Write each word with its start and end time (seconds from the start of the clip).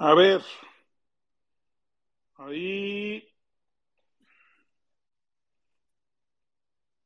A 0.00 0.14
ver, 0.14 0.42
ahí 2.38 3.22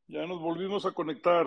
ya 0.09 0.27
nos 0.27 0.41
volvimos 0.41 0.87
a 0.87 0.93
conectar. 0.93 1.47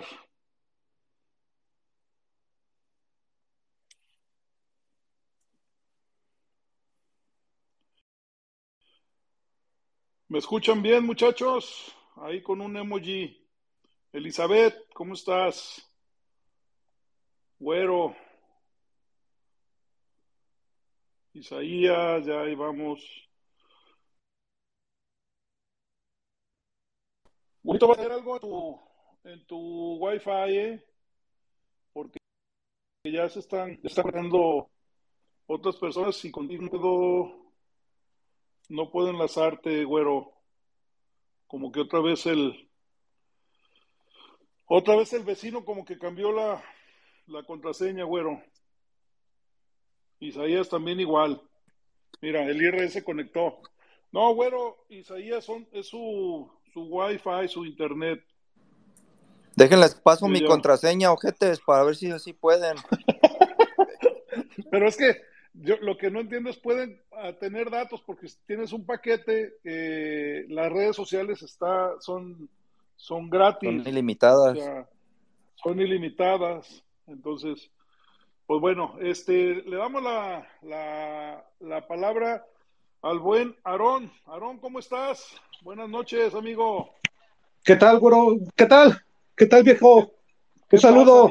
¿Me 10.28 10.38
escuchan 10.38 10.82
bien, 10.82 11.04
muchachos? 11.04 11.94
Ahí 12.16 12.42
con 12.42 12.60
un 12.60 12.76
emoji. 12.76 13.36
Elizabeth, 14.12 14.74
¿cómo 14.94 15.14
estás? 15.14 15.82
Güero. 17.60 18.16
Isaías, 21.34 22.26
ya 22.26 22.40
ahí 22.40 22.54
vamos. 22.54 23.00
Bonito 27.62 27.86
va 27.88 27.94
a 27.94 27.96
hacer 27.98 28.12
algo 28.12 28.34
en 28.34 28.40
tu, 28.40 28.80
en 29.24 29.46
tu 29.46 29.96
Wi-Fi, 29.98 30.56
¿eh? 30.56 30.84
Porque 31.92 32.18
ya 33.04 33.28
se 33.28 33.40
están, 33.40 33.80
ya 33.82 33.88
están 33.88 34.06
otras 35.46 35.76
personas 35.76 36.24
y 36.24 36.30
contigo 36.30 37.52
no 38.68 38.90
puedo 38.90 39.10
enlazarte, 39.10 39.84
güero. 39.84 40.32
Como 41.46 41.72
que 41.72 41.80
otra 41.80 42.00
vez 42.00 42.26
el, 42.26 42.70
otra 44.66 44.96
vez 44.96 45.12
el 45.14 45.24
vecino 45.24 45.64
como 45.64 45.84
que 45.84 45.98
cambió 45.98 46.32
la, 46.32 46.62
la 47.26 47.42
contraseña, 47.44 48.04
güero. 48.04 48.42
Isaías 50.20 50.68
también 50.68 51.00
igual. 51.00 51.40
Mira, 52.20 52.44
el 52.44 52.60
IRS 52.60 53.02
conectó. 53.02 53.60
No, 54.10 54.34
güero, 54.34 54.84
Isaías 54.88 55.44
son, 55.44 55.68
es 55.72 55.88
su, 55.88 56.50
su 56.72 56.82
Wi-Fi, 56.82 57.48
su 57.48 57.64
internet. 57.64 58.22
Déjenles 59.54 59.94
paso 59.96 60.28
mi 60.28 60.44
contraseña, 60.44 61.12
ojetes, 61.12 61.60
para 61.60 61.82
ver 61.82 61.96
si 61.96 62.10
así 62.10 62.32
pueden. 62.32 62.76
Pero 64.70 64.88
es 64.88 64.96
que 64.96 65.22
yo 65.54 65.76
lo 65.80 65.96
que 65.96 66.10
no 66.10 66.20
entiendo 66.20 66.50
es 66.50 66.56
pueden 66.56 67.02
ah, 67.12 67.32
tener 67.32 67.70
datos 67.70 68.00
porque 68.02 68.28
si 68.28 68.36
tienes 68.46 68.72
un 68.72 68.86
paquete, 68.86 69.56
eh, 69.64 70.46
las 70.48 70.70
redes 70.72 70.94
sociales 70.94 71.42
está, 71.42 72.00
son, 72.00 72.48
son 72.96 73.28
gratis. 73.28 73.68
Son 73.68 73.88
ilimitadas. 73.88 74.58
son 75.56 75.80
ilimitadas. 75.80 76.84
Entonces, 77.06 77.70
pues 78.48 78.62
bueno, 78.62 78.94
este, 79.02 79.56
le 79.56 79.76
damos 79.76 80.02
la, 80.02 80.48
la, 80.62 81.44
la 81.60 81.86
palabra 81.86 82.46
al 83.02 83.18
buen 83.18 83.54
Aarón. 83.62 84.10
Aarón, 84.24 84.56
¿cómo 84.56 84.78
estás? 84.78 85.36
Buenas 85.60 85.86
noches, 85.90 86.32
amigo. 86.32 86.94
¿Qué 87.62 87.76
tal, 87.76 87.98
güero? 87.98 88.38
¿Qué 88.56 88.64
tal? 88.64 89.04
¿Qué 89.36 89.44
tal, 89.44 89.64
viejo? 89.64 90.14
Un 90.72 90.78
saludo. 90.78 91.30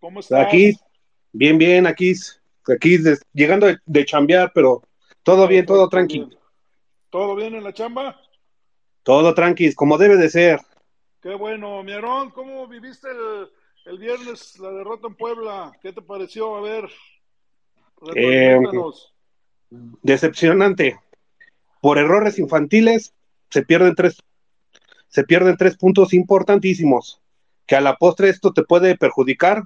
¿Cómo 0.00 0.20
estás? 0.20 0.46
Aquí, 0.46 0.72
bien, 1.32 1.58
bien, 1.58 1.86
aquí, 1.86 2.14
aquí 2.66 2.98
llegando 3.34 3.66
de, 3.66 3.76
de, 3.84 4.04
chambear, 4.06 4.50
pero 4.54 4.82
todo 5.22 5.46
bien, 5.46 5.66
todo 5.66 5.86
tranquilo. 5.90 6.30
¿Todo 7.10 7.36
bien 7.36 7.54
en 7.54 7.64
la 7.64 7.74
chamba? 7.74 8.18
Todo 9.02 9.34
tranquilo, 9.34 9.74
como 9.76 9.98
debe 9.98 10.16
de 10.16 10.30
ser. 10.30 10.60
Qué 11.20 11.34
bueno, 11.34 11.82
mi 11.82 11.92
Aarón, 11.92 12.30
¿cómo 12.30 12.66
viviste 12.66 13.08
el, 13.10 13.50
el 13.88 13.98
viernes 13.98 14.58
la 14.58 14.70
derrota 14.70 15.08
en 15.08 15.14
Puebla? 15.14 15.72
¿Qué 15.80 15.92
te 15.92 16.02
pareció? 16.02 16.56
A 16.56 16.60
ver, 16.60 16.90
eh, 18.14 18.58
decepcionante. 20.02 21.00
Por 21.80 21.96
errores 21.96 22.38
infantiles 22.38 23.14
se 23.50 23.62
pierden 23.62 23.94
tres, 23.94 24.22
se 25.08 25.24
pierden 25.24 25.56
tres 25.56 25.76
puntos 25.76 26.12
importantísimos, 26.12 27.22
que 27.66 27.76
a 27.76 27.80
la 27.80 27.96
postre 27.96 28.28
esto 28.28 28.52
te 28.52 28.62
puede 28.62 28.96
perjudicar 28.96 29.62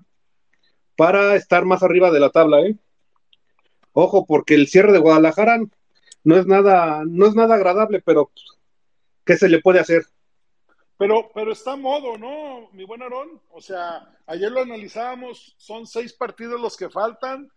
para 0.97 1.35
estar 1.35 1.65
más 1.65 1.83
arriba 1.83 2.11
de 2.11 2.21
la 2.21 2.31
tabla, 2.31 2.61
¿eh? 2.61 2.77
Ojo, 3.93 4.25
porque 4.25 4.55
el 4.55 4.69
cierre 4.69 4.93
de 4.93 4.99
Guadalajara 4.99 5.59
no 6.23 6.37
es 6.37 6.47
nada, 6.47 7.03
no 7.07 7.27
es 7.27 7.35
nada 7.35 7.57
agradable, 7.57 8.01
pero 8.01 8.31
¿qué 9.25 9.37
se 9.37 9.49
le 9.49 9.61
puede 9.61 9.81
hacer? 9.81 10.05
Pero, 10.99 11.31
pero 11.35 11.53
está 11.53 11.77
modo, 11.77 12.17
¿no, 12.17 12.69
mi 12.73 12.85
buen 12.85 13.03
Aarón? 13.03 13.41
O 13.51 13.61
sea, 13.61 14.17
ayer 14.27 14.53
lo 14.53 14.61
analizábamos, 14.61 15.55
son 15.57 15.87
seis 15.87 16.13
partidos 16.13 16.61
los 16.61 16.77
que 16.77 16.91
faltan, 16.91 17.51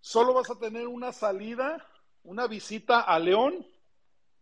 solo 0.00 0.32
vas 0.32 0.50
a 0.50 0.58
tener 0.58 0.86
una 0.86 1.12
salida, 1.12 1.84
una 2.24 2.46
visita 2.46 3.00
a 3.00 3.18
León, 3.18 3.66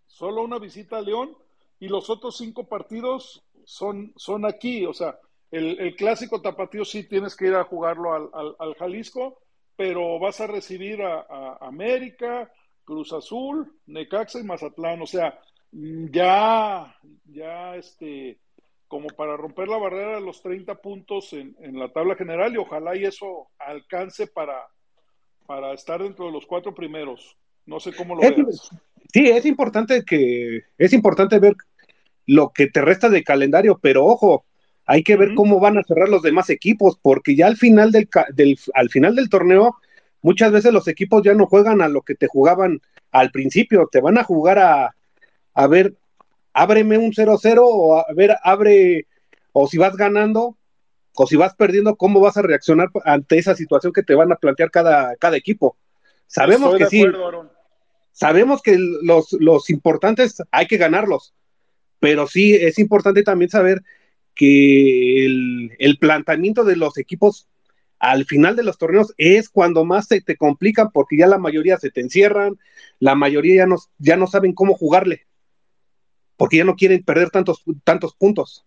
solo 0.07 0.43
una 0.43 0.59
visita 0.59 0.99
a 0.99 1.03
León, 1.03 1.37
y 1.81 1.89
los 1.89 2.09
otros 2.09 2.37
cinco 2.37 2.69
partidos 2.69 3.43
son, 3.65 4.13
son 4.17 4.47
aquí, 4.47 4.87
o 4.87 4.93
sea, 4.93 5.19
el, 5.51 5.95
clásico 5.97 6.41
tapatío 6.41 6.85
sí 6.85 7.05
tienes 7.05 7.37
que 7.37 7.47
ir 7.47 7.55
a 7.55 7.65
jugarlo 7.65 8.15
al, 8.15 8.31
al, 8.33 8.57
al 8.59 8.75
Jalisco, 8.75 9.41
pero 9.77 10.19
vas 10.19 10.41
a 10.41 10.47
recibir 10.47 11.03
a, 11.03 11.21
a, 11.21 11.59
América, 11.67 12.51
Cruz 12.85 13.13
Azul, 13.13 13.81
Necaxa 13.87 14.39
y 14.41 14.45
Mazatlán, 14.45 15.03
o 15.03 15.07
sea, 15.07 15.41
ya, 15.73 16.97
ya 17.25 17.77
este, 17.77 18.39
como 18.89 19.09
para 19.09 19.37
romper 19.37 19.69
la 19.69 19.79
barrera 19.79 20.17
de 20.17 20.21
los 20.21 20.43
30 20.43 20.77
puntos 20.77 21.33
en, 21.33 21.57
en 21.61 21.79
la 21.79 21.93
tabla 21.93 22.15
general 22.15 22.55
y 22.55 22.59
ojalá 22.59 22.97
y 22.97 23.05
eso 23.05 23.49
alcance 23.59 24.27
para, 24.27 24.67
para 25.47 25.73
estar 25.73 26.03
dentro 26.03 26.27
de 26.27 26.33
los 26.33 26.47
cuatro 26.47 26.75
primeros. 26.75 27.37
No 27.65 27.81
sé 27.81 27.93
cómo 27.95 28.15
lo 28.15 28.23
es, 28.23 28.37
veas. 28.37 28.71
Sí, 29.13 29.29
es 29.29 29.45
importante 29.45 30.05
que 30.05 30.63
es 30.79 30.93
importante 30.93 31.39
ver 31.39 31.55
lo 32.27 32.51
que 32.51 32.69
te 32.69 32.81
resta 32.81 33.09
de 33.09 33.25
calendario, 33.25 33.79
pero 33.81 34.05
ojo, 34.05 34.45
hay 34.85 35.03
que 35.03 35.17
ver 35.17 35.31
uh 35.31 35.33
-huh. 35.33 35.37
cómo 35.37 35.61
van 35.61 35.79
a 35.79 35.83
cerrar 35.83 36.09
los 36.09 36.23
demás 36.23 36.49
equipos, 36.51 36.99
porque 37.01 37.35
ya 37.35 37.47
al 37.47 37.57
final 37.57 37.91
del, 37.91 38.09
del, 38.35 38.59
al 38.75 38.89
final 38.89 39.17
del 39.17 39.29
torneo, 39.29 39.77
muchas 40.23 40.53
veces 40.53 40.73
los 40.73 40.87
equipos 40.89 41.23
ya 41.25 41.35
no 41.35 41.47
juegan 41.47 41.81
a 41.83 41.89
lo 41.89 42.03
que 42.03 42.15
te 42.15 42.29
jugaban 42.29 42.81
al 43.11 43.31
principio, 43.31 43.89
te 43.91 44.01
van 44.01 44.19
a 44.19 44.25
jugar 44.25 44.59
a, 44.59 44.96
a 45.57 45.67
ver, 45.67 45.95
ábreme 46.53 46.99
un 46.99 47.13
0-0 47.13 47.61
o 47.63 47.99
a 47.99 48.13
ver, 48.15 48.37
abre, 48.45 49.07
o 49.53 49.67
si 49.67 49.79
vas 49.79 49.97
ganando, 49.97 50.57
o 51.15 51.27
si 51.27 51.37
vas 51.37 51.55
perdiendo, 51.55 51.97
cómo 51.97 52.21
vas 52.21 52.37
a 52.37 52.43
reaccionar 52.43 52.91
ante 53.07 53.39
esa 53.39 53.55
situación 53.55 53.95
que 53.95 54.03
te 54.03 54.15
van 54.15 54.31
a 54.31 54.37
plantear 54.37 54.71
cada, 54.71 55.17
cada 55.17 55.39
equipo. 55.39 55.79
Sabemos 56.27 56.75
Estoy 56.75 56.79
que 56.79 56.87
sí, 56.91 57.01
acuerdo, 57.01 57.51
sabemos 58.13 58.61
que 58.61 58.77
los, 58.79 59.33
los 59.41 59.71
importantes 59.71 60.43
hay 60.51 60.67
que 60.67 60.77
ganarlos, 60.77 61.33
pero 62.01 62.27
sí 62.27 62.55
es 62.55 62.79
importante 62.79 63.23
también 63.23 63.51
saber 63.51 63.83
que 64.35 65.25
el, 65.25 65.73
el, 65.79 65.97
planteamiento 65.97 66.65
de 66.65 66.77
los 66.77 66.99
equipos 66.99 67.49
al 67.99 68.27
final 68.27 68.57
de 68.57 68.63
los 68.63 68.77
torneos 68.77 69.15
es 69.17 69.49
cuando 69.49 69.87
más 69.87 70.09
se 70.09 70.21
te 70.21 70.37
complican 70.37 70.91
porque 70.93 71.17
ya 71.17 71.27
la 71.27 71.39
mayoría 71.39 71.79
se 71.79 71.91
te 71.91 72.03
encierran, 72.03 72.59
la 72.99 73.15
mayoría 73.15 73.57
ya 73.57 73.67
no, 73.67 73.77
ya 73.97 74.19
no 74.19 74.27
saben 74.27 74.53
cómo 74.53 74.75
jugarle, 74.75 75.26
porque 76.37 76.59
ya 76.59 76.65
no 76.65 76.75
quieren 76.75 77.03
perder 77.03 77.31
tantos, 77.31 77.63
tantos 77.85 78.15
puntos. 78.15 78.65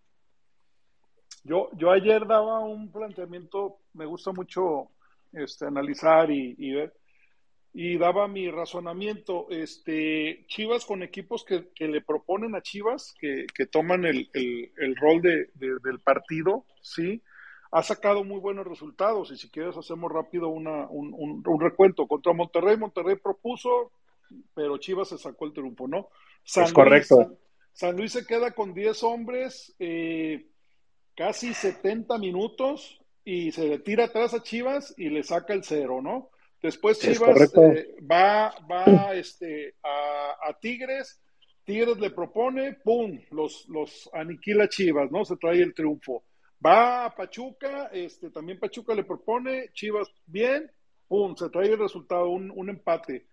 Yo, 1.44 1.69
yo 1.74 1.91
ayer 1.91 2.28
daba 2.28 2.59
un 2.59 2.91
planteamiento, 2.91 3.78
me 3.94 4.06
gusta 4.06 4.31
mucho 4.31 4.90
este, 5.31 5.66
analizar 5.66 6.29
y, 6.31 6.56
y 6.58 6.74
ver, 6.74 6.94
y 7.74 7.97
daba 7.97 8.28
mi 8.28 8.49
razonamiento. 8.49 9.47
Este, 9.49 10.46
Chivas 10.47 10.85
con 10.85 11.03
equipos 11.03 11.46
que, 11.46 11.70
que 11.73 11.88
le 11.88 12.02
proponen 12.02 12.55
a 12.55 12.61
Chivas, 12.61 13.14
que, 13.20 13.46
que 13.53 13.66
toman 13.66 14.05
el, 14.05 14.29
el, 14.34 14.72
el 14.78 14.96
rol 14.96 15.22
de, 15.22 15.49
de, 15.53 15.78
del 15.84 15.99
partido, 16.03 16.66
¿sí? 16.82 17.22
Ha 17.72 17.84
sacado 17.84 18.23
muy 18.23 18.40
buenos 18.40 18.66
resultados 18.66 19.32
y 19.32 19.38
si 19.38 19.49
quieres 19.49 19.78
hacemos 19.78 20.11
rápido 20.11 20.49
una, 20.49 20.88
un, 20.90 21.14
un, 21.14 21.43
un, 21.46 21.61
recuento. 21.61 22.08
Contra 22.08 22.34
Monterrey, 22.34 22.78
Monterrey 22.78 23.16
propuso, 23.16 23.91
pero 24.55 24.78
Chivas 24.79 25.09
se 25.09 25.20
sacó 25.20 25.46
el 25.46 25.53
triunfo, 25.53 25.88
¿no? 25.88 26.09
San 26.43 26.64
es 26.64 26.73
correcto. 26.73 27.16
Luis, 27.17 27.40
San, 27.79 27.96
Luis 27.96 28.11
se 28.11 28.26
queda 28.26 28.52
con 28.52 28.73
10 28.73 29.03
hombres, 29.03 29.73
eh, 29.79 30.49
casi 31.16 31.53
70 31.53 32.17
minutos 32.17 32.99
y 33.23 33.53
se 33.53 33.70
le 33.70 33.79
tira 33.79 34.03
atrás 34.03 34.34
a 34.34 34.43
Chivas 34.43 34.93
y 34.97 35.08
le 35.08 35.23
saca 35.23 35.53
el 35.53 35.64
cero, 35.64 36.02
¿no? 36.02 36.29
Después 36.61 36.99
Chivas 36.99 37.53
eh, 37.55 37.96
va, 38.02 38.53
va 38.70 39.14
este, 39.16 39.76
a, 39.81 40.49
a, 40.49 40.59
Tigres, 40.59 41.22
Tigres 41.64 41.97
le 41.99 42.09
propone, 42.09 42.73
¡pum! 42.84 43.17
Los, 43.31 43.66
los 43.70 44.09
aniquila 44.11 44.67
Chivas, 44.67 45.09
¿no? 45.09 45.23
Se 45.23 45.37
trae 45.37 45.61
el 45.61 45.73
triunfo. 45.73 46.26
Va 46.64 47.05
a 47.05 47.16
Pachuca, 47.16 47.91
este, 47.93 48.29
también 48.29 48.59
Pachuca 48.59 48.93
le 48.93 49.05
propone, 49.05 49.70
Chivas 49.72 50.09
bien, 50.26 50.70
¡pum! 51.08 51.34
Se 51.37 51.49
trae 51.49 51.70
el 51.70 51.79
resultado, 51.79 52.28
un, 52.29 52.52
un 52.53 52.70
empate. 52.70 53.28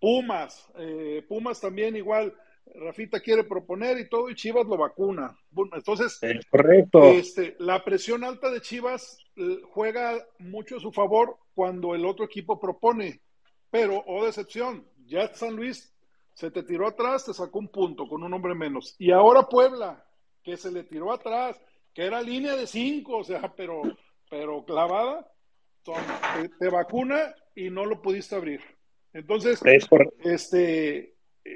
Pumas, 0.00 0.68
eh, 0.80 1.24
Pumas 1.28 1.60
también 1.60 1.94
igual, 1.94 2.34
Rafita 2.66 3.20
quiere 3.20 3.44
proponer 3.44 3.98
y 3.98 4.08
todo, 4.08 4.30
y 4.30 4.34
Chivas 4.34 4.66
lo 4.66 4.76
vacuna. 4.76 5.36
Entonces, 5.72 6.18
es 6.22 6.46
correcto. 6.46 7.02
Este, 7.04 7.56
la 7.58 7.84
presión 7.84 8.24
alta 8.24 8.50
de 8.50 8.60
Chivas 8.60 9.18
eh, 9.36 9.60
juega 9.70 10.24
mucho 10.38 10.76
a 10.76 10.80
su 10.80 10.90
favor 10.90 11.36
cuando 11.54 11.94
el 11.94 12.04
otro 12.04 12.24
equipo 12.24 12.58
propone, 12.58 13.20
pero, 13.70 14.02
oh 14.06 14.24
decepción, 14.24 14.86
ya 15.06 15.32
San 15.34 15.56
Luis 15.56 15.94
se 16.34 16.50
te 16.50 16.62
tiró 16.62 16.88
atrás, 16.88 17.24
te 17.24 17.34
sacó 17.34 17.58
un 17.58 17.68
punto 17.68 18.06
con 18.08 18.22
un 18.22 18.32
hombre 18.32 18.54
menos. 18.54 18.96
Y 18.98 19.10
ahora 19.12 19.48
Puebla, 19.48 20.04
que 20.42 20.56
se 20.56 20.70
le 20.70 20.84
tiró 20.84 21.12
atrás, 21.12 21.60
que 21.92 22.04
era 22.04 22.20
línea 22.20 22.56
de 22.56 22.66
cinco, 22.66 23.18
o 23.18 23.24
sea, 23.24 23.52
pero, 23.56 23.82
pero 24.28 24.64
clavada, 24.64 25.30
te, 26.58 26.68
vacuna 26.68 27.34
y 27.54 27.70
no 27.70 27.84
lo 27.84 28.02
pudiste 28.02 28.34
abrir. 28.34 28.60
Entonces, 29.12 29.60
este, 30.24 31.13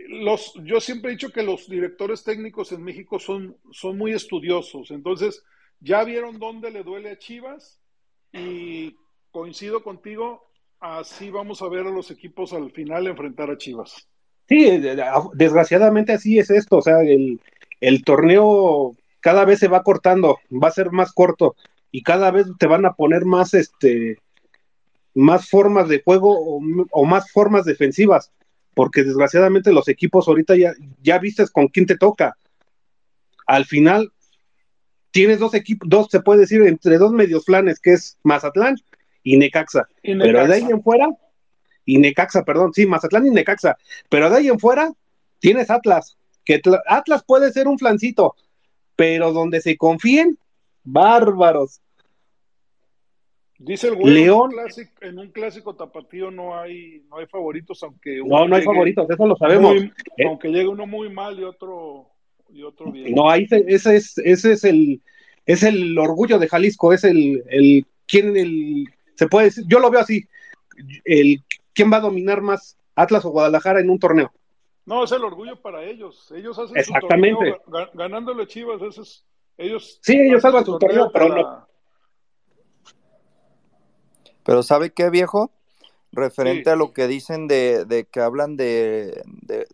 los, 0.09 0.55
yo 0.65 0.81
siempre 0.81 1.11
he 1.11 1.15
dicho 1.15 1.31
que 1.31 1.43
los 1.43 1.69
directores 1.69 2.25
técnicos 2.25 2.73
en 2.73 2.83
México 2.83 3.19
son, 3.19 3.57
son 3.71 3.97
muy 3.97 4.13
estudiosos. 4.13 4.91
Entonces, 4.91 5.45
ya 5.81 6.05
vieron 6.05 6.39
dónde 6.39 6.71
le 6.71 6.83
duele 6.83 7.13
a 7.13 7.19
Chivas 7.19 7.81
y 8.33 8.97
coincido 9.31 9.83
contigo, 9.83 10.51
así 10.81 11.31
vamos 11.31 11.63
a 11.63 11.69
ver 11.69 11.87
a 11.87 11.91
los 11.91 12.11
equipos 12.11 12.53
al 12.53 12.71
final 12.73 13.07
enfrentar 13.07 13.51
a 13.51 13.59
Chivas. 13.59 14.09
Sí, 14.49 14.81
desgraciadamente 15.35 16.13
así 16.13 16.39
es 16.39 16.51
esto, 16.51 16.79
o 16.79 16.83
sea, 16.83 17.01
el, 17.01 17.41
el 17.81 18.03
torneo 18.05 18.97
cada 19.21 19.45
vez 19.45 19.59
se 19.59 19.69
va 19.69 19.83
cortando, 19.83 20.39
va 20.51 20.69
a 20.69 20.73
ser 20.73 20.91
más 20.91 21.13
corto 21.13 21.55
y 21.91 22.03
cada 22.03 22.31
vez 22.31 22.47
te 22.59 22.67
van 22.67 22.87
a 22.87 22.95
poner 22.95 23.25
más, 23.25 23.55
este, 23.55 24.19
más 25.15 25.49
formas 25.49 25.89
de 25.89 26.03
juego 26.03 26.59
o, 26.91 27.05
más 27.05 27.31
formas 27.31 27.65
defensivas, 27.65 28.33
porque 28.79 29.03
desgraciadamente 29.03 29.73
los 29.73 29.89
equipos 29.89 30.29
ahorita 30.29 30.55
ya, 30.55 30.73
ya 31.03 31.19
vistes 31.19 31.51
con 31.51 31.67
quién 31.67 31.85
te 31.85 31.97
toca. 31.97 32.39
Al 33.45 33.65
final 33.65 34.13
tienes 35.11 35.41
dos 35.41 35.53
equipos, 35.55 35.89
dos 35.89 36.07
se 36.09 36.21
puede 36.21 36.43
decir 36.43 36.63
entre 36.63 36.97
dos 36.97 37.11
medios 37.11 37.45
planes, 37.45 37.81
que 37.81 37.95
es 37.95 38.19
Mazatlán 38.23 38.77
y 39.25 39.37
Necaxa. 39.37 39.89
Pero 40.01 40.47
de 40.47 40.55
ahí 40.55 40.63
en 40.63 40.81
fuera, 40.81 41.09
y 41.85 41.99
Necaxa, 41.99 42.45
perdón, 42.45 42.73
sí, 42.73 42.87
Mazatlán 42.87 43.27
y 43.27 43.31
Necaxa, 43.31 43.77
pero 44.09 44.31
de 44.31 44.37
ahí 44.37 44.47
en 44.47 44.61
fuera 44.61 44.93
tienes 45.41 45.71
Atlas, 45.71 46.17
que 46.45 46.63
Atlas 46.87 47.25
puede 47.27 47.51
ser 47.51 47.67
un 47.67 47.81
flancito, 47.81 48.37
pero 48.95 49.33
donde 49.33 49.61
se 49.61 49.77
confíen, 49.77 50.39
bárbaros. 50.85 51.81
Dice 53.59 53.89
el 53.89 53.97
güey, 53.97 54.15
León, 54.15 54.53
en 55.01 55.19
un, 55.19 55.33
clásico, 55.33 55.75
tapatío 55.75 56.31
no 56.31 56.57
hay, 56.57 57.03
no 57.11 57.17
hay 57.17 57.27
favoritos, 57.27 57.83
aunque 57.83 58.23
no, 58.25 58.47
no 58.47 58.55
hay 58.55 58.63
favoritos, 58.63 59.11
eso 59.11 59.27
lo 59.27 59.37
sabemos. 59.37 59.75
¿Eh? 60.17 60.27
Aunque 60.27 60.49
llegue 60.49 60.69
uno 60.69 60.87
muy 60.87 61.11
mal 61.11 61.41
y 61.41 61.43
otro, 61.43 62.07
y 62.51 62.63
otro 62.63 62.93
bien. 62.93 63.13
No, 63.17 63.29
ahí 63.29 63.49
ese 63.51 63.97
es, 63.97 64.17
ese 64.19 64.53
es 64.53 64.63
el, 64.63 65.03
es 65.45 65.65
el 65.65 65.99
orgullo 65.99 66.39
de 66.39 66.47
Jalisco, 66.47 66.93
es 66.93 67.03
el, 67.03 67.43
el 67.49 67.85
quién 68.07 68.37
el, 68.37 68.87
se 69.17 69.27
puede 69.27 69.47
decir, 69.47 69.65
yo 69.67 69.81
lo 69.81 69.91
veo 69.91 70.03
así, 70.03 70.25
el 71.05 71.43
quién 71.75 71.93
va 71.93 71.97
a 71.97 72.03
dominar 72.03 72.41
más, 72.43 72.79
Atlas 72.95 73.25
o 73.25 73.31
Guadalajara 73.31 73.81
en 73.81 73.91
un 73.91 73.99
torneo. 73.99 74.31
No, 74.87 75.03
es 75.03 75.11
el 75.11 75.25
orgullo 75.25 75.61
para 75.61 75.83
ellos. 75.83 76.33
Ellos 76.35 76.57
hacen 76.59 76.77
Exactamente. 76.77 77.57
su 77.65 77.71
torneo 77.71 77.91
ganándole 77.93 78.47
Chivas, 78.47 78.81
es, 78.83 79.27
ellos. 79.57 79.99
Sí, 80.01 80.17
ellos 80.17 80.43
salvan 80.43 80.65
su 80.65 80.79
torneo, 80.79 81.11
pero 81.13 81.29
no 81.29 81.68
pero 84.49 84.63
¿sabe 84.63 84.95
qué, 84.95 85.11
viejo? 85.11 85.51
Referente 86.11 86.71
a 86.71 86.75
lo 86.75 86.95
que 86.95 87.07
dicen 87.07 87.49
de, 87.49 88.09
que 88.11 88.21
hablan 88.21 88.57
de, 88.57 89.23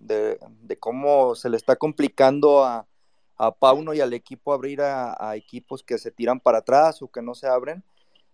de, 0.00 0.78
cómo 0.80 1.36
se 1.36 1.48
le 1.48 1.56
está 1.56 1.76
complicando 1.76 2.64
a, 2.64 2.84
a 3.36 3.52
Pauno 3.52 3.94
y 3.94 4.00
al 4.00 4.12
equipo 4.12 4.52
abrir 4.52 4.80
a, 4.82 5.36
equipos 5.36 5.84
que 5.84 5.96
se 5.96 6.10
tiran 6.10 6.40
para 6.40 6.58
atrás 6.58 7.02
o 7.02 7.06
que 7.06 7.22
no 7.22 7.36
se 7.36 7.46
abren, 7.46 7.84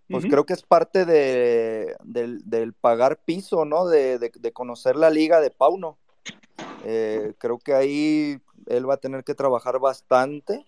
pues 0.09 0.25
creo 0.25 0.47
que 0.47 0.55
es 0.55 0.63
parte 0.63 1.05
de, 1.05 1.95
del, 2.05 2.73
pagar 2.73 3.19
piso, 3.23 3.67
¿no? 3.67 3.87
De, 3.87 4.33
conocer 4.55 4.97
la 4.97 5.11
liga 5.11 5.43
de 5.43 5.51
Pauno. 5.51 5.99
Eh, 6.87 7.35
creo 7.37 7.59
que 7.59 7.75
ahí 7.75 8.41
él 8.65 8.89
va 8.89 8.95
a 8.95 9.01
tener 9.01 9.25
que 9.25 9.35
trabajar 9.35 9.79
bastante 9.79 10.65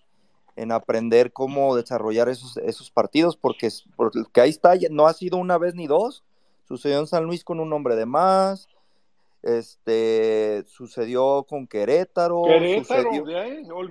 en 0.57 0.73
aprender 0.73 1.33
cómo 1.33 1.77
desarrollar 1.77 2.29
esos, 2.29 2.57
esos 2.59 2.91
partidos, 2.91 3.37
porque, 3.37 3.69
porque 3.97 4.41
ahí 4.41 4.51
está, 4.51 4.75
no 4.91 5.07
ha 5.07 5.13
sido 5.13 5.39
una 5.39 5.59
vez 5.59 5.75
ni 5.75 5.87
dos. 5.87 6.25
Sucedió 6.69 6.99
en 7.01 7.07
San 7.07 7.25
Luis 7.25 7.45
con 7.45 7.61
un 7.61 7.73
hombre 7.73 7.97
de 7.97 8.07
más, 8.07 8.69
este 9.43 10.63
sucedió 10.69 11.45
con 11.49 11.67
Querétaro, 11.67 12.45
sucedió, 12.79 13.25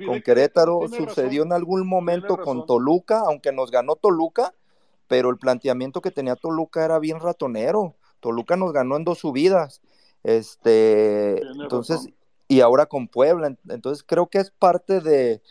con 0.07 0.21
Querétaro, 0.21 0.87
sucedió 0.87 1.43
en 1.43 1.51
algún 1.51 1.85
momento 1.85 2.37
con 2.37 2.65
Toluca, 2.65 3.23
aunque 3.25 3.51
nos 3.51 3.69
ganó 3.69 3.97
Toluca, 3.97 4.53
pero 5.07 5.29
el 5.29 5.37
planteamiento 5.37 5.99
que 5.99 6.11
tenía 6.11 6.37
Toluca 6.37 6.85
era 6.85 6.99
bien 6.99 7.19
ratonero. 7.19 7.95
Toluca 8.21 8.55
nos 8.55 8.71
ganó 8.71 8.95
en 8.95 9.03
dos 9.03 9.19
subidas. 9.19 9.81
Este, 10.23 11.41
entonces, 11.61 12.07
y 12.47 12.61
ahora 12.61 12.85
con 12.85 13.09
Puebla. 13.09 13.57
Entonces 13.67 14.05
creo 14.07 14.27
que 14.27 14.37
es 14.37 14.51
parte 14.51 15.01
de, 15.01 15.41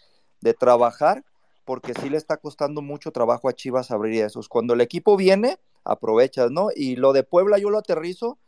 de 0.40 0.54
trabajar, 0.54 1.24
porque 1.64 1.94
sí 1.94 2.08
le 2.08 2.16
está 2.16 2.36
costando 2.36 2.82
mucho 2.82 3.12
trabajo 3.12 3.48
a 3.48 3.52
Chivas 3.52 3.90
abrir 3.90 4.22
esos. 4.24 4.48
Cuando 4.48 4.74
el 4.74 4.80
equipo 4.80 5.16
viene, 5.16 5.58
aprovechas, 5.84 6.50
¿no? 6.50 6.68
Y 6.74 6.96
lo 6.96 7.12
de 7.12 7.22
Puebla 7.22 7.58
yo 7.58 7.70
lo 7.70 7.78
aterrizo 7.78 8.38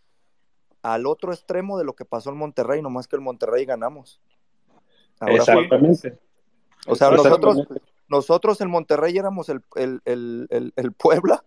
al 0.83 1.07
otro 1.07 1.33
extremo 1.33 1.79
de 1.79 1.85
lo 1.85 1.95
que 1.95 2.05
pasó 2.05 2.31
en 2.31 2.37
Monterrey, 2.37 2.83
nomás 2.83 3.07
que 3.07 3.17
el 3.17 3.23
Monterrey 3.23 3.65
ganamos. 3.65 4.21
Exactamente. 5.21 6.19
O 6.87 6.97
sea, 6.97 7.11
nosotros, 7.11 7.59
nosotros 8.09 8.61
en 8.61 8.71
Monterrey 8.71 9.17
éramos 9.17 9.49
el, 9.49 9.63
el, 9.77 10.93
Puebla 10.99 11.45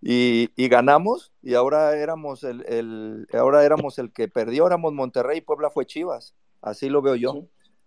y, 0.00 0.48
ganamos, 0.68 1.32
y 1.42 1.54
ahora 1.54 1.96
éramos 1.96 2.44
el, 2.44 3.28
ahora 3.34 3.64
éramos 3.64 3.98
el 3.98 4.10
que 4.12 4.28
perdió, 4.28 4.66
éramos 4.66 4.94
Monterrey 4.94 5.38
y 5.38 5.42
Puebla 5.42 5.70
fue 5.70 5.86
Chivas. 5.86 6.34
Así 6.62 6.88
lo 6.88 7.02
veo 7.02 7.16
yo. 7.16 7.44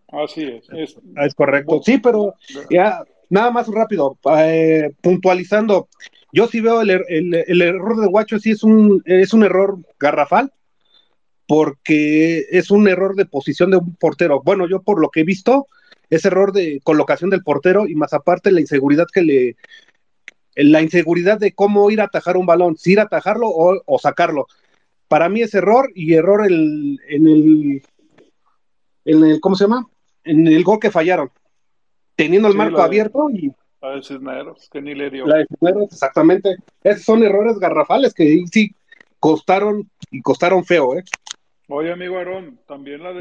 Así 0.09 0.43
es. 0.43 0.65
Es, 0.71 0.95
es 1.17 1.35
correcto. 1.35 1.81
Sí, 1.83 1.97
pero 1.97 2.35
ya, 2.69 3.03
nada 3.29 3.51
más 3.51 3.67
rápido, 3.67 4.17
eh, 4.37 4.91
puntualizando. 5.01 5.89
Yo 6.31 6.47
sí 6.47 6.61
veo 6.61 6.81
er, 6.81 7.03
el, 7.09 7.61
error 7.61 7.99
de 7.99 8.07
Guacho, 8.07 8.39
sí 8.39 8.51
es 8.51 8.63
un, 8.63 9.01
es 9.05 9.33
un 9.33 9.43
error 9.43 9.79
garrafal, 9.99 10.51
porque 11.47 12.45
es 12.51 12.71
un 12.71 12.87
error 12.87 13.15
de 13.15 13.25
posición 13.25 13.71
de 13.71 13.77
un 13.77 13.95
portero. 13.95 14.41
Bueno, 14.43 14.67
yo 14.67 14.81
por 14.81 15.01
lo 15.01 15.09
que 15.09 15.21
he 15.21 15.23
visto, 15.23 15.67
es 16.09 16.25
error 16.25 16.53
de 16.53 16.79
colocación 16.83 17.29
del 17.29 17.43
portero 17.43 17.87
y 17.87 17.95
más 17.95 18.13
aparte 18.13 18.51
la 18.51 18.61
inseguridad 18.61 19.07
que 19.11 19.21
le. 19.21 19.55
La 20.55 20.83
inseguridad 20.83 21.39
de 21.39 21.53
cómo 21.53 21.89
ir 21.89 21.99
a 21.99 22.03
atajar 22.03 22.37
un 22.37 22.45
balón, 22.45 22.77
si 22.77 22.91
ir 22.91 22.99
a 22.99 23.03
atajarlo 23.03 23.47
o, 23.49 23.99
sacarlo. 23.99 24.45
Para 25.07 25.27
mí 25.27 25.41
es 25.41 25.55
error 25.55 25.91
y 25.95 26.13
error 26.13 26.45
en 26.45 27.27
el, 27.27 27.83
en 29.05 29.23
el. 29.23 29.39
¿Cómo 29.39 29.55
se 29.55 29.63
llama? 29.63 29.87
En 30.23 30.47
el 30.47 30.63
gol 30.63 30.79
que 30.79 30.91
fallaron, 30.91 31.29
teniendo 32.15 32.47
el 32.47 32.55
marco 32.55 32.81
abierto 32.81 33.29
y... 33.29 33.51
La 33.81 33.95
de 33.95 34.03
Cisneros, 34.03 34.69
que 34.71 34.81
ni 34.81 34.95
le 34.95 35.09
dio. 35.09 35.25
La 35.25 35.39
de 35.39 35.45
Cisneros, 35.47 35.91
exactamente. 35.91 36.55
Esos 36.83 37.03
son 37.03 37.23
errores 37.23 37.59
garrafales 37.59 38.13
que 38.13 38.43
sí 38.51 38.73
costaron 39.19 39.89
y 40.09 40.21
costaron 40.21 40.63
feo, 40.63 40.97
¿eh? 40.97 41.03
Oye, 41.67 41.91
amigo 41.91 42.17
Aarón, 42.17 42.59
también 42.67 43.01
la 43.01 43.13
de, 43.13 43.19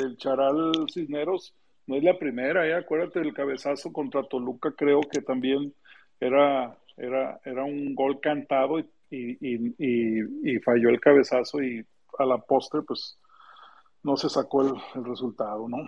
del 0.00 0.16
Charal 0.16 0.72
Cisneros 0.92 1.54
no 1.86 1.96
es 1.96 2.04
la 2.04 2.18
primera, 2.18 2.66
¿eh? 2.66 2.74
Acuérdate 2.74 3.20
del 3.20 3.34
cabezazo 3.34 3.92
contra 3.92 4.22
Toluca, 4.22 4.72
creo 4.76 5.00
que 5.00 5.20
también 5.20 5.72
era, 6.20 6.76
era, 6.96 7.40
era 7.44 7.64
un 7.64 7.94
gol 7.94 8.20
cantado 8.20 8.78
y, 8.78 8.86
y, 9.10 9.74
y, 9.78 10.52
y 10.52 10.58
falló 10.60 10.90
el 10.90 11.00
cabezazo 11.00 11.62
y 11.62 11.84
a 12.18 12.24
la 12.24 12.38
postre, 12.38 12.82
pues 12.82 13.18
no 14.02 14.16
se 14.16 14.28
sacó 14.28 14.62
el, 14.62 15.04
resultado, 15.04 15.68
¿no? 15.68 15.78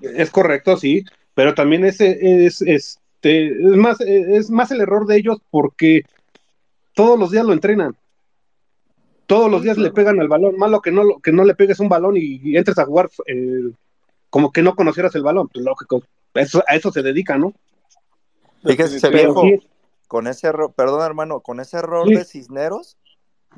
Es, 0.00 0.30
correcto, 0.30 0.76
sí, 0.76 1.04
pero 1.34 1.54
también 1.54 1.84
ese 1.84 2.18
es, 2.46 2.62
este, 2.62 3.46
es, 3.46 3.76
más, 3.76 4.00
es 4.00 4.50
más 4.50 4.70
el 4.72 4.80
error 4.80 5.06
de 5.06 5.16
ellos 5.16 5.38
porque 5.50 6.02
todos 6.94 7.18
los 7.18 7.30
días 7.30 7.44
lo 7.44 7.52
entrenan. 7.52 7.96
Todos 9.26 9.50
los 9.50 9.62
días 9.62 9.76
le 9.76 9.92
pegan 9.92 10.18
al 10.20 10.28
balón. 10.28 10.56
Malo 10.56 10.80
que 10.80 10.90
no, 10.90 11.20
que 11.22 11.32
no 11.32 11.44
le 11.44 11.54
pegues 11.54 11.80
un 11.80 11.88
balón 11.88 12.16
y, 12.16 12.56
entres 12.56 12.78
a 12.78 12.86
jugar 12.86 13.10
eh, 13.26 13.70
como 14.30 14.50
que 14.50 14.62
no 14.62 14.74
conocieras 14.74 15.14
el 15.14 15.22
balón. 15.22 15.48
Pues 15.48 15.64
lógico, 15.64 16.02
eso, 16.34 16.64
a 16.66 16.74
eso 16.74 16.90
se 16.90 17.02
dedica, 17.02 17.38
¿no? 17.38 17.52
Fíjese, 18.64 19.08
viejo, 19.10 19.44
con 20.08 20.26
ese 20.26 20.48
error, 20.48 20.72
perdón 20.74 21.02
hermano, 21.02 21.40
con 21.40 21.60
ese 21.60 21.76
error 21.76 22.08
de 22.08 22.24
Cisneros, 22.24 22.96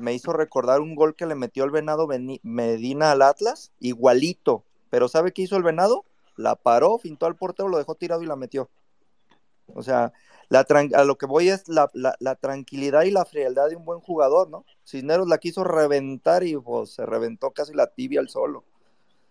me 0.01 0.13
hizo 0.13 0.33
recordar 0.33 0.81
un 0.81 0.95
gol 0.95 1.15
que 1.15 1.25
le 1.25 1.35
metió 1.35 1.63
el 1.63 1.71
Venado 1.71 2.07
Medina 2.43 3.11
al 3.11 3.21
Atlas, 3.21 3.71
igualito. 3.79 4.63
Pero 4.89 5.07
¿sabe 5.07 5.31
qué 5.31 5.43
hizo 5.43 5.55
el 5.55 5.63
Venado? 5.63 6.05
La 6.35 6.55
paró, 6.55 6.97
fintó 6.97 7.25
al 7.25 7.35
portero, 7.35 7.69
lo 7.69 7.77
dejó 7.77 7.95
tirado 7.95 8.23
y 8.23 8.27
la 8.27 8.35
metió. 8.35 8.69
O 9.73 9.83
sea, 9.83 10.11
la 10.49 10.65
a 10.95 11.03
lo 11.05 11.17
que 11.17 11.25
voy 11.25 11.49
es 11.49 11.69
la, 11.69 11.89
tranquilidad 12.41 13.03
y 13.03 13.11
la 13.11 13.23
frialdad 13.25 13.69
de 13.69 13.77
un 13.77 13.85
buen 13.85 14.01
jugador, 14.01 14.49
¿no? 14.49 14.65
Cisneros 14.83 15.27
la 15.27 15.37
quiso 15.37 15.63
reventar 15.63 16.43
y 16.43 16.57
pues, 16.57 16.91
se 16.91 17.05
reventó 17.05 17.51
casi 17.51 17.73
la 17.73 17.87
tibia 17.87 18.19
al 18.19 18.27
solo. 18.27 18.65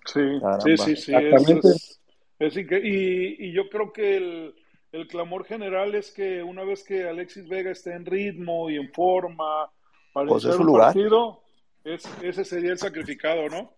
Sí, 0.07 0.41
sí, 0.65 0.77
sí, 0.79 0.97
sí. 0.97 1.13
Es, 1.15 2.57
es, 2.57 2.57
y, 2.57 3.37
y, 3.39 3.53
yo 3.53 3.69
creo 3.69 3.93
que 3.93 4.17
el, 4.17 4.55
el 4.93 5.07
clamor 5.09 5.45
general 5.45 5.95
es 5.95 6.11
que 6.11 6.43
una 6.43 6.65
vez 6.65 6.83
que 6.85 7.07
Alexis 7.07 7.47
Vega 7.49 7.71
esté 7.71 7.93
en 7.93 8.07
ritmo 8.07 8.71
y 8.71 8.77
en 8.77 8.91
forma, 8.91 9.71
para 10.13 10.29
pues 10.29 10.43
su 10.43 10.65
lugar. 10.65 10.95
partido, 10.95 11.43
ese 11.85 12.45
sería 12.45 12.73
el 12.73 12.79
sacrificado, 12.79 13.49
¿no? 13.49 13.75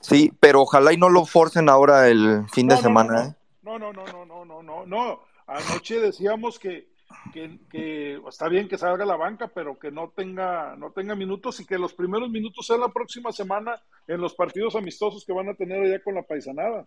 Sí, 0.00 0.32
pero 0.40 0.62
ojalá 0.62 0.92
y 0.92 0.96
no 0.96 1.08
lo 1.08 1.24
forcen 1.24 1.68
ahora 1.68 2.08
el 2.08 2.44
fin 2.52 2.68
de 2.68 2.76
semana. 2.76 3.36
No, 3.62 3.78
no, 3.78 3.92
no, 3.92 4.04
no, 4.06 4.24
no, 4.24 4.44
no, 4.44 4.62
no, 4.62 4.86
no. 4.86 5.20
Anoche 5.46 6.00
decíamos 6.00 6.58
que, 6.58 6.88
que, 7.32 8.20
está 8.28 8.48
bien 8.48 8.68
que 8.68 8.78
salga 8.78 9.04
la 9.04 9.16
banca, 9.16 9.48
pero 9.48 9.78
que 9.78 9.90
no 9.90 10.10
tenga, 10.10 10.76
no 10.76 10.92
tenga 10.92 11.14
minutos 11.14 11.60
y 11.60 11.66
que 11.66 11.78
los 11.78 11.94
primeros 11.94 12.30
minutos 12.30 12.66
sean 12.66 12.80
la 12.80 12.88
próxima 12.88 13.32
semana 13.32 13.80
en 14.06 14.20
los 14.20 14.34
partidos 14.34 14.76
amistosos 14.76 15.24
que 15.24 15.32
van 15.32 15.48
a 15.48 15.54
tener 15.54 15.82
allá 15.82 16.02
con 16.02 16.14
la 16.14 16.22
paisanada. 16.22 16.86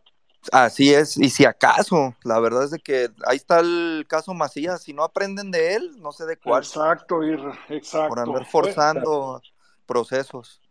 Así 0.51 0.93
es, 0.93 1.17
y 1.17 1.29
si 1.29 1.45
acaso, 1.45 2.15
la 2.23 2.39
verdad 2.39 2.63
es 2.63 2.71
de 2.71 2.79
que 2.79 3.09
ahí 3.25 3.37
está 3.37 3.59
el 3.59 4.05
caso 4.07 4.33
Macías, 4.33 4.81
si 4.81 4.93
no 4.93 5.03
aprenden 5.03 5.51
de 5.51 5.75
él, 5.75 6.01
no 6.01 6.11
sé 6.11 6.25
de 6.25 6.37
cuál. 6.37 6.63
Exacto, 6.63 7.21
exacto. 7.69 8.09
Por 8.09 8.19
andar 8.19 8.45
forzando 8.45 9.41
procesos. 9.85 10.61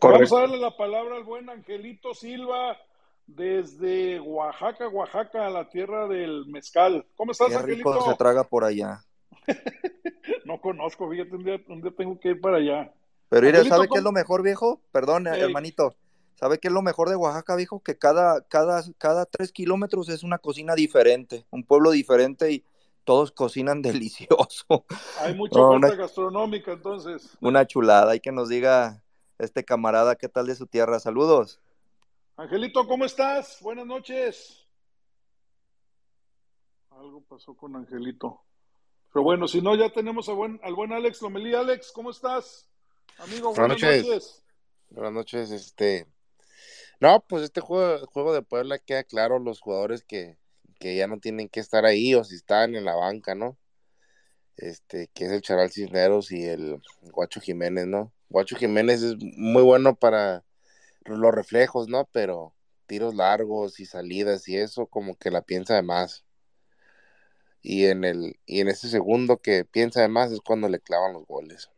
Vamos 0.00 0.32
a 0.32 0.40
darle 0.40 0.58
la 0.58 0.76
palabra 0.76 1.16
al 1.16 1.24
buen 1.24 1.48
Angelito 1.50 2.14
Silva 2.14 2.76
desde 3.26 4.20
Oaxaca, 4.20 4.88
Oaxaca, 4.88 5.46
a 5.46 5.50
la 5.50 5.68
tierra 5.68 6.06
del 6.06 6.46
mezcal. 6.46 7.06
¿Cómo 7.16 7.32
estás, 7.32 7.48
Qué 7.48 7.58
rico 7.58 8.02
se 8.08 8.14
traga 8.16 8.44
por 8.44 8.64
allá. 8.64 9.04
no 10.44 10.60
conozco, 10.60 11.10
fíjate, 11.10 11.34
un 11.34 11.44
día, 11.44 11.58
tengo 11.96 12.18
que 12.20 12.30
ir 12.30 12.40
para 12.40 12.58
allá. 12.58 12.92
Pero 13.28 13.46
mire, 13.46 13.64
¿sabe 13.64 13.88
qué 13.88 13.98
es 13.98 14.04
lo 14.04 14.12
mejor, 14.12 14.42
viejo? 14.42 14.80
Perdón, 14.92 15.26
hermanito. 15.26 15.94
¿Sabe 16.38 16.60
qué 16.60 16.68
es 16.68 16.74
lo 16.74 16.82
mejor 16.82 17.08
de 17.08 17.16
Oaxaca, 17.16 17.56
viejo? 17.56 17.82
Que 17.82 17.98
cada, 17.98 18.42
cada, 18.42 18.84
cada 18.96 19.26
tres 19.26 19.50
kilómetros 19.50 20.08
es 20.08 20.22
una 20.22 20.38
cocina 20.38 20.76
diferente, 20.76 21.44
un 21.50 21.64
pueblo 21.64 21.90
diferente 21.90 22.52
y 22.52 22.64
todos 23.02 23.32
cocinan 23.32 23.82
delicioso. 23.82 24.84
Hay 25.18 25.34
mucha 25.34 25.60
oferta 25.60 25.96
gastronómica, 25.96 26.72
entonces. 26.72 27.36
Una 27.40 27.66
chulada, 27.66 28.12
hay 28.12 28.20
que 28.20 28.30
nos 28.30 28.48
diga 28.48 29.02
este 29.38 29.64
camarada 29.64 30.14
qué 30.14 30.28
tal 30.28 30.46
de 30.46 30.54
su 30.54 30.68
tierra. 30.68 31.00
Saludos. 31.00 31.60
Angelito, 32.36 32.86
¿cómo 32.86 33.04
estás? 33.04 33.58
Buenas 33.60 33.86
noches. 33.86 34.64
Algo 36.90 37.20
pasó 37.22 37.56
con 37.56 37.74
Angelito. 37.74 38.42
Pero 39.12 39.24
bueno, 39.24 39.48
si 39.48 39.60
no, 39.60 39.74
ya 39.74 39.90
tenemos 39.90 40.28
buen, 40.28 40.60
al 40.62 40.74
buen 40.76 40.92
Alex 40.92 41.20
Lomelí. 41.20 41.52
Alex, 41.52 41.90
¿cómo 41.90 42.10
estás? 42.10 42.68
Amigo, 43.18 43.52
buenas, 43.52 43.82
noches. 43.82 44.44
Buenas 44.90 45.12
noches, 45.12 45.50
este. 45.50 46.06
No, 47.00 47.24
pues 47.28 47.44
este 47.44 47.60
juego, 47.60 48.06
juego 48.06 48.32
de 48.34 48.42
Puebla 48.42 48.78
queda 48.78 49.04
claro 49.04 49.38
los 49.38 49.60
jugadores 49.60 50.02
que, 50.04 50.36
que 50.80 50.96
ya 50.96 51.06
no 51.06 51.20
tienen 51.20 51.48
que 51.48 51.60
estar 51.60 51.84
ahí 51.84 52.14
o 52.14 52.24
si 52.24 52.34
están 52.36 52.74
en 52.74 52.84
la 52.84 52.96
banca, 52.96 53.34
¿no? 53.36 53.56
Este, 54.56 55.08
que 55.14 55.26
es 55.26 55.32
el 55.32 55.42
Charal 55.42 55.70
Cisneros 55.70 56.32
y 56.32 56.44
el 56.44 56.82
Guacho 57.12 57.40
Jiménez, 57.40 57.86
¿no? 57.86 58.12
Guacho 58.28 58.56
Jiménez 58.56 59.02
es 59.02 59.14
muy 59.36 59.62
bueno 59.62 59.94
para 59.94 60.44
los 61.04 61.32
reflejos, 61.32 61.88
¿no? 61.88 62.08
Pero 62.12 62.54
tiros 62.86 63.14
largos 63.14 63.78
y 63.80 63.86
salidas 63.86 64.48
y 64.48 64.56
eso 64.56 64.86
como 64.86 65.16
que 65.16 65.30
la 65.30 65.42
piensa 65.42 65.74
de 65.76 65.82
más. 65.82 66.24
Y 67.62 67.86
en 67.86 68.04
el 68.04 68.40
y 68.46 68.60
en 68.60 68.68
ese 68.68 68.88
segundo 68.88 69.38
que 69.40 69.64
piensa 69.64 70.00
de 70.02 70.08
más 70.08 70.32
es 70.32 70.40
cuando 70.40 70.68
le 70.68 70.80
clavan 70.80 71.12
los 71.12 71.26
goles. 71.26 71.70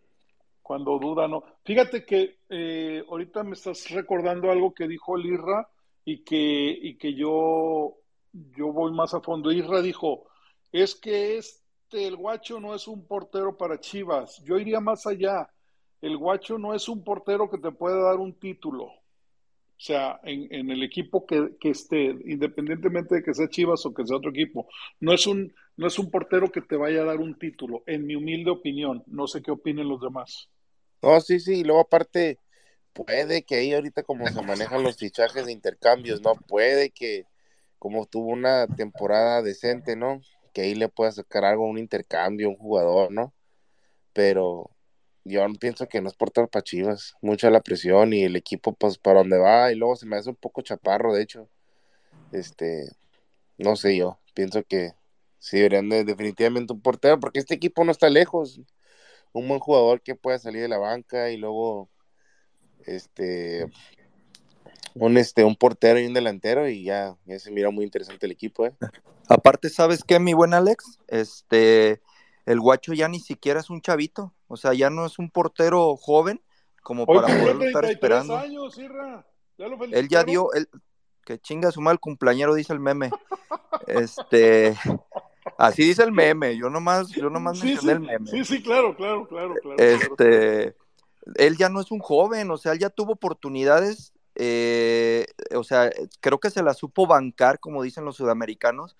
Cuando 0.71 1.01
duda, 1.01 1.27
no. 1.27 1.43
Fíjate 1.65 2.05
que 2.05 2.39
eh, 2.49 3.03
ahorita 3.09 3.43
me 3.43 3.55
estás 3.55 3.91
recordando 3.91 4.53
algo 4.53 4.73
que 4.73 4.87
dijo 4.87 5.17
Lirra 5.17 5.69
y 6.05 6.23
que, 6.23 6.79
y 6.81 6.97
que 6.97 7.13
yo, 7.15 7.97
yo 8.33 8.73
voy 8.73 8.93
más 8.93 9.13
a 9.13 9.21
fondo. 9.21 9.51
Irra 9.51 9.83
dijo, 9.83 10.29
es 10.71 10.95
que 10.95 11.39
este, 11.39 12.07
el 12.07 12.15
guacho 12.15 12.61
no 12.61 12.73
es 12.77 12.87
un 12.87 13.05
portero 13.05 13.57
para 13.57 13.81
Chivas. 13.81 14.41
Yo 14.45 14.61
iría 14.61 14.79
más 14.79 15.09
allá. 15.09 15.51
El 16.01 16.17
guacho 16.17 16.57
no 16.57 16.73
es 16.73 16.89
un 16.89 17.03
portero 17.03 17.51
que 17.51 17.59
te 17.59 17.73
puede 17.73 18.01
dar 18.01 18.19
un 18.19 18.35
título. 18.35 18.85
O 18.85 18.93
sea, 19.77 20.21
en, 20.23 20.71
el 20.71 20.85
equipo 20.85 21.27
que, 21.27 21.57
esté, 21.63 22.15
independientemente 22.27 23.17
de 23.17 23.23
que 23.25 23.35
sea 23.35 23.49
Chivas 23.49 23.85
o 23.87 23.93
que 23.93 24.07
sea 24.07 24.19
otro 24.19 24.31
equipo, 24.31 24.69
no 25.01 25.13
es, 25.13 25.27
un, 25.27 25.53
no 25.77 25.89
es 25.89 25.99
un 25.99 26.13
portero 26.13 26.53
que 26.53 26.61
te 26.61 26.77
vaya 26.77 27.03
a 27.03 27.07
dar 27.07 27.19
un 27.19 27.37
título, 27.37 27.83
en 27.87 28.07
mi 28.07 28.15
humilde 28.15 28.53
opinión. 28.53 29.03
No 29.09 29.27
sé 29.27 29.43
qué 29.43 29.51
opinen 29.51 29.89
los 29.89 30.01
demás. 30.01 30.49
No, 31.03 31.21
sí, 31.21 31.41
sí, 31.41 31.61
y 31.61 31.65
luego 31.65 31.81
aparte, 31.81 32.39
puede 32.93 33.43
que 33.43 33.57
ahí 33.57 33.73
ahorita 33.73 34.03
como 34.03 34.27
se 34.29 34.43
manejan 34.43 34.83
los 34.83 34.97
fichajes 34.97 35.47
de 35.47 35.53
intercambios, 35.53 36.21
¿no? 36.21 36.35
Puede 36.35 36.91
que 36.91 37.27
como 37.79 38.07
tuvo 38.07 38.29
una 38.29 38.67
temporada 38.67 39.43
decente, 39.43 39.97
¿no? 39.97 40.21
Que 40.53 40.63
ahí 40.63 40.75
le 40.75 40.89
pueda 40.89 41.13
sacar 41.13 41.45
algo, 41.45 41.67
un 41.67 41.79
intercambio, 41.79 42.51
un 42.51 42.57
jugador, 42.57 43.11
¿no? 43.11 43.33
Pero 44.13 44.71
yo 45.25 45.47
pienso 45.59 45.89
que 45.89 46.01
no 46.01 46.09
es 46.09 46.15
portero 46.15 46.49
para 46.49 46.63
Chivas, 46.63 47.15
mucha 47.23 47.51
la 47.51 47.61
presión 47.61 48.13
y 48.13 48.25
el 48.25 48.37
equipo 48.37 48.73
pues 48.75 48.99
para 48.99 49.21
donde 49.21 49.39
va 49.39 49.73
y 49.73 49.77
luego 49.77 49.97
se 49.97 50.07
me 50.07 50.17
hace 50.17 50.31
un 50.31 50.37
poco 50.37 50.63
chaparro, 50.63 51.15
de 51.15 51.23
hecho. 51.23 51.49
Este, 52.33 52.91
no 53.59 53.77
sé 53.77 53.97
yo, 53.97 54.19
pienso 54.35 54.63
que 54.65 54.93
sí 55.39 55.57
deberían 55.57 55.89
de, 55.89 56.05
definitivamente 56.05 56.73
un 56.73 56.81
portero 56.83 57.19
porque 57.19 57.39
este 57.39 57.55
equipo 57.55 57.85
no 57.85 57.93
está 57.93 58.11
lejos. 58.11 58.61
Un 59.33 59.49
buen 59.49 59.61
jugador 59.61 60.03
que 60.03 60.15
pueda 60.15 60.39
salir 60.39 60.63
de 60.63 60.69
la 60.69 60.79
banca 60.79 61.31
y 61.31 61.37
luego 61.37 61.89
este 62.87 63.67
un 64.95 65.17
este 65.17 65.45
un 65.45 65.57
portero 65.57 66.01
y 66.01 66.07
un 66.07 66.15
delantero 66.15 66.69
y 66.69 66.85
ya, 66.85 67.17
ya 67.25 67.39
se 67.39 67.51
mira 67.51 67.71
muy 67.71 67.85
interesante 67.85 68.27
el 68.27 68.33
equipo, 68.33 68.67
¿eh? 68.67 68.75
Aparte, 69.29 69.69
¿sabes 69.69 70.03
qué, 70.03 70.19
mi 70.19 70.35
buen 70.35 70.55
Alex? 70.55 70.99
Este 71.07 72.01
el 72.47 72.61
guacho 72.61 72.93
ya 72.93 73.09
ni 73.09 73.21
siquiera 73.21 73.61
es 73.61 73.71
un 73.71 73.81
chavito, 73.81 74.35
o 74.49 74.57
sea, 74.57 74.75
ya 74.75 74.91
no 74.91 75.07
es 75.07 75.19
un 75.19 75.31
portero 75.31 75.97
joven 75.97 76.43
como 76.83 77.07
para 77.07 77.27
poder 77.27 77.63
estar 77.63 77.85
esperando. 77.85 78.37
Años, 78.37 78.77
él 79.93 80.09
ya 80.09 80.25
dio, 80.25 80.53
el 80.53 80.69
que 81.25 81.39
chinga 81.39 81.71
su 81.71 81.81
mal 81.81 82.01
cumpleañero, 82.01 82.55
dice 82.55 82.73
el 82.73 82.81
meme. 82.81 83.11
este, 83.87 84.77
así 85.59 85.85
dice 85.85 86.03
el 86.03 86.13
meme, 86.13 86.57
yo 86.57 86.71
nomás, 86.71 87.09
yo 87.09 87.31
nomás 87.31 87.63
mencioné 87.63 87.93
el 87.93 88.01
meme. 88.01 88.31
Sí, 88.31 88.45
sí, 88.45 88.63
claro, 88.63 88.97
claro, 88.97 89.27
claro, 89.27 89.55
claro. 89.63 89.77
Este, 89.79 90.77
él 91.37 91.57
ya 91.57 91.69
no 91.69 91.81
es 91.81 91.91
un 91.91 92.01
joven, 92.01 92.51
o 92.51 92.57
sea, 92.57 92.73
él 92.73 92.79
ya 92.79 92.91
tuvo 92.91 93.13
oportunidades, 93.13 94.13
eh, 94.35 95.27
o 95.55 95.65
sea, 95.65 95.91
creo 96.21 96.39
que 96.39 96.51
se 96.51 96.63
la 96.63 96.75
supo 96.75 97.07
bancar, 97.07 97.61
como 97.61 97.83
dicen 97.83 98.05
los 98.05 98.17
sudamericanos, 98.17 98.97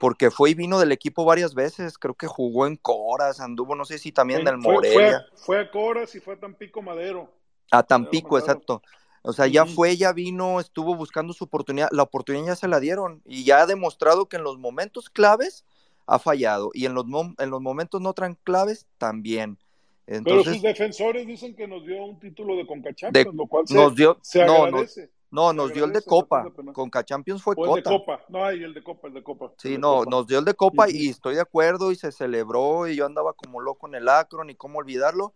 porque 0.00 0.30
fue 0.30 0.50
y 0.50 0.54
vino 0.54 0.78
del 0.78 0.92
equipo 0.92 1.24
varias 1.24 1.54
veces, 1.54 1.98
creo 1.98 2.14
que 2.14 2.26
jugó 2.26 2.66
en 2.66 2.76
Coras, 2.76 3.40
anduvo, 3.40 3.74
no 3.74 3.84
sé 3.84 3.98
si 3.98 4.12
también 4.12 4.40
en 4.40 4.48
el 4.48 4.58
Morelia. 4.58 5.24
Fue, 5.34 5.60
a 5.60 5.70
Coras 5.70 6.14
y 6.14 6.20
fue 6.20 6.34
a 6.34 6.40
Tampico 6.40 6.82
Madero. 6.82 7.30
A 7.70 7.82
Tampico, 7.82 8.38
exacto. 8.38 8.82
O 9.22 9.32
sea, 9.32 9.46
ya 9.46 9.64
fue, 9.64 9.96
ya 9.96 10.12
vino, 10.12 10.60
estuvo 10.60 10.94
buscando 10.94 11.32
su 11.32 11.44
oportunidad, 11.44 11.88
la 11.92 12.02
oportunidad 12.02 12.48
ya 12.48 12.56
se 12.56 12.68
la 12.68 12.78
dieron 12.78 13.22
y 13.24 13.44
ya 13.44 13.62
ha 13.62 13.66
demostrado 13.66 14.28
que 14.28 14.36
en 14.36 14.44
los 14.44 14.58
momentos 14.58 15.08
claves 15.08 15.64
ha 16.06 16.18
fallado 16.18 16.70
y 16.74 16.86
en 16.86 16.94
los, 16.94 17.06
en 17.38 17.50
los 17.50 17.60
momentos 17.60 18.00
no 18.00 18.12
tan 18.12 18.34
claves 18.44 18.86
también. 18.98 19.58
Entonces, 20.06 20.44
Pero 20.44 20.54
sus 20.54 20.62
defensores 20.62 21.26
dicen 21.26 21.56
que 21.56 21.66
nos 21.66 21.84
dio 21.86 22.04
un 22.04 22.18
título 22.18 22.56
de 22.56 22.66
Concachampions, 22.66 23.34
lo 23.34 23.46
cual 23.46 23.66
se, 23.66 23.74
nos 23.74 23.94
dio, 23.94 24.18
agradece. 24.34 25.10
No, 25.34 25.52
nos 25.52 25.72
dio 25.72 25.86
el 25.86 25.92
de 25.92 26.00
Copa. 26.02 26.48
Con 26.72 26.90
Champions 26.90 27.42
fue 27.42 27.56
o 27.56 27.76
el 27.76 27.82
de 27.82 27.90
Copa. 27.90 28.24
No, 28.28 28.44
hay 28.44 28.62
el 28.62 28.72
de 28.72 28.84
Copa, 28.84 29.08
el 29.08 29.14
de 29.14 29.22
Copa. 29.24 29.50
Sí, 29.58 29.78
no, 29.78 30.04
nos 30.04 30.28
dio 30.28 30.38
el 30.38 30.44
de 30.44 30.54
Copa 30.54 30.88
y 30.88 31.08
estoy 31.08 31.34
de 31.34 31.40
acuerdo 31.40 31.90
y 31.90 31.96
se 31.96 32.12
celebró 32.12 32.86
y 32.86 32.94
yo 32.94 33.04
andaba 33.04 33.32
como 33.32 33.60
loco 33.60 33.88
en 33.88 33.96
el 33.96 34.08
Acron 34.08 34.48
y 34.50 34.54
cómo 34.54 34.78
olvidarlo. 34.78 35.34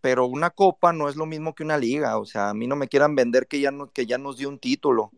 Pero 0.00 0.26
una 0.26 0.50
Copa 0.50 0.92
no 0.92 1.08
es 1.08 1.16
lo 1.16 1.26
mismo 1.26 1.56
que 1.56 1.64
una 1.64 1.76
liga. 1.76 2.18
O 2.18 2.24
sea, 2.24 2.50
a 2.50 2.54
mí 2.54 2.68
no 2.68 2.76
me 2.76 2.86
quieran 2.86 3.16
vender 3.16 3.48
que 3.48 3.60
ya, 3.60 3.72
no, 3.72 3.90
que 3.90 4.06
ya 4.06 4.16
nos 4.16 4.36
dio 4.36 4.48
un 4.48 4.60
título. 4.60 5.10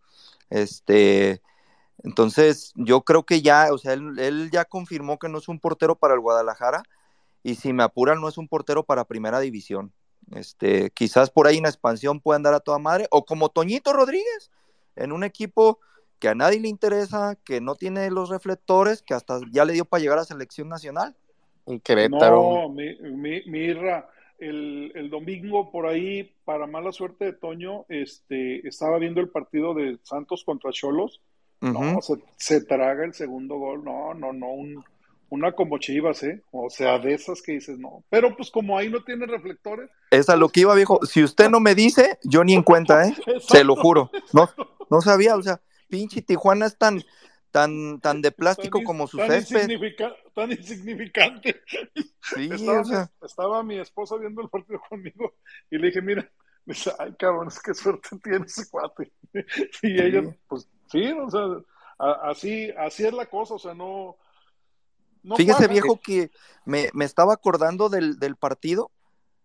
Este. 0.48 1.42
Entonces, 2.02 2.72
yo 2.74 3.02
creo 3.02 3.24
que 3.24 3.40
ya, 3.40 3.72
o 3.72 3.78
sea, 3.78 3.92
él, 3.94 4.18
él 4.18 4.50
ya 4.50 4.64
confirmó 4.64 5.18
que 5.18 5.28
no 5.28 5.38
es 5.38 5.48
un 5.48 5.60
portero 5.60 5.94
para 5.94 6.14
el 6.14 6.20
Guadalajara 6.20 6.82
y 7.42 7.54
si 7.56 7.72
me 7.72 7.82
apuran, 7.82 8.20
no 8.20 8.28
es 8.28 8.38
un 8.38 8.48
portero 8.48 8.82
para 8.82 9.04
primera 9.04 9.38
división. 9.38 9.92
Este, 10.32 10.90
quizás 10.90 11.30
por 11.30 11.46
ahí 11.46 11.58
en 11.58 11.66
expansión 11.66 12.20
pueda 12.20 12.36
andar 12.36 12.54
a 12.54 12.60
toda 12.60 12.78
madre, 12.78 13.06
o 13.10 13.24
como 13.24 13.50
Toñito 13.50 13.92
Rodríguez, 13.92 14.50
en 14.96 15.12
un 15.12 15.24
equipo 15.24 15.78
que 16.18 16.28
a 16.28 16.34
nadie 16.34 16.60
le 16.60 16.68
interesa, 16.68 17.36
que 17.44 17.60
no 17.60 17.74
tiene 17.74 18.10
los 18.10 18.30
reflectores, 18.30 19.02
que 19.02 19.14
hasta 19.14 19.40
ya 19.50 19.64
le 19.64 19.74
dio 19.74 19.84
para 19.84 20.00
llegar 20.00 20.18
a 20.18 20.24
selección 20.24 20.68
nacional. 20.68 21.14
Un 21.66 21.82
No, 22.10 22.70
mi, 22.70 23.42
Mirra, 23.46 24.08
el, 24.38 25.08
domingo 25.10 25.70
por 25.70 25.86
ahí, 25.86 26.32
para 26.44 26.66
mala 26.66 26.92
suerte 26.92 27.26
de 27.26 27.32
Toño, 27.34 27.84
este, 27.90 28.66
estaba 28.66 28.98
viendo 28.98 29.20
el 29.20 29.28
partido 29.28 29.74
de 29.74 29.98
Santos 30.02 30.44
contra 30.44 30.72
Cholos. 30.72 31.20
No, 31.73 32.00
se, 32.02 32.14
se, 32.37 32.64
traga 32.64 33.04
el 33.04 33.14
segundo 33.14 33.56
gol. 33.56 33.85
No, 33.85 34.14
no, 34.14 34.33
no, 34.33 34.52
un, 34.52 34.85
una 35.30 35.52
como 35.52 35.78
Chivas, 35.78 36.23
¿eh? 36.23 36.42
O 36.50 36.71
sea, 36.71 36.99
de 36.99 37.14
esas 37.14 37.42
que 37.42 37.52
dices, 37.52 37.78
no. 37.78 38.04
Pero 38.11 38.37
pues 38.37 38.50
como 38.50 38.76
ahí 38.78 38.88
no 38.88 39.02
tiene 39.02 39.26
reflectores. 39.26 39.90
Es 40.11 40.28
a 40.28 40.37
lo 40.37 40.49
que 40.49 40.61
iba, 40.61 40.75
viejo. 40.75 41.00
Si 41.06 41.23
usted 41.23 41.50
no 41.50 41.61
me 41.61 41.75
dice, 41.75 42.18
yo 42.23 42.44
ni 42.44 42.54
en 42.54 42.62
cuenta, 42.62 43.06
¿eh? 43.06 43.14
Se 43.49 43.64
lo 43.64 43.76
juro. 43.76 44.11
No, 44.33 44.49
no 44.90 45.00
sabía, 45.00 45.37
o 45.37 45.42
sea, 45.42 45.61
pinche 45.88 46.23
Tijuana 46.23 46.66
es 46.66 46.76
tan, 46.76 47.02
tan, 47.50 48.00
tan 48.00 48.23
de 48.23 48.30
plástico 48.30 48.83
como 48.85 49.06
su 49.06 49.16
tan 49.16 49.30
césped. 49.30 49.68
tan 50.35 50.52
insignificante. 50.52 51.62
Sí, 52.35 52.49
estaba, 52.52 52.80
o 52.80 52.85
sea... 52.85 53.11
estaba 53.23 53.62
mi 53.62 53.78
esposa 53.78 54.16
viendo 54.16 54.42
el 54.42 54.49
partido 54.49 54.80
conmigo 54.88 55.35
y 55.71 55.78
le 55.78 55.88
dije, 55.88 56.02
mira, 56.02 56.30
Dice, 56.66 56.92
ay, 56.99 57.14
cabrón, 57.18 57.49
es 57.49 57.61
que 57.61 57.75
suerte 57.75 58.09
tiene 58.23 58.47
ese 58.47 58.68
cuate. 58.71 59.12
y 59.83 60.00
ella, 60.00 60.23
pues 60.49 60.66
sí, 60.91 61.12
o 61.12 61.31
sea, 61.31 61.41
así, 62.23 62.71
así 62.79 63.05
es 63.05 63.12
la 63.12 63.26
cosa, 63.26 63.55
o 63.55 63.59
sea, 63.59 63.75
no. 63.75 64.17
Fíjese, 65.37 65.69
viejo, 65.69 65.99
que 66.00 66.31
me, 66.64 66.91
estaba 67.00 67.33
acordando 67.33 67.88
del, 67.88 68.37
partido. 68.37 68.91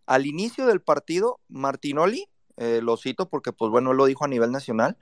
Al 0.06 0.26
inicio 0.26 0.66
del 0.66 0.82
partido, 0.82 1.40
Martinoli, 1.48 2.28
eh, 2.58 2.82
lo 2.82 2.98
cito 2.98 3.30
porque, 3.30 3.54
pues 3.54 3.72
bueno, 3.72 3.92
él 3.92 3.98
lo 3.98 4.06
dijo 4.06 4.26
a 4.26 4.28
nivel 4.28 4.52
nacional, 4.52 4.98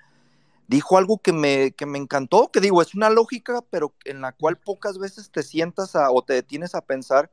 dijo 0.67 0.97
algo 0.97 1.19
que 1.19 1.31
me, 1.31 1.71
que 1.71 1.85
me 1.85 1.97
encantó, 1.97 2.51
que 2.51 2.59
digo, 2.59 2.81
es 2.81 2.93
una 2.93 3.09
lógica, 3.09 3.63
pero 3.69 3.95
en 4.03 4.21
la 4.21 4.33
cual 4.33 4.57
pocas 4.57 4.99
veces 4.99 5.31
te 5.31 5.43
sientas 5.43 5.93
o 5.95 6.21
te 6.23 6.33
detienes 6.33 6.75
a 6.75 6.81
pensar, 6.81 7.31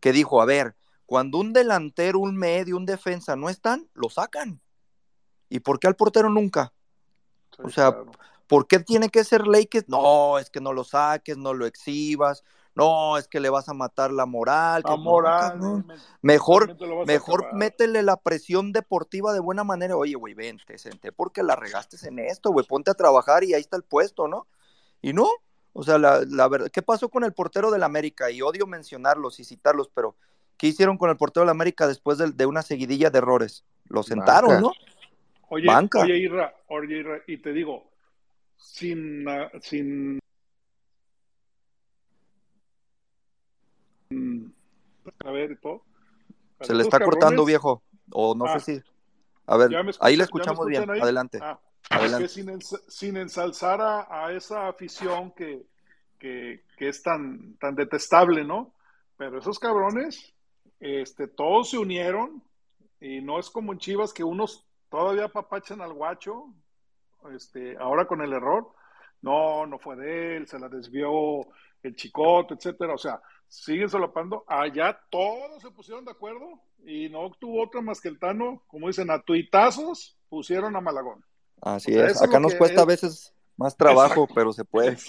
que 0.00 0.12
dijo, 0.12 0.40
a 0.40 0.46
ver, 0.46 0.74
cuando 1.06 1.38
un 1.38 1.52
delantero, 1.52 2.18
un 2.18 2.36
medio, 2.36 2.76
un 2.76 2.86
defensa 2.86 3.36
no 3.36 3.50
están, 3.50 3.88
lo 3.92 4.08
sacan. 4.08 4.60
¿Y 5.50 5.60
por 5.60 5.78
qué 5.78 5.86
al 5.86 5.96
portero 5.96 6.30
nunca? 6.30 6.72
o 7.58 7.68
sea, 7.68 7.94
¿por 8.52 8.66
qué 8.66 8.80
tiene 8.80 9.08
que 9.08 9.24
ser 9.24 9.46
ley 9.46 9.64
que 9.64 9.82
no, 9.86 10.38
es 10.38 10.50
que 10.50 10.60
no 10.60 10.74
lo 10.74 10.84
saques, 10.84 11.38
no 11.38 11.54
lo 11.54 11.64
exhibas? 11.64 12.44
No, 12.74 13.16
es 13.16 13.26
que 13.26 13.40
le 13.40 13.48
vas 13.48 13.70
a 13.70 13.72
matar 13.72 14.12
la 14.12 14.26
moral. 14.26 14.82
La 14.84 14.96
moral. 14.96 15.86
mejor, 16.20 16.76
mejor 17.06 17.54
métele 17.54 18.02
la 18.02 18.18
presión 18.18 18.70
deportiva 18.72 19.32
de 19.32 19.40
buena 19.40 19.64
manera. 19.64 19.96
Oye, 19.96 20.16
güey, 20.16 20.34
ven, 20.34 20.58
te 20.66 20.76
senté 20.76 21.12
porque 21.12 21.42
la 21.42 21.56
regaste 21.56 21.96
en 22.06 22.18
esto, 22.18 22.50
güey, 22.50 22.66
ponte 22.66 22.90
a 22.90 22.94
trabajar 22.94 23.42
y 23.42 23.54
ahí 23.54 23.62
está 23.62 23.78
el 23.78 23.84
puesto, 23.84 24.28
¿no? 24.28 24.46
Y 25.00 25.14
no, 25.14 25.30
o 25.72 25.82
sea, 25.82 25.96
la, 25.96 26.20
la 26.28 26.46
verdad, 26.46 26.68
¿qué 26.70 26.82
pasó 26.82 27.08
con 27.08 27.24
el 27.24 27.32
portero 27.32 27.70
del 27.70 27.82
América? 27.82 28.30
Y 28.30 28.42
odio 28.42 28.66
mencionarlos 28.66 29.40
y 29.40 29.44
citarlos, 29.44 29.88
pero 29.94 30.14
¿qué 30.58 30.66
hicieron 30.66 30.98
con 30.98 31.08
el 31.08 31.16
portero 31.16 31.44
del 31.44 31.50
América 31.50 31.86
después 31.86 32.18
de, 32.18 32.44
una 32.44 32.60
seguidilla 32.60 33.08
de 33.08 33.16
errores? 33.16 33.64
Lo 33.88 34.02
sentaron, 34.02 34.60
¿no? 34.60 34.72
Oye, 35.48 35.68
oye, 35.70 36.16
Irra, 36.18 36.54
oye, 36.68 36.98
Irra, 36.98 37.22
y 37.26 37.38
te 37.38 37.52
digo, 37.52 37.91
sin, 38.62 39.24
sin 39.60 40.22
a 45.24 45.30
ver, 45.30 45.58
todo. 45.60 45.84
Se 46.60 46.74
le 46.74 46.82
está 46.82 47.00
cortando, 47.00 47.44
viejo. 47.44 47.82
O 48.10 48.34
no 48.34 48.46
sé 48.46 48.52
ah. 48.54 48.60
si. 48.60 48.82
A 49.46 49.56
ver, 49.56 49.70
ahí 50.00 50.16
le 50.16 50.24
escuchamos 50.24 50.66
bien. 50.66 50.88
Adelante. 50.88 51.38
Ah, 51.42 51.58
Adelante. 51.90 52.28
sin, 52.28 53.16
ensalzar 53.16 53.80
a, 53.80 54.32
esa 54.32 54.68
afición 54.68 55.32
que, 55.32 55.66
que, 56.18 56.62
es 56.78 57.02
tan, 57.02 57.56
tan 57.56 57.74
detestable, 57.74 58.44
¿no? 58.44 58.74
Pero 59.16 59.38
esos 59.38 59.58
cabrones, 59.58 60.34
este, 60.78 61.26
todos 61.26 61.70
se 61.70 61.78
unieron 61.78 62.42
y 63.00 63.20
no 63.20 63.38
es 63.38 63.50
como 63.50 63.72
en 63.72 63.78
Chivas 63.78 64.12
que 64.12 64.24
unos 64.24 64.64
todavía 64.88 65.28
papachan 65.28 65.80
al 65.80 65.92
guacho, 65.92 66.46
este, 67.34 67.76
ahora 67.78 68.06
con 68.06 68.22
el 68.22 68.32
error. 68.32 68.68
No, 69.20 69.66
no 69.66 69.78
fue 69.78 69.96
de 69.96 70.36
él, 70.36 70.48
se 70.48 70.58
la 70.58 70.68
desvió 70.68 71.46
el 71.82 71.94
chicote, 71.94 72.54
etcétera. 72.54 72.94
O 72.94 72.98
sea, 72.98 73.20
siguen 73.48 73.88
solapando. 73.88 74.44
Allá 74.48 74.98
todos 75.10 75.62
se 75.62 75.70
pusieron 75.70 76.04
de 76.04 76.10
acuerdo 76.10 76.60
y 76.84 77.08
no 77.08 77.30
tuvo 77.38 77.62
otra 77.62 77.80
más 77.80 78.00
que 78.00 78.08
el 78.08 78.18
Tano, 78.18 78.62
como 78.66 78.88
dicen, 78.88 79.10
a 79.10 79.22
tuitazos 79.22 80.16
pusieron 80.28 80.74
a 80.74 80.80
Malagón. 80.80 81.24
Así 81.60 81.94
es. 81.94 82.20
Acá 82.22 82.40
nos 82.40 82.54
cuesta 82.54 82.82
a 82.82 82.86
veces 82.86 83.32
más 83.56 83.76
trabajo, 83.76 84.26
pero 84.34 84.52
se 84.52 84.64
puede. 84.64 84.96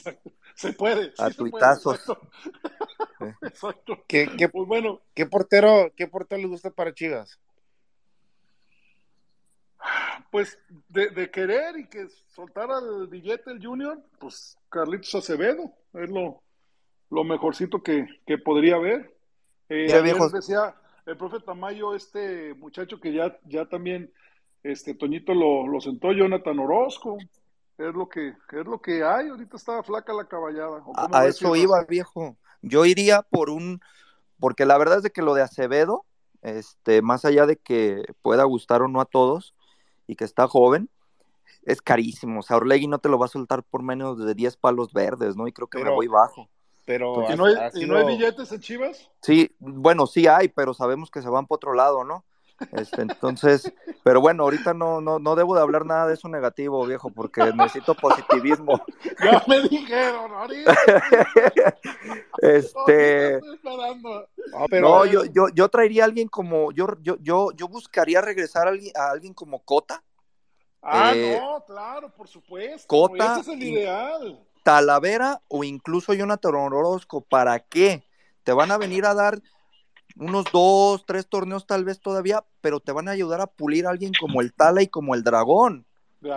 Se 0.56 0.72
puede. 0.72 1.12
a 1.18 1.32
tuitazos. 1.32 2.00
exacto. 3.42 4.04
¿Qué, 4.08 4.30
qué, 4.38 4.50
pues 4.50 4.68
bueno. 4.68 5.02
¿qué, 5.16 5.26
portero, 5.26 5.92
¿Qué 5.96 6.08
portero 6.08 6.40
le 6.42 6.48
gusta 6.48 6.70
para 6.70 6.94
Chivas? 6.94 7.40
Pues 10.32 10.58
de, 10.90 11.30
querer 11.30 11.78
y 11.78 11.88
que 11.88 12.08
soltara 12.28 12.80
el 12.80 13.08
billete 13.08 13.52
el 13.52 13.64
Junior, 13.64 14.02
pues 14.20 14.58
Carlitos 14.70 15.14
Acevedo, 15.16 15.72
es 15.94 16.10
lo, 16.10 16.42
lo 17.10 17.24
mejorcito 17.24 17.84
que, 17.84 18.08
podría 18.44 18.76
haber. 18.76 19.14
Eh, 19.70 19.88
decía 20.34 20.76
el 21.06 21.18
profe 21.18 21.40
Tamayo, 21.40 21.96
este 21.96 22.54
muchacho 22.56 23.00
que 23.00 23.14
ya, 23.14 23.38
ya 23.46 23.66
también, 23.66 24.12
este 24.64 24.94
Toñito 24.94 25.34
lo, 25.34 25.68
lo 25.68 25.82
sentó, 25.82 26.14
Jonathan 26.14 26.60
Orozco, 26.60 27.18
es 27.78 27.94
lo 27.94 28.08
que, 28.08 28.30
es 28.30 28.66
lo 28.66 28.82
que 28.82 29.04
hay, 29.04 29.28
ahorita 29.28 29.58
estaba 29.58 29.84
flaca 29.84 30.14
la 30.14 30.28
caballada. 30.28 30.84
A, 31.12 31.26
eso 31.26 31.56
iba, 31.56 31.84
viejo. 31.84 32.38
Yo 32.62 32.86
iría 32.86 33.24
por 33.24 33.50
un, 33.50 33.82
porque 34.40 34.66
la 34.66 34.78
verdad 34.78 34.98
es 34.98 35.04
de 35.04 35.12
que 35.12 35.22
lo 35.22 35.34
de 35.34 35.42
Acevedo, 35.42 36.06
este, 36.42 37.02
más 37.02 37.26
allá 37.26 37.46
de 37.46 37.58
que 37.58 38.04
pueda 38.22 38.44
gustar 38.44 38.82
o 38.82 38.88
no 38.88 39.02
a 39.02 39.06
todos, 39.06 39.56
y 40.08 40.16
que 40.16 40.26
está 40.26 40.48
joven, 40.48 40.90
es 41.64 41.82
carísimo. 41.82 42.40
O 42.40 42.44
sea, 42.44 42.58
Orlegui 42.58 42.88
no 42.88 43.00
te 43.00 43.10
lo 43.10 43.18
va 43.18 43.26
a 43.26 43.30
soltar 43.30 43.64
por 43.64 43.84
menos 43.84 44.24
de 44.24 44.34
10 44.34 44.58
palos 44.58 44.94
verdes, 44.94 45.36
¿no? 45.36 45.48
Y 45.48 45.54
creo 45.54 45.68
que 45.68 45.84
me 45.84 45.90
voy 45.90 46.08
bajo. 46.08 46.50
Pero 46.86 47.32
¿Y 47.32 47.36
no, 47.38 47.46
hay, 47.46 48.06
billetes 48.06 48.52
en 48.52 48.60
Chivas? 48.60 49.10
Sí, 49.22 49.56
bueno, 49.60 50.06
sí 50.06 50.28
hay, 50.28 50.50
pero 50.50 50.74
sabemos 50.74 51.10
que 51.10 51.22
se 51.22 51.30
van 51.30 51.48
por 51.48 51.56
otro 51.56 51.74
lado, 51.74 52.04
¿no? 52.04 52.26
Este, 52.72 53.02
entonces, 53.02 53.74
pero 54.04 54.22
bueno, 54.22 54.44
ahorita 54.44 54.74
no, 54.74 55.02
no, 55.02 55.20
no 55.20 55.36
debo 55.36 55.56
de 55.56 55.62
hablar 55.62 55.86
nada 55.86 56.08
de 56.08 56.14
eso 56.14 56.28
negativo, 56.30 56.86
viejo, 56.86 57.10
porque 57.10 57.52
necesito 57.54 57.96
positivismo. 57.96 58.82
Ya 59.24 59.44
me 59.48 59.68
dijeron, 59.68 60.32
ahorita. 60.32 60.76
este. 62.42 63.42
No, 64.80 65.06
yo, 65.06 65.26
yo, 65.26 65.50
yo 65.54 65.70
traería 65.70 66.04
a 66.04 66.06
alguien 66.06 66.28
como, 66.28 66.72
yo, 66.72 66.88
yo, 67.02 67.18
yo, 67.22 67.52
yo 67.52 67.68
buscaría 67.68 68.22
regresar 68.22 68.68
a 68.68 68.72
alguien, 68.72 68.94
a 68.96 69.12
alguien 69.12 69.34
como 69.34 69.60
Cota. 69.60 70.04
Ah, 70.82 71.14
eh, 71.16 71.40
no, 71.42 71.64
claro, 71.66 72.14
por 72.14 72.28
supuesto. 72.28 72.88
Cota. 72.88 73.40
Ese 73.40 73.52
es 73.52 73.58
el 73.58 73.64
ideal. 73.64 74.40
Talavera 74.64 75.42
o 75.48 75.64
incluso 75.64 76.14
Jonathan 76.14 76.56
Orozco, 76.56 77.22
¿para 77.22 77.60
qué? 77.60 78.06
Te 78.44 78.54
van 78.54 78.72
a 78.72 78.78
venir 78.78 79.06
a 79.06 79.14
dar 79.14 79.42
unos 80.16 80.46
dos, 80.52 81.06
tres 81.06 81.28
torneos 81.28 81.66
tal 81.66 81.86
vez 81.86 82.00
todavía, 82.00 82.44
pero 82.62 82.80
te 82.80 82.92
van 82.92 83.08
a 83.08 83.12
ayudar 83.12 83.42
a 83.42 83.48
pulir 83.48 83.88
a 83.88 83.90
alguien 83.90 84.12
como 84.20 84.42
el 84.42 84.54
Tala 84.54 84.82
y 84.82 84.88
como 84.88 85.16
el 85.16 85.24
Dragón, 85.24 85.86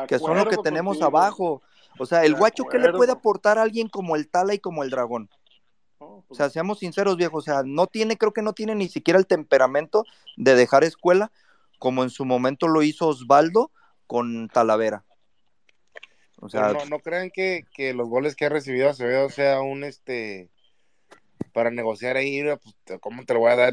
que 0.09 0.19
son 0.19 0.37
lo 0.37 0.49
que 0.49 0.57
tenemos 0.59 1.03
abajo. 1.03 1.63
O 1.99 2.07
sea, 2.07 2.25
el 2.25 2.35
guacho, 2.35 2.65
¿qué 2.65 2.79
le 2.79 2.93
puede 2.93 3.13
aportar 3.13 3.59
a 3.59 3.63
alguien 3.63 3.89
como 3.89 4.17
el 4.17 4.29
Tala 4.29 4.55
y 4.55 4.59
como 4.59 4.83
el 4.83 4.91
Dragón? 4.91 5.31
o 5.99 6.25
pues 6.29 6.39
sea, 6.39 6.51
seamos 6.51 6.81
sinceros, 6.81 7.17
viejo, 7.17 7.39
o 7.39 7.43
sea, 7.43 7.63
no 7.65 7.87
tiene, 7.87 8.17
creo 8.19 8.33
que 8.33 8.43
no 8.43 8.53
tiene 8.53 8.75
ni 8.75 8.89
siquiera 8.89 9.19
el 9.19 9.27
temperamento 9.27 10.05
de 10.37 10.55
dejar 10.55 10.85
escuela, 10.85 11.31
como 11.79 12.03
en 12.03 12.11
su 12.11 12.25
momento 12.25 12.69
lo 12.69 12.83
hizo 12.83 13.09
Osvaldo 13.09 13.71
con 14.07 14.49
Talavera. 14.49 15.05
O 16.41 16.49
sea, 16.49 16.73
no, 16.73 16.85
no 16.87 16.99
crean 16.99 17.31
que, 17.31 17.65
que, 17.75 17.95
los 17.95 18.09
goles 18.09 18.37
que 18.37 18.45
ha 18.45 18.51
recibido 18.51 18.91
Acevedo 18.91 19.31
sea 19.31 19.61
un 19.61 19.85
este 19.85 20.51
para 21.57 21.71
negociar 21.71 22.19
ahí, 22.19 22.43
pues, 22.43 23.01
¿cómo 23.01 23.25
te 23.25 23.33
lo 23.33 23.41
voy 23.41 23.51
a 23.51 23.57
dar? 23.57 23.73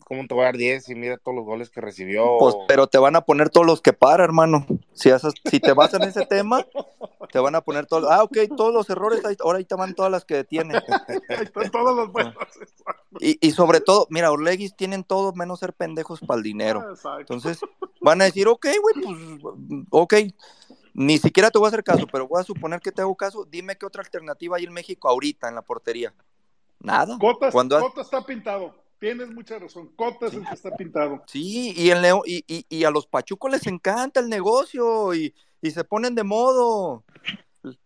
¿Cómo 0.00 0.26
te 0.26 0.34
voy 0.34 0.42
a 0.42 0.48
dar 0.48 0.58
10 0.58 0.90
y 0.90 0.94
mira 0.94 1.16
todos 1.16 1.34
los 1.34 1.46
goles 1.46 1.70
que 1.70 1.80
recibió? 1.80 2.36
Pues, 2.38 2.54
pero 2.68 2.88
te 2.88 2.98
van 2.98 3.16
a 3.16 3.22
poner 3.22 3.48
todos 3.48 3.66
los 3.66 3.80
que 3.80 3.94
para, 3.94 4.22
hermano. 4.22 4.66
Si, 4.92 5.08
si 5.50 5.58
te 5.58 5.72
vas 5.72 5.94
en 5.94 6.02
ese 6.02 6.26
tema, 6.26 6.66
te 7.32 7.38
van 7.38 7.54
a 7.54 7.62
poner 7.62 7.86
todos. 7.86 8.10
Ah, 8.10 8.22
ok, 8.22 8.36
todos 8.54 8.74
los 8.74 8.90
errores, 8.90 9.22
ahora 9.40 9.56
ahí 9.56 9.64
te 9.64 9.74
van 9.74 9.94
todas 9.94 10.12
las 10.12 10.26
que 10.26 10.34
detienen. 10.34 10.76
están 11.40 11.70
todos 11.70 11.96
los 11.96 12.12
buenos. 12.12 12.34
Y, 13.18 13.38
y 13.40 13.52
sobre 13.52 13.80
todo, 13.80 14.06
mira, 14.10 14.30
Orlegis 14.30 14.76
tienen 14.76 15.02
todo 15.02 15.32
menos 15.32 15.60
ser 15.60 15.72
pendejos 15.72 16.20
para 16.20 16.36
el 16.36 16.42
dinero. 16.42 16.84
Entonces, 17.18 17.60
van 18.02 18.20
a 18.20 18.26
decir, 18.26 18.46
ok, 18.46 18.66
güey, 18.82 18.94
pues, 19.40 19.86
ok 19.88 20.14
ni 20.98 21.18
siquiera 21.18 21.50
te 21.50 21.58
voy 21.58 21.66
a 21.66 21.68
hacer 21.68 21.84
caso, 21.84 22.06
pero 22.10 22.26
voy 22.26 22.40
a 22.40 22.44
suponer 22.44 22.80
que 22.80 22.90
te 22.90 23.02
hago 23.02 23.14
caso. 23.14 23.44
Dime 23.44 23.76
qué 23.76 23.84
otra 23.84 24.02
alternativa 24.02 24.56
hay 24.56 24.64
en 24.64 24.72
México 24.72 25.10
ahorita 25.10 25.46
en 25.46 25.54
la 25.54 25.60
portería. 25.60 26.14
Nada. 26.80 27.18
Cotas, 27.18 27.54
está 27.98 28.24
pintado. 28.24 28.74
Tienes 28.98 29.28
mucha 29.28 29.58
razón. 29.58 29.88
Cotas 29.96 30.32
es 30.32 30.38
el 30.38 30.46
que 30.46 30.54
está 30.54 30.70
pintado. 30.70 31.22
Sí, 31.26 31.74
y, 31.76 31.90
el 31.90 32.04
y, 32.24 32.66
y, 32.68 32.84
a 32.84 32.90
los 32.90 33.06
pachucos 33.06 33.50
les 33.50 33.66
encanta 33.66 34.20
el 34.20 34.28
negocio 34.28 35.14
y, 35.14 35.34
se 35.62 35.84
ponen 35.84 36.14
de 36.14 36.22
modo. 36.22 37.04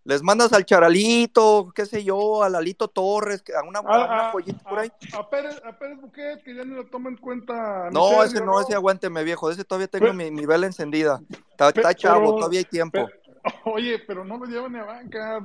Les 0.05 0.23
mandas 0.23 0.53
al 0.53 0.67
Charalito, 0.67 1.73
qué 1.75 1.87
sé 1.87 2.05
yo, 2.05 2.43
a 2.43 2.51
Lalito 2.51 2.89
Torres, 2.89 3.43
a 3.59 3.67
una, 3.67 3.79
a, 3.79 4.31
por 4.31 4.79
ahí. 4.79 4.93
A, 5.15 5.31
Pérez, 5.31 5.59
a 5.65 5.79
Pérez 5.79 5.99
Buquet, 5.99 6.43
que 6.43 6.55
ya 6.55 6.65
no 6.65 6.77
lo 6.77 6.87
toma 6.87 7.09
en 7.09 7.17
cuenta. 7.17 7.89
No, 7.91 8.23
ese 8.23 8.45
no, 8.45 8.61
ese 8.61 8.75
aguánteme, 8.75 9.25
viejo. 9.25 9.51
Ese 9.51 9.65
todavía 9.65 9.89
tengo 9.89 10.13
mi, 10.13 10.31
mi, 10.31 10.45
vela 10.45 10.67
encendida. 10.67 11.23
Está, 11.59 11.95
chavo, 11.95 12.37
todavía 12.37 12.59
hay 12.59 12.67
tiempo. 12.67 13.09
oye, 13.65 13.99
pero 14.07 14.25
no 14.25 14.37
lo 14.37 14.45
llevan 14.45 14.77
a 14.77 14.85
banca. 14.85 15.41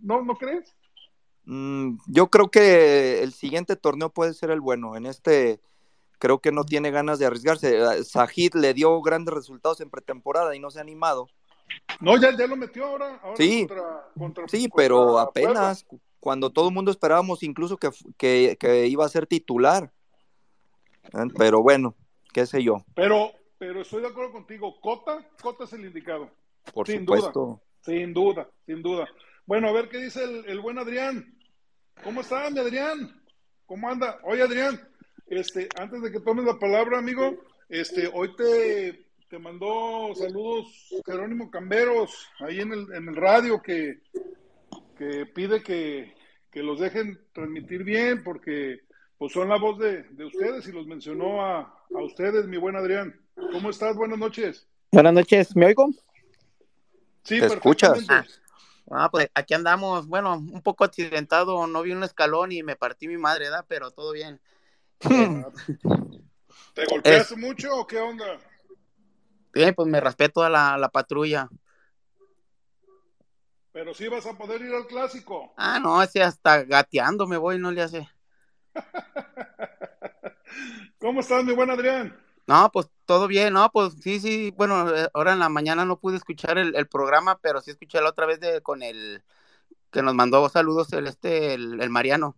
¿No, 0.00 0.22
¿no 0.22 0.36
crees? 0.36 0.74
Mm, 1.46 1.98
yo 2.08 2.28
creo 2.28 2.50
que 2.50 3.22
el 3.22 3.32
siguiente 3.32 3.76
torneo 3.76 4.10
puede 4.10 4.34
ser 4.34 4.50
el 4.50 4.60
bueno. 4.60 4.96
En 4.96 5.06
este 5.06 5.60
creo 6.18 6.40
que 6.40 6.52
no 6.52 6.64
tiene 6.64 6.90
ganas 6.90 7.18
de 7.18 7.26
arriesgarse. 7.26 8.04
Sajid 8.04 8.54
le 8.54 8.74
dio 8.74 9.00
grandes 9.00 9.34
resultados 9.34 9.80
en 9.80 9.90
pretemporada 9.90 10.54
y 10.54 10.60
no 10.60 10.70
se 10.70 10.78
ha 10.78 10.82
animado. 10.82 11.28
No, 12.00 12.20
ya, 12.20 12.36
ya 12.36 12.46
lo 12.46 12.56
metió 12.56 12.86
ahora. 12.86 13.20
sí, 13.36 13.66
sí 14.46 14.68
pero 14.74 15.18
apenas 15.18 15.86
cuando 16.20 16.50
todo 16.50 16.68
el 16.68 16.74
mundo 16.74 16.90
esperábamos 16.90 17.42
incluso 17.42 17.78
que, 17.78 18.86
iba 18.88 19.04
a 19.04 19.08
ser 19.08 19.26
titular. 19.26 19.92
¿Eh? 21.04 21.28
Pero 21.38 21.62
bueno, 21.62 21.94
qué 22.32 22.46
sé 22.46 22.62
yo. 22.62 22.84
Pero, 22.94 23.30
pero 23.58 23.82
estoy 23.82 24.02
de 24.02 24.08
acuerdo 24.08 24.32
contigo. 24.32 24.80
Cota, 24.80 25.24
Cota 25.40 25.64
es 25.64 25.72
el 25.72 25.84
indicado. 25.84 26.28
Por 26.74 26.86
sin 26.86 27.00
supuesto. 27.00 27.40
duda. 27.40 27.60
Sin 27.82 28.12
duda, 28.12 28.50
sin 28.66 28.82
duda. 28.82 29.08
Bueno, 29.46 29.68
a 29.68 29.72
ver 29.72 29.88
qué 29.88 29.98
dice 29.98 30.24
el, 30.24 30.44
el, 30.46 30.60
buen 30.60 30.78
Adrián. 30.78 31.35
¿Cómo 32.02 32.20
está, 32.20 32.48
mi 32.50 32.58
Adrián? 32.58 33.20
¿Cómo 33.66 33.88
anda? 33.88 34.18
Oye, 34.22 34.42
Adrián, 34.42 34.80
este, 35.26 35.68
antes 35.78 36.02
de 36.02 36.12
que 36.12 36.20
tomes 36.20 36.44
la 36.44 36.58
palabra, 36.58 36.98
amigo, 36.98 37.42
este, 37.68 38.08
hoy 38.12 38.34
te, 38.36 39.06
te 39.28 39.38
mandó 39.38 40.14
saludos 40.14 40.94
Jerónimo 41.04 41.50
Camberos, 41.50 42.28
ahí 42.38 42.60
en 42.60 42.72
el, 42.72 42.92
en 42.92 43.08
el 43.08 43.16
radio, 43.16 43.60
que, 43.60 44.00
que 44.96 45.26
pide 45.26 45.62
que, 45.62 46.14
que 46.52 46.62
los 46.62 46.78
dejen 46.78 47.18
transmitir 47.32 47.82
bien, 47.82 48.22
porque 48.22 48.80
pues 49.18 49.32
son 49.32 49.48
la 49.48 49.58
voz 49.58 49.78
de, 49.78 50.04
de 50.04 50.24
ustedes 50.26 50.68
y 50.68 50.72
los 50.72 50.86
mencionó 50.86 51.44
a, 51.44 51.60
a, 51.60 52.02
ustedes, 52.02 52.46
mi 52.46 52.56
buen 52.56 52.76
Adrián. 52.76 53.18
¿Cómo 53.34 53.70
estás? 53.70 53.96
Buenas 53.96 54.18
noches. 54.18 54.66
Buenas 54.92 55.12
noches, 55.12 55.56
¿me 55.56 55.66
oigo? 55.66 55.88
Sí, 57.24 57.40
¿Te 57.40 57.46
escuchas? 57.46 58.06
Ah, 58.90 59.08
pues 59.10 59.28
aquí 59.34 59.54
andamos, 59.54 60.06
bueno, 60.06 60.34
un 60.34 60.62
poco 60.62 60.84
accidentado, 60.84 61.66
no 61.66 61.82
vi 61.82 61.92
un 61.92 62.04
escalón 62.04 62.52
y 62.52 62.62
me 62.62 62.76
partí 62.76 63.08
mi 63.08 63.18
madre, 63.18 63.46
¿verdad? 63.46 63.64
Pero 63.68 63.90
todo 63.90 64.12
bien. 64.12 64.40
¿Te 66.74 66.84
golpeaste 66.86 67.36
mucho 67.36 67.74
o 67.74 67.86
qué 67.86 67.98
onda? 67.98 68.38
Bien, 69.52 69.74
pues 69.74 69.88
me 69.88 70.00
raspé 70.00 70.28
toda 70.28 70.48
la, 70.48 70.78
la 70.78 70.88
patrulla. 70.88 71.48
Pero 73.72 73.92
sí 73.92 74.08
vas 74.08 74.24
a 74.26 74.36
poder 74.36 74.62
ir 74.62 74.72
al 74.72 74.86
clásico. 74.86 75.52
Ah, 75.56 75.78
no, 75.78 76.02
ese 76.02 76.22
hasta 76.22 76.64
gateando 76.64 77.26
me 77.26 77.36
voy, 77.36 77.58
no 77.58 77.70
le 77.70 77.82
hace. 77.82 78.08
¿Cómo 80.98 81.20
estás, 81.20 81.44
mi 81.44 81.54
buen 81.54 81.70
Adrián? 81.70 82.25
No, 82.46 82.70
pues 82.72 82.88
todo 83.06 83.26
bien, 83.26 83.54
no, 83.54 83.70
pues 83.72 83.94
sí, 84.00 84.20
sí, 84.20 84.52
bueno, 84.56 84.86
ahora 85.14 85.32
en 85.32 85.40
la 85.40 85.48
mañana 85.48 85.84
no 85.84 85.98
pude 85.98 86.16
escuchar 86.16 86.58
el, 86.58 86.76
el 86.76 86.86
programa, 86.86 87.38
pero 87.38 87.60
sí 87.60 87.72
escuché 87.72 88.00
la 88.00 88.10
otra 88.10 88.26
vez 88.26 88.38
de, 88.40 88.62
con 88.62 88.82
el 88.82 89.22
que 89.90 90.02
nos 90.02 90.14
mandó 90.14 90.48
saludos 90.48 90.92
el 90.92 91.06
este, 91.06 91.54
el, 91.54 91.80
el 91.80 91.90
Mariano. 91.90 92.36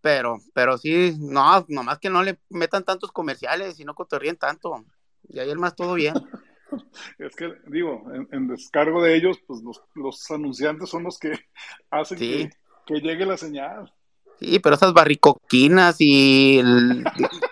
Pero, 0.00 0.38
pero 0.52 0.76
sí, 0.76 1.16
no, 1.20 1.64
nomás 1.68 2.00
que 2.00 2.10
no 2.10 2.22
le 2.22 2.40
metan 2.50 2.84
tantos 2.84 3.12
comerciales 3.12 3.78
y 3.78 3.84
no 3.84 3.94
cotorríen 3.94 4.36
tanto. 4.36 4.84
Y 5.28 5.38
ayer 5.38 5.56
más 5.56 5.76
todo 5.76 5.94
bien. 5.94 6.14
es 7.18 7.36
que, 7.36 7.54
digo, 7.68 8.02
en, 8.12 8.28
en, 8.32 8.48
descargo 8.48 9.02
de 9.02 9.14
ellos, 9.14 9.38
pues 9.46 9.62
los, 9.62 9.80
los 9.94 10.30
anunciantes 10.30 10.90
son 10.90 11.04
los 11.04 11.18
que 11.18 11.32
hacen 11.90 12.18
sí. 12.18 12.50
que, 12.86 12.94
que 12.94 13.00
llegue 13.00 13.24
la 13.24 13.36
señal. 13.36 13.94
Sí, 14.42 14.58
pero 14.58 14.74
esas 14.74 14.92
barricoquinas 14.92 15.96
y 16.00 16.58
el, 16.58 17.04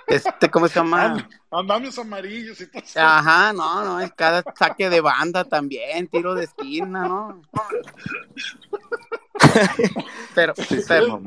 este, 0.08 0.50
¿cómo 0.50 0.66
se 0.66 0.74
llama? 0.74 1.28
Andamios 1.50 1.98
amarillos 1.98 2.60
y 2.60 2.66
todo 2.66 2.82
eso. 2.82 3.00
Ajá, 3.00 3.52
no, 3.52 3.84
no, 3.84 4.00
es 4.00 4.12
cada 4.12 4.42
saque 4.56 4.90
de 4.90 5.00
banda 5.00 5.44
también, 5.44 6.08
tiro 6.08 6.34
de 6.34 6.44
esquina, 6.44 7.06
¿no? 7.06 7.42
pero, 10.34 10.54
pero, 10.88 11.22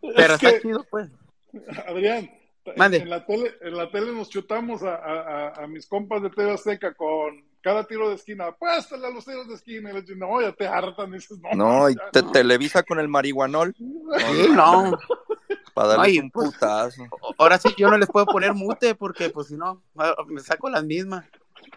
pero 0.00 0.34
es 0.34 0.42
está 0.42 0.52
que, 0.52 0.60
chido, 0.60 0.84
pues. 0.90 1.08
Adrián, 1.86 2.30
Mande. 2.76 2.98
En, 2.98 3.10
la 3.10 3.24
tele, 3.24 3.54
en 3.60 3.76
la 3.76 3.90
tele 3.90 4.12
nos 4.12 4.28
chutamos 4.28 4.82
a, 4.82 4.96
a, 4.96 5.62
a 5.62 5.66
mis 5.68 5.86
compas 5.86 6.20
de 6.20 6.30
TV 6.30 6.50
Azteca 6.52 6.94
con 6.94 7.44
cada 7.66 7.82
tiro 7.82 8.08
de 8.08 8.14
esquina, 8.14 8.46
apuéstale 8.46 9.08
a 9.08 9.10
los 9.10 9.24
tiros 9.24 9.48
de 9.48 9.54
esquina. 9.54 9.90
Y 9.90 9.94
le 9.94 10.02
dicen, 10.02 10.20
no, 10.20 10.40
ya 10.40 10.52
te 10.52 10.68
hartan. 10.68 11.10
Y 11.10 11.14
dices, 11.14 11.36
no, 11.40 11.50
no, 11.56 11.90
y 11.90 11.96
te 12.12 12.22
no. 12.22 12.30
televisa 12.30 12.84
con 12.84 13.00
el 13.00 13.08
marihuanol. 13.08 13.74
Sí, 13.74 14.48
no. 14.52 14.96
Para 15.74 15.88
darles 15.88 16.06
Ay, 16.06 16.18
un 16.20 16.30
pues, 16.30 16.52
putazo. 16.52 17.02
Ahora 17.36 17.58
sí 17.58 17.70
yo 17.76 17.90
no 17.90 17.98
les 17.98 18.08
puedo 18.08 18.24
poner 18.26 18.54
mute 18.54 18.94
porque, 18.94 19.30
pues, 19.30 19.48
si 19.48 19.56
no, 19.56 19.82
me 20.28 20.40
saco 20.42 20.70
las 20.70 20.84
mismas. 20.84 21.26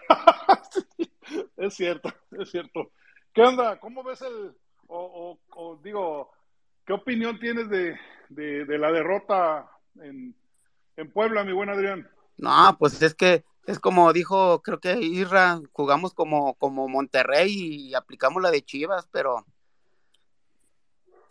sí, 0.96 1.12
es 1.58 1.74
cierto, 1.74 2.14
es 2.40 2.52
cierto. 2.52 2.92
¿Qué 3.34 3.42
onda? 3.42 3.80
¿Cómo 3.80 4.04
ves 4.04 4.22
el, 4.22 4.56
o, 4.86 5.40
o, 5.56 5.60
o 5.60 5.80
digo, 5.84 6.30
qué 6.86 6.94
opinión 6.94 7.40
tienes 7.40 7.68
de, 7.68 7.98
de, 8.30 8.66
de 8.66 8.78
la 8.78 8.92
derrota 8.92 9.68
en, 9.96 10.36
en 10.98 11.12
Puebla, 11.12 11.44
mi 11.44 11.52
buen 11.52 11.70
Adrián? 11.70 12.08
No, 12.38 12.76
pues 12.78 13.02
es 13.02 13.16
que 13.16 13.44
es 13.66 13.80
como 13.80 14.14
dijo, 14.14 14.62
creo 14.62 14.80
que 14.80 15.00
Irra, 15.00 15.60
jugamos 15.72 16.14
como, 16.14 16.56
como 16.56 16.88
Monterrey 16.88 17.52
y 17.52 17.94
aplicamos 17.94 18.42
la 18.42 18.52
de 18.52 18.64
Chivas, 18.64 19.08
pero 19.12 19.46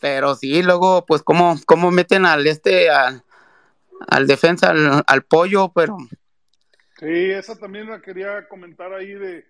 pero 0.01 0.35
sí, 0.37 0.62
luego, 0.62 1.05
pues, 1.07 1.23
cómo, 1.23 1.57
cómo 1.67 1.91
meten 1.91 2.25
al 2.25 2.47
este, 2.47 2.91
al, 2.91 3.25
al 4.09 4.27
defensa, 4.27 4.71
al, 4.71 5.03
al, 5.07 5.23
pollo, 5.25 5.73
pero. 5.75 5.97
Sí, 6.99 7.31
esa 7.31 7.59
también 7.59 7.91
la 7.91 8.01
quería 8.01 8.49
comentar 8.49 8.93
ahí 8.93 9.12
de 9.12 9.45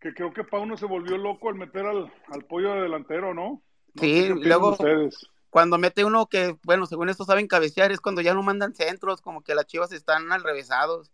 que 0.00 0.14
creo 0.14 0.32
que 0.32 0.44
Pauno 0.44 0.76
se 0.76 0.86
volvió 0.86 1.16
loco 1.16 1.48
al 1.48 1.56
meter 1.56 1.86
al, 1.86 2.12
al 2.28 2.44
pollo 2.46 2.74
de 2.74 2.82
delantero, 2.82 3.34
¿no? 3.34 3.62
no 3.94 4.02
sí, 4.02 4.28
luego. 4.28 4.72
Ustedes. 4.72 5.16
Cuando 5.50 5.78
mete 5.78 6.04
uno 6.04 6.26
que, 6.26 6.56
bueno, 6.62 6.86
según 6.86 7.08
esto 7.08 7.24
saben 7.24 7.48
cabecear, 7.48 7.90
es 7.90 8.00
cuando 8.00 8.20
ya 8.20 8.34
no 8.34 8.42
mandan 8.42 8.72
centros, 8.72 9.20
como 9.20 9.42
que 9.42 9.56
las 9.56 9.66
chivas 9.66 9.90
están 9.90 10.30
al 10.30 10.44
revesados. 10.44 11.10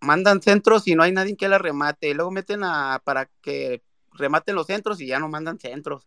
Mandan 0.00 0.40
centros 0.40 0.86
y 0.86 0.94
no 0.94 1.02
hay 1.02 1.12
nadie 1.12 1.36
que 1.36 1.48
la 1.48 1.58
remate. 1.58 2.08
Y 2.08 2.14
luego 2.14 2.30
meten 2.30 2.62
a 2.64 3.00
para 3.04 3.30
que 3.40 3.82
rematen 4.12 4.54
los 4.54 4.66
centros 4.66 5.00
y 5.00 5.06
ya 5.06 5.18
no 5.18 5.28
mandan 5.28 5.58
centros. 5.58 6.06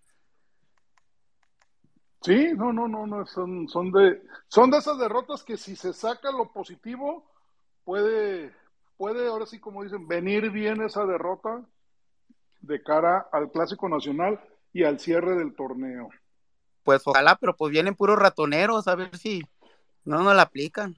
Sí, 2.21 2.49
no, 2.55 2.73
no, 2.73 2.87
no, 2.87 3.05
no, 3.05 3.25
son, 3.25 3.67
son 3.67 3.91
de, 3.91 4.21
son 4.47 4.71
de 4.71 4.79
esas 4.79 4.97
derrotas 4.97 5.43
que 5.43 5.55
si 5.55 5.75
se 5.75 5.93
saca 5.93 6.31
lo 6.31 6.51
positivo, 6.51 7.29
puede, 7.83 8.53
puede, 8.97 9.27
ahora 9.27 9.45
sí 9.45 9.59
como 9.59 9.83
dicen, 9.83 10.07
venir 10.07 10.49
bien 10.49 10.81
esa 10.81 11.05
derrota 11.05 11.63
de 12.61 12.81
cara 12.83 13.29
al 13.31 13.51
Clásico 13.51 13.87
Nacional 13.87 14.41
y 14.73 14.83
al 14.83 14.99
cierre 14.99 15.35
del 15.35 15.55
torneo. 15.55 16.09
Pues 16.83 17.01
ojalá, 17.05 17.35
pero 17.35 17.55
pues 17.55 17.71
vienen 17.71 17.95
puros 17.95 18.17
ratoneros, 18.17 18.87
a 18.87 18.95
ver 18.95 19.15
si 19.17 19.43
no 20.03 20.23
nos 20.23 20.35
la 20.35 20.43
aplican. 20.43 20.97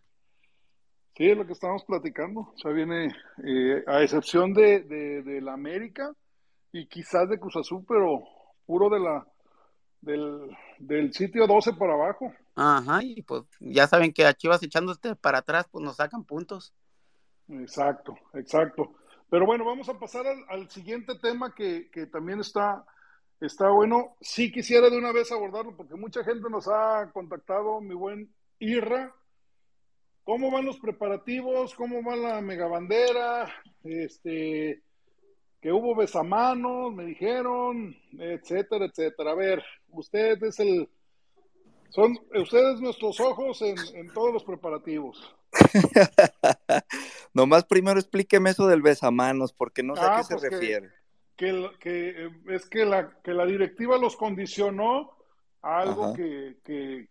Sí, 1.19 1.35
lo 1.35 1.45
que 1.45 1.51
estamos 1.51 1.83
platicando. 1.83 2.39
O 2.39 2.53
sea, 2.55 2.71
viene, 2.71 3.13
eh, 3.43 3.83
a 3.87 4.01
excepción 4.01 4.53
de, 4.53 4.83
de, 4.83 5.21
de 5.21 5.41
la 5.41 5.51
América 5.51 6.13
y 6.71 6.87
quizás 6.87 7.27
de 7.27 7.37
Cruz 7.37 7.57
Azul, 7.57 7.83
pero 7.85 8.23
puro 8.65 8.89
de 8.89 9.01
la, 9.01 9.27
del, 9.99 10.55
del 10.77 11.11
sitio 11.13 11.45
12 11.45 11.73
para 11.73 11.95
abajo. 11.95 12.31
Ajá, 12.55 13.03
y 13.03 13.21
pues 13.23 13.43
ya 13.59 13.85
saben 13.85 14.13
que 14.13 14.25
a 14.25 14.33
Chivas 14.33 14.63
echando 14.63 14.93
este 14.93 15.13
para 15.17 15.39
atrás, 15.39 15.67
pues 15.69 15.83
nos 15.83 15.97
sacan 15.97 16.23
puntos. 16.23 16.73
Exacto, 17.49 18.15
exacto. 18.33 18.95
Pero 19.29 19.45
bueno, 19.45 19.65
vamos 19.65 19.89
a 19.89 19.99
pasar 19.99 20.25
al, 20.25 20.45
al 20.47 20.69
siguiente 20.69 21.15
tema 21.21 21.53
que, 21.53 21.89
que, 21.91 22.05
también 22.05 22.39
está, 22.39 22.85
está 23.41 23.69
bueno. 23.69 24.15
Sí 24.21 24.53
quisiera 24.53 24.89
de 24.89 24.97
una 24.97 25.11
vez 25.11 25.33
abordarlo 25.33 25.75
porque 25.75 25.95
mucha 25.95 26.23
gente 26.23 26.49
nos 26.49 26.69
ha 26.69 27.11
contactado, 27.11 27.81
mi 27.81 27.93
buen 27.93 28.33
Irra. 28.59 29.13
¿Cómo 30.29 30.51
van 30.51 30.63
los 30.63 30.79
preparativos? 30.79 31.73
¿Cómo 31.73 32.03
va 32.03 32.15
la 32.15 32.39
megabandera? 32.39 33.51
Este, 33.83 34.83
que 35.59 35.71
hubo 35.71 35.95
besamanos, 35.95 36.93
me 36.93 37.03
dijeron, 37.03 37.97
etcétera, 38.15 38.85
etcétera. 38.85 39.31
A 39.31 39.33
ver, 39.33 39.63
usted 39.87 40.37
es 40.43 40.59
el, 40.59 40.87
son 41.89 42.15
ustedes 42.35 42.79
nuestros 42.79 43.19
ojos 43.19 43.59
en, 43.63 43.75
en 43.95 44.13
todos 44.13 44.31
los 44.31 44.43
preparativos. 44.43 45.35
Nomás 47.33 47.65
primero 47.65 47.99
explíqueme 47.99 48.51
eso 48.51 48.67
del 48.67 48.83
besamanos, 48.83 49.51
porque 49.51 49.81
no 49.81 49.95
sé 49.95 50.03
ah, 50.03 50.19
a 50.19 50.21
qué 50.21 50.27
pues 50.29 50.41
se 50.41 50.49
refiere. 50.51 50.89
Que, 51.37 51.71
que, 51.79 52.29
que, 52.45 52.53
es 52.53 52.69
que 52.69 52.85
la, 52.85 53.19
que 53.23 53.33
la 53.33 53.47
directiva 53.47 53.97
los 53.97 54.15
condicionó 54.15 55.09
a 55.63 55.79
algo 55.79 56.13
que, 56.13 56.57
que, 56.63 57.07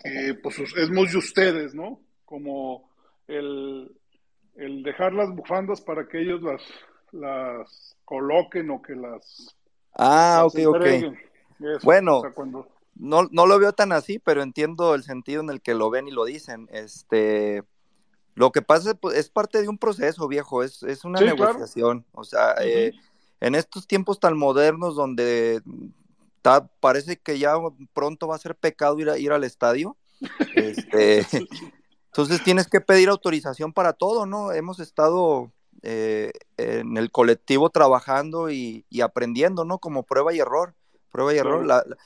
que, 0.00 0.34
pues 0.40 0.60
es 0.60 0.90
muy 0.90 1.08
de 1.08 1.16
ustedes, 1.16 1.74
¿no? 1.74 2.03
Como 2.34 2.90
el, 3.28 3.96
el 4.56 4.82
dejar 4.82 5.12
las 5.12 5.32
bufandas 5.32 5.80
para 5.80 6.08
que 6.08 6.20
ellos 6.20 6.42
las, 6.42 6.62
las 7.12 7.96
coloquen 8.04 8.70
o 8.70 8.82
que 8.82 8.96
las... 8.96 9.56
Ah, 9.94 10.40
las 10.42 10.52
ok, 10.52 10.74
entreguen. 10.74 11.12
ok. 11.12 11.18
Eso, 11.60 11.84
bueno, 11.84 12.18
o 12.18 12.22
sea, 12.22 12.32
cuando... 12.32 12.66
no, 12.96 13.28
no 13.30 13.46
lo 13.46 13.56
veo 13.60 13.72
tan 13.72 13.92
así, 13.92 14.18
pero 14.18 14.42
entiendo 14.42 14.96
el 14.96 15.04
sentido 15.04 15.42
en 15.42 15.50
el 15.50 15.62
que 15.62 15.74
lo 15.74 15.90
ven 15.90 16.08
y 16.08 16.10
lo 16.10 16.24
dicen. 16.24 16.68
Este, 16.72 17.62
lo 18.34 18.50
que 18.50 18.62
pasa 18.62 18.90
es, 18.90 18.96
pues, 19.00 19.16
es 19.16 19.30
parte 19.30 19.62
de 19.62 19.68
un 19.68 19.78
proceso, 19.78 20.26
viejo, 20.26 20.64
es, 20.64 20.82
es 20.82 21.04
una 21.04 21.20
sí, 21.20 21.26
negociación. 21.26 22.00
Claro. 22.00 22.20
O 22.20 22.24
sea, 22.24 22.54
uh 22.56 22.62
-huh. 22.62 22.64
eh, 22.64 22.92
en 23.38 23.54
estos 23.54 23.86
tiempos 23.86 24.18
tan 24.18 24.36
modernos 24.36 24.96
donde 24.96 25.62
ta, 26.42 26.66
parece 26.80 27.16
que 27.16 27.38
ya 27.38 27.54
pronto 27.92 28.26
va 28.26 28.34
a 28.34 28.40
ser 28.40 28.56
pecado 28.56 28.98
ir, 28.98 29.08
a, 29.08 29.18
ir 29.18 29.30
al 29.30 29.44
estadio, 29.44 29.96
este, 30.56 31.24
entonces 32.14 32.44
tienes 32.44 32.68
que 32.68 32.80
pedir 32.80 33.08
autorización 33.08 33.72
para 33.72 33.92
todo, 33.92 34.24
¿no? 34.24 34.52
Hemos 34.52 34.78
estado 34.78 35.50
eh, 35.82 36.30
en 36.56 36.96
el 36.96 37.10
colectivo 37.10 37.70
trabajando 37.70 38.50
y, 38.50 38.86
y, 38.88 39.00
aprendiendo, 39.00 39.64
¿no? 39.64 39.80
Como 39.80 40.04
prueba 40.04 40.32
y 40.32 40.38
error, 40.38 40.76
prueba 41.10 41.34
y 41.34 41.38
error. 41.38 41.66
La, 41.66 41.82
la, 41.84 41.96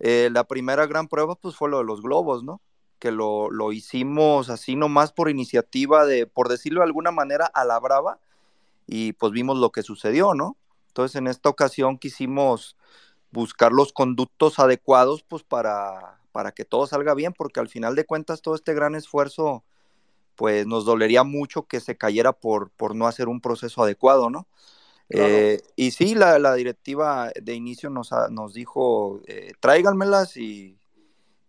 eh, 0.00 0.30
la, 0.32 0.42
primera 0.48 0.86
gran 0.86 1.06
prueba, 1.06 1.36
pues, 1.36 1.54
fue 1.54 1.70
lo 1.70 1.78
de 1.78 1.84
los 1.84 2.02
globos, 2.02 2.42
¿no? 2.42 2.60
que 2.98 3.12
lo, 3.12 3.50
lo, 3.50 3.72
hicimos 3.72 4.50
así 4.50 4.74
nomás 4.74 5.12
por 5.12 5.30
iniciativa 5.30 6.06
de, 6.06 6.26
por 6.26 6.48
decirlo 6.48 6.80
de 6.80 6.86
alguna 6.86 7.12
manera, 7.12 7.46
a 7.46 7.64
la 7.64 7.78
brava, 7.78 8.18
y 8.88 9.12
pues 9.12 9.30
vimos 9.30 9.58
lo 9.58 9.70
que 9.70 9.84
sucedió, 9.84 10.34
¿no? 10.34 10.56
Entonces 10.88 11.14
en 11.16 11.28
esta 11.28 11.48
ocasión 11.48 11.98
quisimos 11.98 12.76
buscar 13.30 13.70
los 13.70 13.92
conductos 13.92 14.58
adecuados, 14.58 15.22
pues 15.22 15.44
para, 15.44 16.20
para 16.32 16.52
que 16.52 16.64
todo 16.64 16.86
salga 16.86 17.14
bien, 17.14 17.32
porque 17.32 17.60
al 17.60 17.68
final 17.68 17.94
de 17.94 18.04
cuentas 18.04 18.42
todo 18.42 18.54
este 18.54 18.74
gran 18.74 18.94
esfuerzo, 18.94 19.64
pues 20.34 20.66
nos 20.66 20.84
dolería 20.84 21.22
mucho 21.22 21.66
que 21.66 21.80
se 21.80 21.96
cayera 21.96 22.32
por, 22.32 22.70
por 22.70 22.96
no 22.96 23.06
hacer 23.06 23.28
un 23.28 23.40
proceso 23.40 23.82
adecuado, 23.82 24.30
¿no? 24.30 24.48
Eh, 25.08 25.60
y 25.76 25.90
sí, 25.90 26.14
la, 26.14 26.38
la, 26.38 26.54
directiva 26.54 27.30
de 27.40 27.54
inicio 27.54 27.90
nos, 27.90 28.10
nos 28.30 28.54
dijo, 28.54 29.20
eh, 29.26 29.52
tráiganmelas 29.60 30.38
y, 30.38 30.78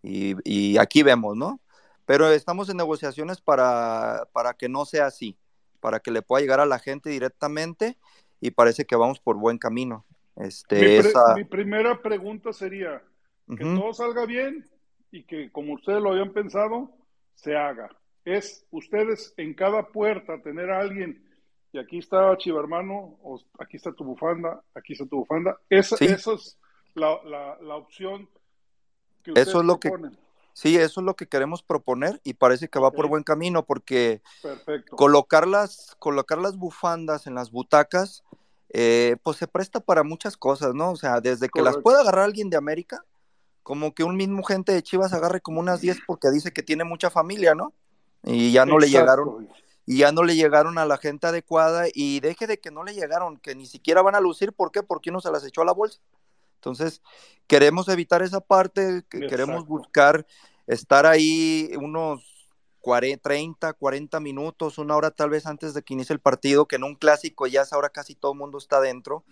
y, 0.02 0.36
y, 0.44 0.76
aquí 0.76 1.02
vemos, 1.02 1.34
¿no? 1.34 1.60
Pero 2.04 2.28
estamos 2.30 2.68
en 2.68 2.76
negociaciones 2.76 3.40
para, 3.40 4.28
para 4.32 4.52
que 4.52 4.68
no 4.68 4.84
sea 4.84 5.06
así, 5.06 5.38
para 5.80 6.00
que 6.00 6.10
le 6.10 6.20
pueda 6.20 6.42
llegar 6.42 6.60
a 6.60 6.66
la 6.66 6.78
gente 6.78 7.08
directamente 7.08 7.96
y 8.38 8.50
parece 8.50 8.84
que 8.84 8.96
vamos 8.96 9.18
por 9.18 9.36
buen 9.36 9.56
camino. 9.56 10.04
Este, 10.36 10.80
mi, 10.80 10.86
esa... 10.96 11.34
mi 11.34 11.44
primera 11.44 12.02
pregunta 12.02 12.52
sería, 12.52 13.02
que 13.46 13.64
uh 13.64 13.68
-huh. 13.68 13.80
todo 13.80 13.94
salga 13.94 14.26
bien 14.26 14.68
y 15.14 15.22
que 15.24 15.50
como 15.52 15.74
ustedes 15.74 16.02
lo 16.02 16.10
habían 16.10 16.32
pensado, 16.32 16.90
se 17.34 17.56
haga. 17.56 17.88
Es 18.24 18.66
ustedes 18.70 19.32
en 19.36 19.54
cada 19.54 19.86
puerta 19.88 20.42
tener 20.42 20.70
a 20.70 20.80
alguien 20.80 21.22
y 21.72 21.78
aquí 21.78 21.98
está 21.98 22.36
Chivarmano, 22.36 23.18
o 23.22 23.40
aquí 23.58 23.76
está 23.76 23.92
tu 23.92 24.04
bufanda, 24.04 24.62
aquí 24.74 24.92
está 24.94 25.06
tu 25.06 25.18
bufanda. 25.18 25.58
Esa, 25.70 25.96
Sí. 25.96 26.06
Eso 26.06 26.34
es 26.34 26.58
la, 26.94 27.22
la, 27.24 27.58
la 27.60 27.76
opción 27.76 28.28
que 29.22 29.32
Eso 29.32 29.40
ustedes 29.40 29.56
es 29.56 29.64
lo 29.64 29.78
que- 29.80 29.90
proponen. 29.90 30.18
Sí, 30.52 30.76
eso 30.76 31.00
es 31.00 31.04
lo 31.04 31.14
que 31.14 31.26
queremos 31.26 31.62
proponer 31.64 32.20
y 32.22 32.34
parece 32.34 32.68
que 32.68 32.78
va 32.78 32.92
por 32.92 33.08
buen 33.08 33.24
camino 33.24 33.64
porque 33.64 34.22
Perfecto. 34.40 34.94
colocar 34.94 35.48
las, 35.48 35.96
colocar 35.98 36.38
las 36.38 36.56
bufandas 36.56 37.26
en 37.26 37.34
las 37.34 37.50
butacas, 37.50 38.22
eh, 38.68 39.16
pues 39.24 39.36
se 39.36 39.48
presta 39.48 39.80
para 39.80 40.04
muchas 40.04 40.36
cosas, 40.36 40.72
¿no? 40.74 40.92
O 40.92 40.96
sea, 40.96 41.20
desde 41.20 41.48
que 41.48 41.60
las 41.60 41.76
pueda 41.78 42.00
agarrar 42.02 42.24
alguien 42.24 42.50
de 42.50 42.56
América, 42.56 43.04
como 43.64 43.94
que 43.94 44.04
un 44.04 44.16
mismo 44.16 44.44
gente 44.44 44.72
de 44.72 44.82
Chivas 44.82 45.12
agarre 45.14 45.40
como 45.40 45.58
unas 45.58 45.80
10 45.80 45.98
porque 46.06 46.30
dice 46.30 46.52
que 46.52 46.62
tiene 46.62 46.84
mucha 46.84 47.10
familia, 47.10 47.54
¿no? 47.54 47.72
Y 48.22 48.52
ya 48.52 48.66
no 48.66 48.78
le 48.78 48.88
llegaron, 48.88 49.48
y 49.86 49.98
ya 49.98 50.12
no 50.12 50.22
le 50.22 50.36
llegaron 50.36 50.78
a 50.78 50.86
la 50.86 50.98
gente 50.98 51.26
adecuada 51.26 51.86
y 51.92 52.20
deje 52.20 52.46
de 52.46 52.60
que 52.60 52.70
no 52.70 52.84
le 52.84 52.94
llegaron, 52.94 53.38
que 53.38 53.54
ni 53.54 53.66
siquiera 53.66 54.02
van 54.02 54.14
a 54.14 54.20
lucir, 54.20 54.52
¿por 54.52 54.70
qué? 54.70 54.82
Porque 54.82 55.10
uno 55.10 55.20
se 55.20 55.32
las 55.32 55.44
echó 55.44 55.62
a 55.62 55.64
la 55.64 55.72
bolsa. 55.72 55.98
Entonces, 56.56 57.00
queremos 57.46 57.88
evitar 57.88 58.22
esa 58.22 58.40
parte, 58.40 59.02
que 59.08 59.26
queremos 59.26 59.66
buscar 59.66 60.26
estar 60.66 61.06
ahí 61.06 61.70
unos 61.78 62.48
40, 62.80 63.22
30, 63.22 63.72
40 63.72 64.20
minutos, 64.20 64.76
una 64.76 64.94
hora 64.94 65.10
tal 65.10 65.30
vez 65.30 65.46
antes 65.46 65.72
de 65.72 65.82
que 65.82 65.94
inicie 65.94 66.12
el 66.12 66.20
partido, 66.20 66.66
que 66.66 66.76
en 66.76 66.84
un 66.84 66.96
clásico 66.96 67.46
ya 67.46 67.62
es 67.62 67.72
ahora 67.72 67.88
casi 67.88 68.14
todo 68.14 68.32
el 68.32 68.38
mundo 68.38 68.58
está 68.58 68.80
dentro 68.82 69.24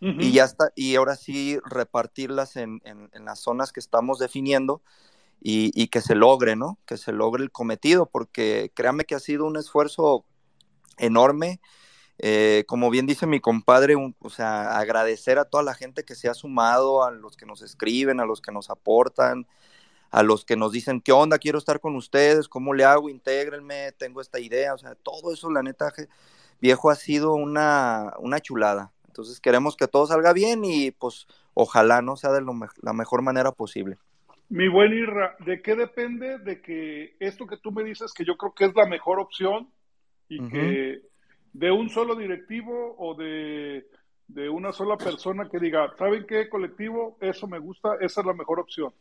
Y 0.00 0.32
ya 0.32 0.44
está, 0.44 0.72
y 0.74 0.96
ahora 0.96 1.16
sí 1.16 1.58
repartirlas 1.64 2.56
en, 2.56 2.80
en- 2.84 3.10
las 3.24 3.40
zonas 3.40 3.72
que 3.72 3.80
estamos 3.80 4.18
definiendo 4.18 4.82
y, 5.40 5.70
y 5.80 5.88
que 5.88 6.00
se 6.00 6.14
logre, 6.14 6.56
¿no? 6.56 6.78
Que 6.86 6.96
se 6.96 7.12
logre 7.12 7.42
el 7.44 7.50
cometido, 7.52 8.06
porque 8.06 8.72
créanme 8.74 9.04
que 9.04 9.14
ha 9.14 9.20
sido 9.20 9.46
un 9.46 9.56
esfuerzo 9.56 10.24
enorme. 10.98 11.60
Eh, 12.18 12.64
como 12.66 12.90
bien 12.90 13.06
dice 13.06 13.26
mi 13.26 13.40
compadre, 13.40 13.94
o 13.96 14.30
sea, 14.30 14.78
agradecer 14.78 15.38
a 15.38 15.44
toda 15.44 15.62
la 15.62 15.74
gente 15.74 16.04
que 16.04 16.16
se 16.16 16.28
ha 16.28 16.34
sumado, 16.34 17.04
a 17.04 17.12
los 17.12 17.36
que 17.36 17.46
nos 17.46 17.62
escriben, 17.62 18.20
a 18.20 18.26
los 18.26 18.40
que 18.40 18.52
nos 18.52 18.70
aportan, 18.70 19.46
a 20.10 20.22
los 20.22 20.44
que 20.44 20.56
nos 20.56 20.72
dicen, 20.72 21.00
¿qué 21.00 21.12
onda? 21.12 21.38
Quiero 21.38 21.58
estar 21.58 21.80
con 21.80 21.96
ustedes, 21.96 22.48
¿cómo 22.48 22.74
le 22.74 22.84
hago? 22.84 23.08
Intégrenme, 23.08 23.92
tengo 23.92 24.20
esta 24.20 24.40
idea, 24.40 24.74
o 24.74 24.78
sea, 24.78 24.94
todo 24.96 25.32
eso, 25.32 25.50
la 25.50 25.62
neta, 25.62 25.92
viejo, 26.60 26.90
ha 26.90 26.96
sido 26.96 27.34
una, 27.34 28.14
una 28.18 28.40
chulada. 28.40 28.92
Entonces 29.08 29.40
queremos 29.40 29.76
que 29.76 29.88
todo 29.88 30.06
salga 30.06 30.32
bien 30.32 30.64
y 30.64 30.92
pues 30.92 31.26
ojalá 31.54 32.02
no 32.02 32.16
sea 32.16 32.30
de 32.30 32.40
lo 32.40 32.54
me- 32.54 32.68
la 32.82 32.92
mejor 32.92 33.22
manera 33.22 33.50
posible. 33.52 33.98
Mi 34.48 34.68
buen 34.68 34.92
Irra, 34.92 35.36
¿de 35.40 35.60
qué 35.60 35.74
depende 35.74 36.38
de 36.38 36.62
que 36.62 37.16
esto 37.20 37.46
que 37.46 37.58
tú 37.58 37.72
me 37.72 37.84
dices, 37.84 38.12
que 38.14 38.24
yo 38.24 38.36
creo 38.36 38.54
que 38.54 38.66
es 38.66 38.74
la 38.74 38.86
mejor 38.86 39.18
opción 39.18 39.70
y 40.28 40.40
que 40.48 41.02
de 41.52 41.70
un 41.70 41.90
solo 41.90 42.14
directivo 42.14 42.94
o 42.98 43.14
de, 43.14 43.86
de 44.28 44.48
una 44.48 44.72
sola 44.72 44.96
persona 44.96 45.48
que 45.50 45.58
diga, 45.58 45.92
¿saben 45.98 46.26
qué 46.26 46.48
colectivo? 46.48 47.18
Eso 47.20 47.46
me 47.46 47.58
gusta, 47.58 47.96
esa 48.00 48.20
es 48.20 48.26
la 48.26 48.34
mejor 48.34 48.60
opción. 48.60 48.92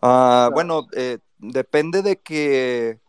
Ah, 0.00 0.50
bueno, 0.52 0.86
eh, 0.96 1.18
depende 1.38 2.02
de 2.02 2.20
que, 2.20 3.00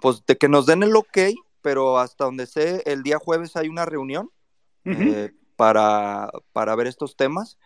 pues 0.00 0.24
de 0.26 0.36
que 0.36 0.48
nos 0.48 0.66
den 0.66 0.82
el 0.82 0.94
ok, 0.96 1.18
pero 1.62 1.98
hasta 1.98 2.24
donde 2.24 2.46
sé, 2.46 2.82
el 2.86 3.02
día 3.02 3.18
jueves 3.18 3.56
hay 3.56 3.68
una 3.68 3.84
reunión 3.86 4.30
Eh, 4.86 5.32
para, 5.56 6.30
para 6.52 6.74
ver 6.76 6.86
estos 6.86 7.16
temas. 7.16 7.58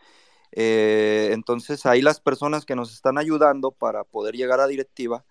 Eh, 0.53 1.31
entonces 1.33 1.87
ahí 1.87 2.03
las 2.03 2.21
personas 2.21 2.65
que 2.65 2.75
nos 2.77 2.93
están 2.93 3.19
ayudando 3.19 3.71
para 3.71 4.05
poder 4.05 4.35
llegar 4.35 4.61
a 4.61 4.67
directiva, 4.67 5.25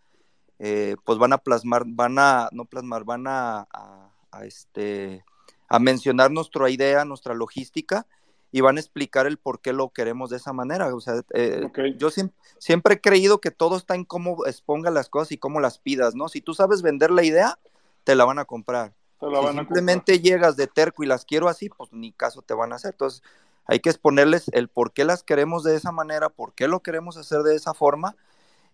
eh, 0.60 0.96
pues 1.06 1.18
van 1.18 1.34
a 1.34 1.38
plasmar, 1.40 1.84
van 1.86 2.20
a, 2.20 2.50
no 2.52 2.66
plasmar, 2.66 3.04
van 3.04 3.28
a, 3.28 3.68
a- 3.74 4.12
a, 4.32 4.46
este, 4.46 5.24
a 5.68 5.80
mencionar 5.80 6.32
nuestra 6.32 6.70
idea, 6.70 7.04
nuestra 7.06 7.34
logística 7.34 8.06
y 8.52 8.62
van 8.62 8.78
a 8.78 8.80
explicar 8.80 9.26
el 9.28 9.38
por 9.38 9.60
qué 9.62 9.74
lo 9.74 9.90
queremos 9.90 10.30
de 10.30 10.38
esa 10.38 10.54
manera. 10.54 10.94
O 10.94 11.00
sea, 11.02 11.22
eh, 11.34 11.62
yo 11.98 12.10
siem- 12.10 12.32
siempre 12.58 12.96
he 12.96 13.02
creído 13.02 13.40
que 13.42 13.52
todo 13.52 13.78
está 13.78 13.96
en 13.96 14.06
cómo 14.06 14.46
exponga 14.46 14.92
las 14.92 15.10
cosas 15.10 15.32
y 15.32 15.38
cómo 15.38 15.60
las 15.60 15.80
pidas, 15.80 16.16
¿no? 16.16 16.30
Si 16.30 16.42
tú 16.42 16.54
sabes 16.54 16.82
vender 16.82 17.12
la 17.12 17.24
idea, 17.24 17.58
te 18.04 18.16
la 18.16 18.26
van 18.26 18.40
a 18.40 18.46
comprar. 18.46 18.94
Si 19.20 19.58
simplemente 19.58 20.20
llegas 20.20 20.56
de 20.56 20.68
terco 20.68 21.04
y 21.04 21.08
las 21.08 21.26
quiero 21.26 21.50
así, 21.50 21.70
pues 21.70 21.92
ni 21.92 22.14
caso 22.14 22.42
te 22.42 22.54
van 22.54 22.72
a 22.72 22.76
hacer. 22.76 22.92
Entonces, 22.92 23.22
hay 23.66 23.80
que 23.80 23.90
exponerles 23.90 24.50
el 24.54 24.70
por 24.70 24.94
qué 24.94 25.04
las 25.04 25.24
queremos 25.24 25.64
de 25.64 25.76
esa 25.76 25.92
manera, 25.92 26.30
por 26.30 26.54
qué 26.54 26.68
lo 26.68 26.80
queremos 26.80 27.18
hacer 27.18 27.42
de 27.42 27.56
esa 27.56 27.74
forma 27.74 28.16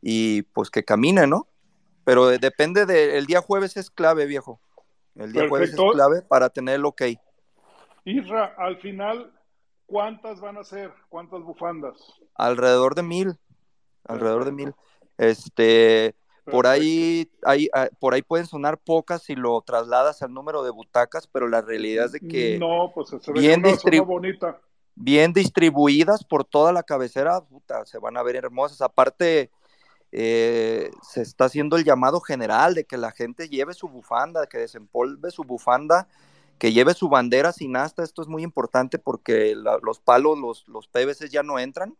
y 0.01 0.43
pues 0.43 0.69
que 0.69 0.85
camine, 0.85 1.25
¿no? 1.25 1.47
Pero 2.03 2.27
depende 2.27 2.85
de, 2.85 3.17
el 3.17 3.25
día 3.25 3.41
jueves 3.41 3.75
es 3.77 3.89
clave, 3.89 4.27
viejo. 4.27 4.59
El 5.15 5.33
día 5.33 5.49
jueves 5.49 5.73
es 5.73 5.79
clave 5.93 6.21
para 6.21 6.49
tener 6.49 6.75
el 6.75 6.85
ok. 6.85 7.01
Isra, 8.03 8.53
al 8.57 8.77
final, 8.77 9.33
¿cuántas 9.87 10.39
van 10.39 10.57
a 10.57 10.63
ser? 10.63 10.93
¿Cuántas 11.09 11.41
bufandas? 11.41 11.97
Alrededor 12.35 12.93
de 12.93 13.01
mil, 13.01 13.39
alrededor 14.03 14.45
de 14.45 14.51
mil. 14.51 14.75
Este, 15.17 16.13
por 16.45 16.65
Perfecto. 16.65 16.69
ahí, 16.69 17.31
hay, 17.43 17.69
ah, 17.73 17.89
por 17.99 18.13
ahí 18.13 18.21
pueden 18.21 18.45
sonar 18.45 18.77
pocas 18.77 19.23
si 19.23 19.35
lo 19.35 19.59
trasladas 19.61 20.21
al 20.21 20.33
número 20.33 20.63
de 20.63 20.69
butacas, 20.71 21.27
pero 21.27 21.47
la 21.47 21.61
realidad 21.61 22.05
es 22.05 22.11
de 22.13 22.19
que 22.19 22.57
No, 22.59 22.91
pues 22.93 23.09
se 23.09 23.31
ve 23.33 23.39
bien 23.39 23.59
una 23.61 23.69
zona 23.75 23.97
distribu- 23.97 24.05
bonita. 24.05 24.61
bien 24.93 25.33
distribuidas 25.33 26.23
por 26.23 26.45
toda 26.45 26.71
la 26.71 26.83
cabecera, 26.83 27.41
puta, 27.41 27.85
se 27.85 27.97
van 27.97 28.15
a 28.17 28.23
ver 28.23 28.35
hermosas. 28.35 28.81
Aparte, 28.81 29.49
eh, 30.11 30.91
se 31.01 31.21
está 31.21 31.45
haciendo 31.45 31.77
el 31.77 31.83
llamado 31.83 32.21
general 32.21 32.75
de 32.75 32.85
que 32.85 32.97
la 32.97 33.11
gente 33.11 33.49
lleve 33.49 33.73
su 33.73 33.89
bufanda, 33.89 34.45
que 34.47 34.59
desempolve 34.59 35.31
su 35.31 35.43
bufanda, 35.43 36.07
que 36.57 36.71
lleve 36.71 36.93
su 36.93 37.09
bandera 37.09 37.51
sin 37.51 37.75
asta. 37.75 38.03
Esto 38.03 38.21
es 38.21 38.27
muy 38.29 38.43
importante 38.43 38.97
porque 38.99 39.55
la- 39.55 39.77
los 39.81 39.99
palos, 39.99 40.37
los, 40.37 40.67
los 40.69 40.87
PVC 40.87 41.27
ya 41.29 41.43
no 41.43 41.59
entran. 41.59 41.97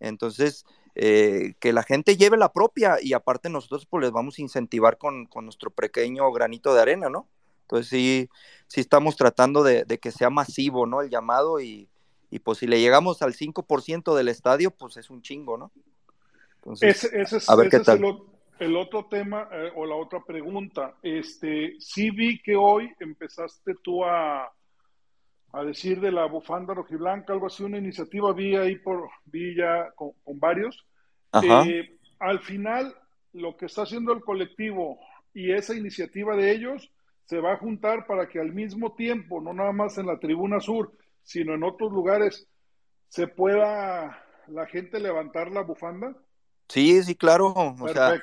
Entonces, 0.00 0.64
eh, 0.94 1.54
que 1.60 1.72
la 1.72 1.82
gente 1.82 2.16
lleve 2.16 2.36
la 2.36 2.52
propia 2.52 2.96
y 3.00 3.12
aparte 3.12 3.48
nosotros 3.48 3.86
pues 3.86 4.02
les 4.02 4.10
vamos 4.10 4.38
a 4.38 4.42
incentivar 4.42 4.98
con, 4.98 5.26
con 5.26 5.44
nuestro 5.44 5.70
pequeño 5.70 6.30
granito 6.32 6.74
de 6.74 6.82
arena, 6.82 7.08
¿no? 7.08 7.28
Entonces 7.62 7.88
sí, 7.88 8.28
sí 8.66 8.80
estamos 8.80 9.16
tratando 9.16 9.62
de, 9.62 9.84
de 9.84 9.98
que 9.98 10.10
sea 10.10 10.30
masivo, 10.30 10.86
¿no? 10.86 11.02
El 11.02 11.10
llamado 11.10 11.60
y, 11.60 11.88
y 12.30 12.38
pues 12.40 12.58
si 12.58 12.66
le 12.66 12.80
llegamos 12.80 13.22
al 13.22 13.34
5% 13.34 14.16
del 14.16 14.28
estadio, 14.28 14.70
pues 14.70 14.96
es 14.96 15.10
un 15.10 15.22
chingo, 15.22 15.56
¿no? 15.56 15.70
Entonces, 16.56 17.04
Ese, 17.04 17.20
ese 17.20 17.36
es, 17.38 17.48
a 17.48 17.54
ver 17.56 17.66
ese 17.66 17.76
qué 17.76 17.80
es 17.82 17.86
tal. 17.86 18.00
el 18.58 18.76
otro 18.76 19.06
tema 19.06 19.48
eh, 19.52 19.70
o 19.76 19.86
la 19.86 19.94
otra 19.94 20.24
pregunta. 20.24 20.96
Este, 21.02 21.76
sí 21.78 22.10
vi 22.10 22.42
que 22.42 22.56
hoy 22.56 22.92
empezaste 23.00 23.74
tú 23.82 24.04
a, 24.04 24.52
a 25.52 25.64
decir 25.64 26.00
de 26.00 26.12
la 26.12 26.26
bufanda 26.26 26.74
rojiblanca, 26.74 27.32
algo 27.32 27.46
así, 27.46 27.62
una 27.62 27.78
iniciativa 27.78 28.32
vi 28.32 28.56
ahí 28.56 28.76
por, 28.76 29.08
vi 29.24 29.56
ya 29.56 29.90
con, 29.94 30.12
con 30.24 30.38
varios. 30.38 30.86
Ajá. 31.32 31.64
Eh, 31.66 31.98
al 32.18 32.40
final, 32.40 32.94
lo 33.32 33.56
que 33.56 33.66
está 33.66 33.82
haciendo 33.82 34.12
el 34.12 34.20
colectivo 34.20 34.98
y 35.32 35.52
esa 35.52 35.74
iniciativa 35.74 36.36
de 36.36 36.52
ellos 36.52 36.90
se 37.26 37.40
va 37.40 37.52
a 37.52 37.58
juntar 37.58 38.06
para 38.06 38.28
que 38.28 38.40
al 38.40 38.52
mismo 38.52 38.94
tiempo, 38.94 39.40
no 39.40 39.52
nada 39.52 39.72
más 39.72 39.98
en 39.98 40.06
la 40.06 40.18
tribuna 40.18 40.60
sur, 40.60 40.92
sino 41.22 41.54
en 41.54 41.62
otros 41.62 41.92
lugares, 41.92 42.48
se 43.08 43.26
pueda 43.26 44.24
la 44.46 44.66
gente 44.66 44.98
levantar 44.98 45.50
la 45.50 45.62
bufanda. 45.62 46.16
Sí, 46.68 47.02
sí, 47.02 47.14
claro. 47.14 47.52
O 47.54 47.88
sea, 47.88 48.22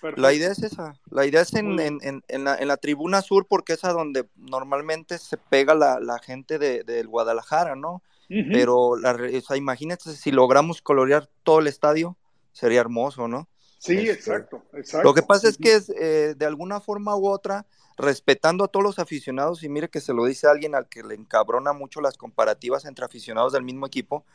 Perfecto, 0.00 0.22
la 0.22 0.32
idea 0.32 0.52
es 0.52 0.62
esa. 0.62 0.94
La 1.10 1.26
idea 1.26 1.40
es 1.40 1.54
en, 1.54 1.78
en, 1.80 1.98
en, 2.02 2.22
en 2.28 2.44
la, 2.44 2.56
en 2.56 2.68
la 2.68 2.76
tribuna 2.76 3.20
sur 3.22 3.46
porque 3.46 3.72
es 3.72 3.84
a 3.84 3.92
donde 3.92 4.28
normalmente 4.36 5.18
se 5.18 5.36
pega 5.36 5.74
la, 5.74 5.98
la 6.00 6.18
gente 6.18 6.58
de, 6.58 6.84
del 6.84 7.08
Guadalajara, 7.08 7.74
¿no? 7.76 8.02
Pero 8.28 8.94
la, 8.96 9.12
o 9.12 9.40
sea, 9.40 9.56
imagínate 9.56 10.12
si 10.14 10.30
logramos 10.30 10.82
colorear 10.82 11.30
todo 11.44 11.60
el 11.60 11.66
estadio, 11.66 12.16
sería 12.52 12.80
hermoso, 12.80 13.26
¿no? 13.26 13.48
Sí, 13.78 13.96
Este, 13.96 14.12
exacto, 14.12 14.62
exacto. 14.74 15.08
Lo 15.08 15.14
que 15.14 15.22
pasa 15.22 15.48
es 15.48 15.56
que 15.56 15.74
es, 15.74 15.88
eh, 15.88 16.34
de 16.36 16.46
alguna 16.46 16.80
forma 16.80 17.16
u 17.16 17.26
otra, 17.26 17.64
respetando 17.96 18.64
a 18.64 18.68
todos 18.68 18.84
los 18.84 18.98
aficionados, 18.98 19.62
y 19.62 19.70
mire 19.70 19.88
que 19.88 20.02
se 20.02 20.12
lo 20.12 20.26
dice 20.26 20.46
alguien 20.46 20.74
al 20.74 20.88
que 20.88 21.02
le 21.02 21.14
encabrona 21.14 21.72
mucho 21.72 22.02
las 22.02 22.18
comparativas 22.18 22.84
entre 22.84 23.06
aficionados 23.06 23.54
del 23.54 23.62
mismo 23.62 23.86
equipo, 23.86 24.26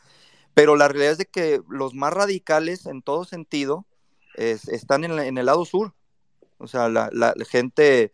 pero 0.54 0.74
la 0.74 0.88
realidad 0.88 1.12
es 1.12 1.18
de 1.18 1.26
que 1.26 1.62
los 1.68 1.94
más 1.94 2.12
radicales 2.12 2.86
en 2.86 3.00
todo 3.00 3.24
sentido 3.24 3.86
es- 4.34 4.68
están 4.68 5.04
en, 5.04 5.16
la- 5.16 5.26
en 5.26 5.38
el 5.38 5.46
lado 5.46 5.64
sur. 5.64 5.94
O 6.58 6.66
sea, 6.66 6.88
la, 6.88 7.08
la- 7.12 7.34
la 7.36 7.44
gente 7.44 8.12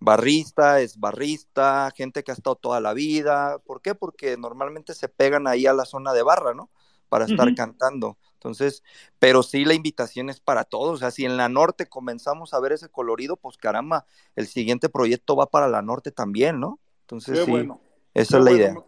barrista 0.00 0.80
es 0.80 0.98
barrista, 0.98 1.90
gente 1.96 2.24
que 2.24 2.32
ha 2.32 2.34
estado 2.34 2.56
toda 2.56 2.80
la 2.80 2.94
vida. 2.94 3.58
¿Por 3.60 3.82
qué? 3.82 3.94
Porque 3.94 4.36
normalmente 4.36 4.94
se 4.94 5.08
pegan 5.08 5.46
ahí 5.46 5.66
a 5.66 5.72
la 5.74 5.84
zona 5.84 6.12
de 6.12 6.22
barra, 6.22 6.54
¿no? 6.54 6.70
Para 7.08 7.24
estar 7.26 7.54
cantando. 7.54 8.18
Entonces, 8.34 8.82
pero 9.18 9.42
sí 9.42 9.64
la 9.64 9.74
invitación 9.74 10.30
es 10.30 10.40
para 10.40 10.64
todos. 10.64 10.94
O 10.94 10.96
sea, 10.98 11.10
si 11.10 11.24
en 11.24 11.36
la 11.36 11.48
norte 11.48 11.86
comenzamos 11.88 12.54
a 12.54 12.60
ver 12.60 12.72
ese 12.72 12.88
colorido, 12.88 13.36
pues 13.36 13.56
caramba, 13.56 14.06
el 14.36 14.46
siguiente 14.48 14.88
proyecto 14.88 15.36
va 15.36 15.46
para 15.50 15.68
la 15.68 15.82
norte 15.82 16.10
también, 16.10 16.58
¿no? 16.60 16.80
Entonces, 17.02 17.38
Qué 17.38 17.42
sí, 17.42 17.52
bueno. 17.52 17.80
esa 18.14 18.36
Qué 18.36 18.38
es 18.38 18.44
la 18.44 18.50
bueno. 18.50 18.52
idea. 18.52 18.84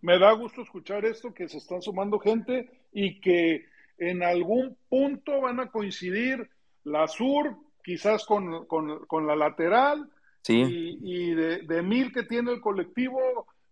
Me 0.00 0.18
da 0.18 0.32
gusto 0.32 0.62
escuchar 0.62 1.04
esto, 1.04 1.34
que 1.34 1.48
se 1.48 1.58
están 1.58 1.82
sumando 1.82 2.18
gente 2.18 2.70
y 2.92 3.20
que 3.20 3.66
en 3.98 4.22
algún 4.22 4.76
punto 4.88 5.40
van 5.40 5.60
a 5.60 5.70
coincidir 5.70 6.48
la 6.84 7.06
sur, 7.08 7.56
quizás 7.84 8.24
con, 8.24 8.66
con- 8.66 9.04
con 9.06 9.26
la 9.26 9.36
lateral, 9.36 10.10
Sí, 10.42 10.62
y, 10.62 10.98
y 11.30 11.34
de, 11.34 11.58
de 11.62 11.82
mil 11.82 12.10
que 12.12 12.22
tiene 12.22 12.52
el 12.52 12.60
colectivo, 12.60 13.18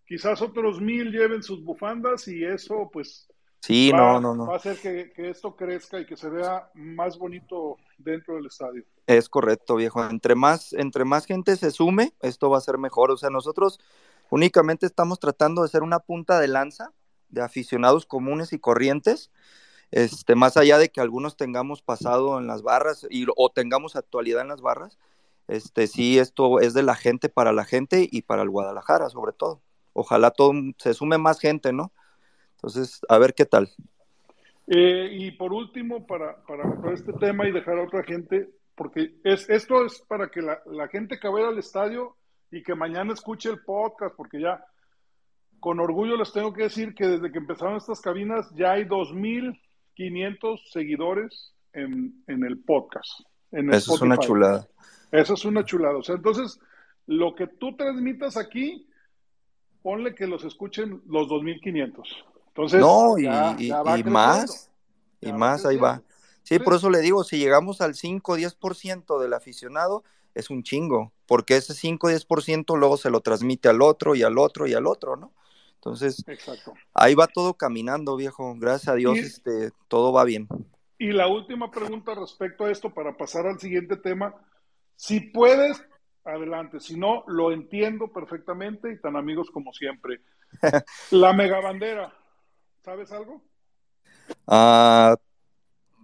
quizás 0.07 0.43
otros 0.43 0.81
mil 0.81 1.11
lleven 1.11 1.43
sus 1.43 1.65
bufandas 1.65 2.29
y 2.29 2.45
eso 2.45 2.91
pues 2.93 3.29
sí, 3.61 3.91
va, 3.93 3.99
no, 3.99 4.21
no, 4.21 4.35
no. 4.35 4.47
va 4.49 4.55
a 4.55 4.57
hacer 4.57 4.77
que, 4.77 5.11
que 5.15 5.31
esto 5.31 5.57
crezca 5.57 5.99
y 6.01 6.05
que 6.05 6.17
se 6.17 6.29
vea 6.29 6.69
más 6.75 7.17
bonito 7.17 7.77
dentro 7.97 8.35
del 8.35 8.47
estadio. 8.47 8.85
Es 9.07 9.29
correcto, 9.29 9.77
viejo. 9.77 10.05
Entre 10.05 10.35
más, 10.35 10.73
entre 10.75 11.05
más 11.05 11.25
gente 11.25 11.57
se 11.57 11.71
sume, 11.71 12.12
esto 12.21 12.51
va 12.51 12.59
a 12.59 12.61
ser 12.62 12.77
mejor. 12.77 13.11
O 13.12 13.17
sea, 13.17 13.31
nosotros 13.31 13.81
únicamente 14.29 14.85
estamos 14.85 15.19
tratando 15.19 15.62
de 15.62 15.69
ser 15.69 15.83
una 15.83 16.01
punta 16.01 16.41
de 16.41 16.49
lanza 16.49 16.93
de 17.29 17.43
aficionados 17.43 18.07
comunes 18.07 18.53
y 18.53 18.59
corrientes, 18.59 19.31
este, 19.90 20.35
más 20.35 20.57
allá 20.57 20.79
de 20.79 20.88
que 20.88 21.01
algunos 21.01 21.37
tengamos 21.37 21.83
pasado 21.83 22.38
en 22.38 22.46
las 22.46 22.62
barras 22.62 23.07
y, 23.11 23.27
o 23.37 23.51
tengamos 23.51 23.96
actualidad 23.96 24.42
en 24.42 24.49
las 24.49 24.61
barras, 24.61 24.99
este, 25.49 25.87
sí, 25.87 26.18
esto 26.18 26.61
es 26.61 26.75
de 26.75 26.83
la 26.83 26.96
gente 26.96 27.29
para 27.29 27.53
la 27.53 27.64
gente 27.64 28.09
y 28.11 28.22
para 28.22 28.42
el 28.42 28.51
Guadalajara, 28.51 29.09
sobre 29.11 29.33
todo. 29.33 29.61
Ojalá 29.92 30.31
todo 30.31 30.53
se 30.79 30.92
sume 30.92 31.18
más 31.18 31.38
gente, 31.38 31.72
¿no? 31.72 31.92
Entonces, 32.57 33.01
a 33.09 33.18
ver 33.18 33.35
qué 33.35 33.46
tal. 33.46 33.70
Eh, 34.66 35.09
y 35.12 35.31
por 35.33 35.53
último, 35.53 36.07
para, 36.07 36.42
para 36.44 36.92
este 36.92 37.12
tema 37.12 37.46
y 37.46 37.53
dejar 37.53 37.79
a 37.79 37.85
otra 37.85 38.03
gente, 38.03 38.51
porque 38.75 39.14
es, 39.22 39.49
esto 39.49 39.87
es 39.87 40.03
para 40.09 40.29
que 40.29 40.42
la, 40.42 40.61
la 40.66 40.88
gente 40.88 41.18
que 41.20 41.29
al 41.29 41.59
estadio 41.59 42.16
y 42.51 42.62
que 42.62 42.75
mañana 42.75 43.12
escuche 43.12 43.49
el 43.49 43.62
podcast, 43.62 44.16
porque 44.16 44.40
ya 44.40 44.64
con 45.61 45.81
orgullo 45.81 46.16
les 46.16 46.33
tengo 46.33 46.53
que 46.53 46.64
decir 46.64 46.94
que 46.94 47.07
desde 47.07 47.31
que 47.31 47.38
empezaron 47.38 47.77
estas 47.77 48.01
cabinas 48.01 48.51
ya 48.55 48.72
hay 48.72 48.85
2.500 49.97 50.61
seguidores 50.71 51.53
en, 51.73 52.23
en 52.27 52.45
el 52.45 52.59
podcast. 52.59 53.11
En 53.53 53.73
Eso 53.73 53.95
es 53.95 54.01
una 54.03 54.19
chulada. 54.19 54.69
Eso 55.13 55.35
es 55.35 55.45
una 55.45 55.65
chulada. 55.65 55.97
O 55.97 56.03
sea, 56.03 56.17
entonces, 56.17 56.59
lo 57.07 57.35
que 57.35 57.47
tú 57.47 57.77
transmitas 57.77 58.37
aquí, 58.37 58.89
ponle 59.83 60.15
que 60.15 60.27
los 60.27 60.45
escuchen 60.45 61.03
los 61.07 61.29
2.500. 61.29 62.03
Entonces, 62.49 62.81
No, 62.81 63.19
y, 63.19 63.25
ya- 63.25 63.57
ya 63.59 63.83
más, 64.05 64.71
y 65.21 65.27
Ya 65.27 65.35
más, 65.35 65.65
ahí 65.67 65.77
va. 65.77 66.03
Sí, 66.43 66.59
por 66.59 66.75
eso 66.75 66.91
le 66.91 67.01
digo, 67.01 67.25
si 67.25 67.39
llegamos 67.39 67.81
al 67.81 67.95
5-10% 67.95 69.19
del 69.21 69.35
aficionado, 69.35 70.05
es 70.35 70.51
un 70.51 70.63
chingo, 70.63 71.13
porque 71.27 71.57
ese 71.57 71.73
5-10% 71.75 72.77
luego 72.77 72.97
se 72.97 73.11
lo 73.11 73.21
transmite 73.21 73.69
al 73.69 73.83
otro 73.83 74.15
y 74.15 74.23
al 74.23 74.39
otro 74.39 74.67
y 74.67 74.75
al 74.75 74.87
otro, 74.87 75.17
¿no? 75.17 75.33
Entonces, 75.77 76.25
Exacto. 76.27 76.75
ahí 76.95 77.15
va 77.15 77.27
todo 77.27 77.55
caminando, 77.55 78.17
viejo. 78.17 78.55
Gracias 78.59 78.89
a 78.89 78.95
Dios, 78.95 79.17
Y- 79.19 79.21
este, 79.21 79.71
todo 79.89 80.12
va 80.12 80.25
bien. 80.25 80.49
Y 80.99 81.12
la 81.12 81.29
última 81.29 81.71
pregunta 81.71 82.15
respecto 82.15 82.65
a 82.65 82.71
esto, 82.71 82.93
para 82.93 83.17
pasar 83.17 83.47
al 83.47 83.61
siguiente 83.61 83.97
tema. 83.97 84.35
Si 84.97 85.21
puedes, 85.21 85.85
adelante. 86.25 86.81
Si 86.81 86.99
no, 86.99 87.23
lo 87.27 87.53
entiendo 87.53 88.09
perfectamente 88.12 88.93
y 88.93 89.01
tan 89.01 89.17
amigos 89.17 89.51
como 89.51 89.73
siempre. 89.73 90.21
La 91.11 91.33
megabandera, 91.33 92.12
¿sabes 92.83 93.12
algo? 93.12 93.43
Ah, 94.47 95.15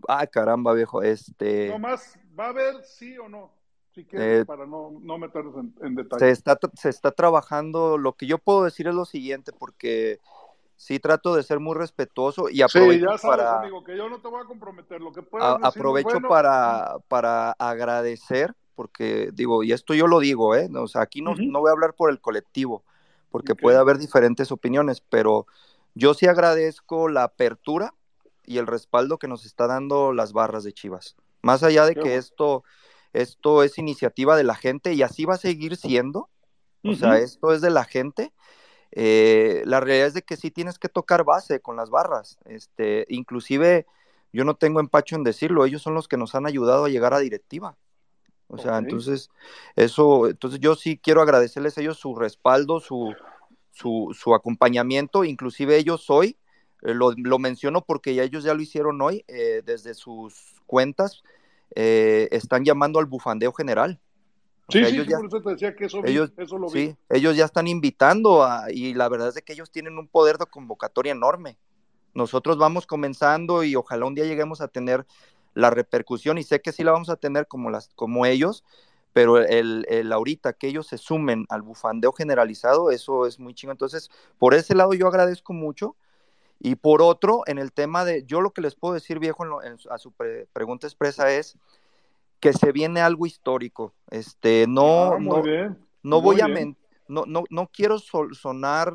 ah, 0.08 0.26
caramba, 0.26 0.74
viejo, 0.74 1.02
este, 1.02 1.68
Nomás, 1.68 2.18
¿va 2.38 2.46
a 2.46 2.48
haber 2.50 2.84
sí 2.84 3.16
o 3.18 3.28
no? 3.28 3.52
Si 3.94 4.04
quieres, 4.04 4.32
Eh, 4.32 4.44
para 4.44 4.66
no, 4.66 4.90
no 5.00 5.18
meternos 5.18 5.54
en, 5.56 5.74
en 5.86 5.94
se 6.18 6.30
detalle. 6.30 6.30
está, 6.30 6.58
se 6.74 6.88
está 6.88 7.10
trabajando, 7.12 7.98
lo 7.98 8.14
que 8.16 8.26
yo 8.26 8.38
puedo 8.38 8.64
decir 8.64 8.86
es 8.88 8.94
lo 8.94 9.04
siguiente, 9.04 9.52
porque 9.52 10.20
sí 10.76 10.98
trato 11.00 11.34
de 11.34 11.42
ser 11.42 11.60
muy 11.60 11.76
respetuoso 11.76 12.48
y 12.50 12.62
Sí, 12.64 12.78
aprovecho 12.80 13.06
ya 13.06 13.18
sabes, 13.18 13.50
para... 13.50 13.52
amigo, 13.52 13.84
que 13.84 13.96
yo 13.96 14.08
no 14.08 14.20
te 14.20 14.28
voy 14.28 14.42
a 14.42 14.46
comprometer. 14.46 15.00
Lo 15.00 15.12
que 15.12 15.22
puedas 15.22 15.54
A- 15.54 15.58
aprovecho 15.68 16.20
bueno. 16.20 16.28
para, 16.28 16.96
para 17.08 17.52
agradecer, 17.52 18.54
porque 18.74 19.30
digo, 19.32 19.62
y 19.64 19.72
esto 19.72 19.94
yo 19.94 20.06
lo 20.06 20.20
digo, 20.20 20.54
¿eh? 20.54 20.68
O 20.76 20.86
sea, 20.86 21.02
aquí 21.02 21.22
no, 21.22 21.34
no 21.36 21.60
voy 21.60 21.70
a 21.70 21.72
hablar 21.72 21.94
por 21.94 22.10
el 22.10 22.20
colectivo, 22.20 22.84
porque 23.30 23.54
puede 23.54 23.78
haber 23.78 23.98
diferentes 23.98 24.52
opiniones, 24.52 25.00
pero 25.00 25.46
yo 25.94 26.14
sí 26.14 26.26
agradezco 26.26 27.08
la 27.08 27.24
apertura 27.24 27.94
y 28.44 28.58
el 28.58 28.66
respaldo 28.66 29.18
que 29.18 29.28
nos 29.28 29.44
está 29.46 29.66
dando 29.66 30.12
las 30.12 30.32
barras 30.32 30.64
de 30.64 30.72
Chivas. 30.72 31.16
Más 31.42 31.62
allá 31.62 31.86
de 31.86 31.94
Qué 31.94 31.98
que 31.98 32.16
bueno. 32.16 32.16
esto, 32.16 32.62
esto 33.12 33.62
es 33.62 33.78
iniciativa 33.78 34.36
de 34.36 34.44
la 34.44 34.54
gente 34.54 34.94
y 34.94 35.02
así 35.02 35.24
va 35.24 35.34
a 35.34 35.38
seguir 35.38 35.76
siendo, 35.76 36.30
o 36.84 36.94
sea, 36.94 37.18
esto 37.18 37.52
es 37.52 37.60
de 37.60 37.70
la 37.70 37.84
gente. 37.84 38.32
eh, 38.92 39.62
la 39.66 39.80
realidad 39.80 40.08
es 40.08 40.14
de 40.14 40.22
que 40.22 40.36
sí 40.36 40.50
tienes 40.50 40.78
que 40.78 40.88
tocar 40.88 41.24
base 41.24 41.60
con 41.60 41.76
las 41.76 41.90
barras. 41.90 42.38
Este, 42.44 43.06
inclusive 43.08 43.86
yo 44.32 44.44
no 44.44 44.54
tengo 44.56 44.80
empacho 44.80 45.16
en 45.16 45.24
decirlo, 45.24 45.64
ellos 45.64 45.82
son 45.82 45.94
los 45.94 46.08
que 46.08 46.16
nos 46.18 46.34
han 46.34 46.46
ayudado 46.46 46.84
a 46.86 46.88
llegar 46.90 47.14
a 47.14 47.18
directiva. 47.20 47.76
O 48.48 48.58
sea, 48.58 48.78
entonces, 48.78 49.30
eso, 49.76 50.28
entonces 50.28 50.60
yo 50.60 50.74
sí 50.74 50.98
quiero 50.98 51.22
agradecerles 51.22 51.78
a 51.78 51.80
ellos 51.80 51.98
su 51.98 52.14
respaldo, 52.16 52.80
su, 52.80 53.16
su, 53.70 54.14
su 54.18 54.34
acompañamiento, 54.34 55.24
inclusive 55.24 55.76
ellos 55.78 56.10
hoy, 56.10 56.38
eh, 56.82 56.94
lo, 56.94 57.12
lo 57.16 57.38
menciono 57.38 57.82
porque 57.84 58.14
ya 58.14 58.24
ellos 58.24 58.44
ya 58.44 58.54
lo 58.54 58.62
hicieron 58.62 59.00
hoy, 59.00 59.24
eh, 59.28 59.62
desde 59.64 59.94
sus 59.94 60.60
cuentas, 60.66 61.22
eh, 61.76 62.28
están 62.32 62.64
llamando 62.64 62.98
al 62.98 63.06
bufandeo 63.06 63.52
general. 63.52 64.00
O 64.66 64.72
Sí, 64.72 64.78
sea, 64.78 64.88
sí, 64.88 64.94
ellos 64.94 65.06
sí, 65.06 65.10
ya- 65.10 65.18
por 65.18 65.26
eso 65.26 65.40
te 65.42 65.50
decía 65.50 65.76
que 65.76 65.84
eso, 65.84 66.02
vi, 66.02 66.12
ellos, 66.12 66.32
eso 66.36 66.58
lo 66.58 66.70
vi. 66.70 66.80
sí, 66.80 66.96
ellos 67.10 67.36
ya 67.36 67.44
están 67.44 67.68
invitando 67.68 68.44
a- 68.44 68.70
y 68.72 68.94
la 68.94 69.08
verdad 69.08 69.28
es 69.36 69.42
que 69.42 69.52
ellos 69.52 69.70
tienen 69.70 69.98
un 69.98 70.08
poder 70.08 70.38
de 70.38 70.46
convocatoria 70.46 71.12
enorme. 71.12 71.58
Nosotros 72.14 72.58
vamos 72.58 72.86
comenzando 72.86 73.64
y 73.64 73.76
ojalá 73.76 74.06
un 74.06 74.14
día 74.14 74.24
lleguemos 74.26 74.60
a 74.60 74.68
tener 74.68 75.06
la 75.54 75.70
repercusión 75.70 76.38
y 76.38 76.42
sé 76.44 76.60
que 76.60 76.72
sí 76.72 76.84
la 76.84 76.92
vamos 76.92 77.10
a 77.10 77.16
tener 77.16 77.46
como, 77.48 77.70
las, 77.70 77.90
como 77.94 78.26
ellos, 78.26 78.64
pero 79.12 79.38
el, 79.38 79.86
el 79.88 80.12
ahorita 80.12 80.54
que 80.54 80.68
ellos 80.68 80.86
se 80.88 80.98
sumen 80.98 81.46
al 81.50 81.62
bufandeo 81.62 82.12
generalizado, 82.12 82.90
eso 82.90 83.26
es 83.26 83.38
muy 83.38 83.54
chingo. 83.54 83.72
Entonces, 83.72 84.10
por 84.38 84.54
ese 84.54 84.74
lado 84.74 84.94
yo 84.94 85.08
agradezco 85.08 85.52
mucho. 85.52 85.96
Y 86.64 86.76
por 86.76 87.02
otro, 87.02 87.42
en 87.46 87.58
el 87.58 87.72
tema 87.72 88.04
de, 88.04 88.22
yo 88.24 88.40
lo 88.40 88.52
que 88.52 88.60
les 88.60 88.76
puedo 88.76 88.94
decir, 88.94 89.18
viejo, 89.18 89.42
en 89.42 89.50
lo- 89.50 89.62
en- 89.64 89.78
a 89.90 89.98
su 89.98 90.12
pre- 90.12 90.46
pregunta 90.52 90.86
expresa 90.86 91.28
es 91.32 91.58
que 92.38 92.52
se 92.52 92.70
viene 92.70 93.00
algo 93.00 93.26
histórico. 93.26 93.92
Este, 94.10 94.66
no, 94.68 95.14
Ah, 95.14 95.18
no, 95.18 95.42
no 96.04 96.20
voy 96.22 96.40
a 96.40 96.46
no, 97.08 97.24
no, 97.26 97.42
no 97.50 97.66
quiero 97.66 97.98
sol- 97.98 98.36
sonar, 98.36 98.94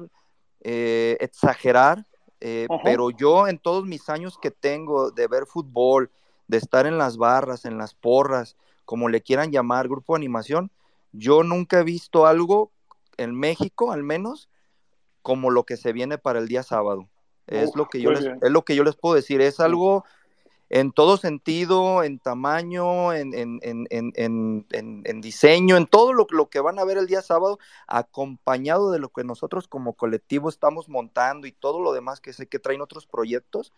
eh, 0.62 1.18
exagerar, 1.20 2.06
eh, 2.40 2.68
pero 2.86 3.10
yo 3.10 3.50
en 3.50 3.60
todos 3.60 3.86
mis 3.86 4.08
años 4.08 4.38
que 4.42 4.50
tengo 4.50 5.12
de 5.12 5.28
ver 5.28 5.46
fútbol, 5.46 6.10
de 6.48 6.58
estar 6.58 6.86
en 6.86 6.98
las 6.98 7.18
barras, 7.18 7.66
en 7.66 7.78
las 7.78 7.94
porras, 7.94 8.56
como 8.86 9.10
le 9.10 9.22
quieran 9.22 9.52
llamar, 9.52 9.90
grupo 9.90 10.14
de 10.14 10.20
animación, 10.20 10.72
yo 11.12 11.44
nunca 11.44 11.82
he 11.82 11.84
visto 11.84 12.26
algo 12.26 12.72
en 13.18 13.36
México, 13.36 13.92
al 13.92 14.04
menos, 14.04 14.48
como 15.22 15.50
lo 15.52 15.66
que 15.66 15.76
se 15.76 15.92
viene 15.92 16.18
para 16.18 16.40
el 16.40 16.48
día 16.48 16.64
sábado. 16.64 17.10
Es 17.48 17.76
lo 17.76 17.88
que 17.88 18.02
yo 18.02 18.12
les, 18.12 18.26
es 18.26 18.52
lo 18.52 18.64
que 18.64 18.76
yo 18.76 18.84
les 18.84 18.96
puedo 18.96 19.16
decir, 19.16 19.42
es 19.42 19.60
algo 19.60 20.04
en 20.70 20.92
todo 20.92 21.16
sentido, 21.18 22.04
en 22.04 22.20
tamaño, 22.20 23.14
en, 23.14 23.34
en, 23.34 23.60
en, 23.62 24.66
en, 24.70 25.22
diseño, 25.22 25.78
en 25.78 25.88
todo 25.88 26.12
lo, 26.12 26.28
lo 26.30 26.50
que 26.50 26.60
van 26.60 26.78
a 26.78 26.84
ver 26.84 26.98
el 26.98 27.08
día 27.08 27.22
sábado, 27.22 27.58
acompañado 27.88 28.92
de 28.92 29.00
lo 29.00 29.10
que 29.10 29.24
nosotros 29.24 29.68
como 29.68 29.94
colectivo 29.94 30.50
estamos 30.50 30.90
montando 30.90 31.48
y 31.48 31.54
todo 31.54 31.80
lo 31.82 31.94
demás 31.94 32.20
que 32.20 32.34
sé 32.34 32.48
que 32.48 32.60
traen 32.60 32.82
otros 32.82 33.08
proyectos. 33.08 33.74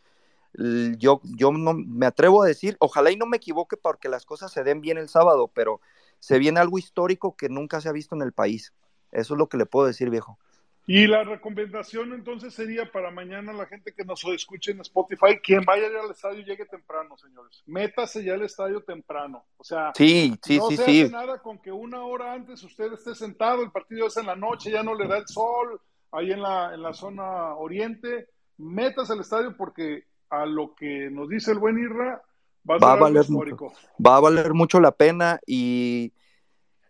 Yo, 0.98 1.22
yo 1.24 1.52
no 1.52 1.76
me 1.76 2.08
atrevo 2.08 2.42
a 2.42 2.48
decir, 2.48 2.76
ojalá 2.80 3.12
y 3.12 3.18
no 3.18 3.28
me 3.28 3.38
equivoque 3.38 3.78
porque 3.78 4.10
las 4.10 4.26
cosas 4.26 4.52
se 4.52 4.64
den 4.64 4.82
bien 4.82 4.98
el 4.98 5.10
sábado, 5.10 5.48
pero 5.54 5.80
se 6.18 6.40
viene 6.40 6.60
algo 6.60 6.80
histórico 6.80 7.36
que 7.38 7.50
nunca 7.50 7.82
se 7.82 7.90
ha 7.90 7.92
visto 7.92 8.16
en 8.16 8.24
el 8.24 8.34
país. 8.34 8.74
Eso 9.12 9.36
es 9.36 9.38
lo 9.38 9.48
que 9.48 9.58
le 9.58 9.68
puedo 9.68 9.86
decir, 9.86 10.10
viejo. 10.10 10.40
Y 10.88 11.06
la 11.06 11.24
recomendación 11.24 12.14
entonces 12.14 12.54
sería 12.54 12.92
para 12.92 13.12
mañana 13.12 13.54
la 13.54 13.68
gente 13.68 13.94
que 13.94 14.04
nos 14.04 14.24
escuche 14.26 14.72
en 14.72 14.82
Spotify, 14.82 15.38
quien 15.44 15.64
vaya 15.64 15.86
al 15.86 16.10
estadio 16.10 16.44
llegue 16.44 16.66
temprano, 16.66 17.16
señores. 17.16 17.62
Métase 17.68 18.24
ya 18.24 18.34
al 18.34 18.42
estadio 18.42 18.82
temprano. 18.82 19.46
O 19.58 19.64
sea, 19.64 19.92
sí, 19.96 20.34
sí, 20.44 20.58
no 20.58 20.68
sí, 20.70 20.78
se 20.78 20.86
sí. 20.86 21.02
hace 21.04 21.12
nada 21.12 21.42
con 21.44 21.60
que 21.60 21.72
una 21.72 22.04
hora 22.04 22.34
antes 22.34 22.64
usted 22.64 22.92
esté 22.92 23.14
sentado, 23.14 23.62
el 23.62 23.72
partido 23.72 24.08
es 24.08 24.18
en 24.18 24.26
la 24.26 24.36
noche, 24.36 24.72
ya 24.72 24.82
no 24.82 24.96
le 24.96 25.08
da 25.08 25.18
el 25.20 25.28
sol, 25.28 25.80
ahí 26.12 26.32
en 26.32 26.42
la, 26.42 26.74
en 26.74 26.82
la 26.82 26.94
zona 26.94 27.54
oriente. 27.56 28.28
Métase 28.58 29.14
al 29.14 29.20
estadio 29.22 29.56
porque 29.56 30.06
a 30.32 30.48
lo 30.48 30.74
que 30.74 31.10
nos 31.12 31.30
dice 31.30 31.52
el 31.52 31.60
buen 31.60 31.78
Irra, 31.78 32.24
va 32.68 32.76
a, 32.76 32.80
Va 32.80 32.90
a 32.90 32.94
ser 32.94 33.02
valer 33.04 33.22
histórico. 33.22 33.74
Va 34.04 34.16
a 34.18 34.20
valer 34.22 34.54
mucho 34.56 34.80
la 34.80 34.92
pena 34.92 35.40
y, 35.46 36.14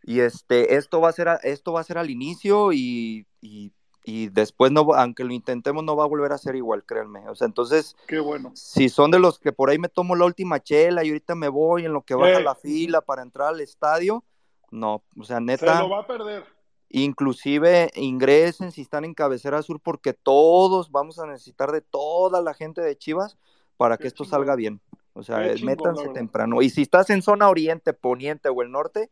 y 0.04 0.22
este, 0.22 0.76
esto 0.76 1.02
va 1.02 1.10
a 1.10 1.14
ser, 1.14 1.28
a- 1.28 1.36
esto 1.44 1.74
va 1.74 1.82
a 1.82 1.84
ser 1.84 1.98
al 1.98 2.10
inicio 2.10 2.72
y, 2.72 3.26
y, 3.42 3.74
y 4.10 4.30
después 4.30 4.72
no, 4.72 4.82
aunque 4.96 5.24
lo 5.24 5.34
intentemos, 5.34 5.84
no 5.84 5.96
va 5.96 6.04
a 6.04 6.08
volver 6.08 6.32
a 6.32 6.38
ser 6.38 6.56
igual, 6.56 6.84
créanme. 6.86 7.28
O 7.30 7.36
sea, 7.36 7.46
entonces, 7.48 7.96
Qué 8.08 8.20
bueno. 8.20 8.52
si 8.56 8.90
son 8.90 9.12
de 9.12 9.20
los 9.20 9.40
que 9.40 9.52
por 9.52 9.70
ahí 9.70 9.78
me 9.80 9.90
tomo 9.90 10.16
la 10.16 10.26
última 10.26 10.60
chela 10.62 11.04
y 11.04 11.10
ahorita 11.10 11.36
me 11.36 11.48
voy 11.50 11.86
en 11.86 11.94
lo 11.94 12.02
que 12.02 12.16
baja 12.16 12.40
Eh. 12.40 12.44
la 12.44 12.56
fila 12.56 13.02
para 13.02 13.22
entrar 13.22 13.50
al 13.50 13.62
estadio, 13.62 14.24
no, 14.72 15.04
o 15.20 15.24
sea, 15.24 15.38
Se 15.38 15.44
neta, 15.44 15.82
lo 15.82 15.90
va 15.90 16.00
a 16.02 16.08
perder. 16.08 16.44
inclusive 16.90 17.92
ingresen 17.96 18.72
si 18.72 18.82
están 18.82 19.06
en 19.06 19.14
cabecera 19.14 19.62
sur 19.62 19.80
porque 19.80 20.14
todos 20.14 20.92
vamos 20.92 21.20
a 21.20 21.26
necesitar 21.28 21.72
de 21.72 21.82
toda 21.82 22.42
la 22.42 22.54
gente 22.54 22.82
de 22.82 22.98
Chivas 22.98 23.38
para 23.78 23.98
Qué 23.98 24.04
que 24.04 24.08
esto 24.10 24.24
chingón. 24.24 24.40
salga 24.40 24.56
bien. 24.56 24.82
O 25.14 25.24
sea, 25.24 25.38
Qué 25.40 25.52
eh, 25.52 25.56
chingón, 25.56 25.66
métanse 25.76 26.10
temprano. 26.10 26.62
Y 26.62 26.70
si 26.70 26.82
estás 26.82 27.10
en 27.10 27.22
zona 27.22 27.50
oriente, 27.50 27.94
poniente 27.94 28.50
o 28.50 28.62
el 28.62 28.72
norte, 28.72 29.10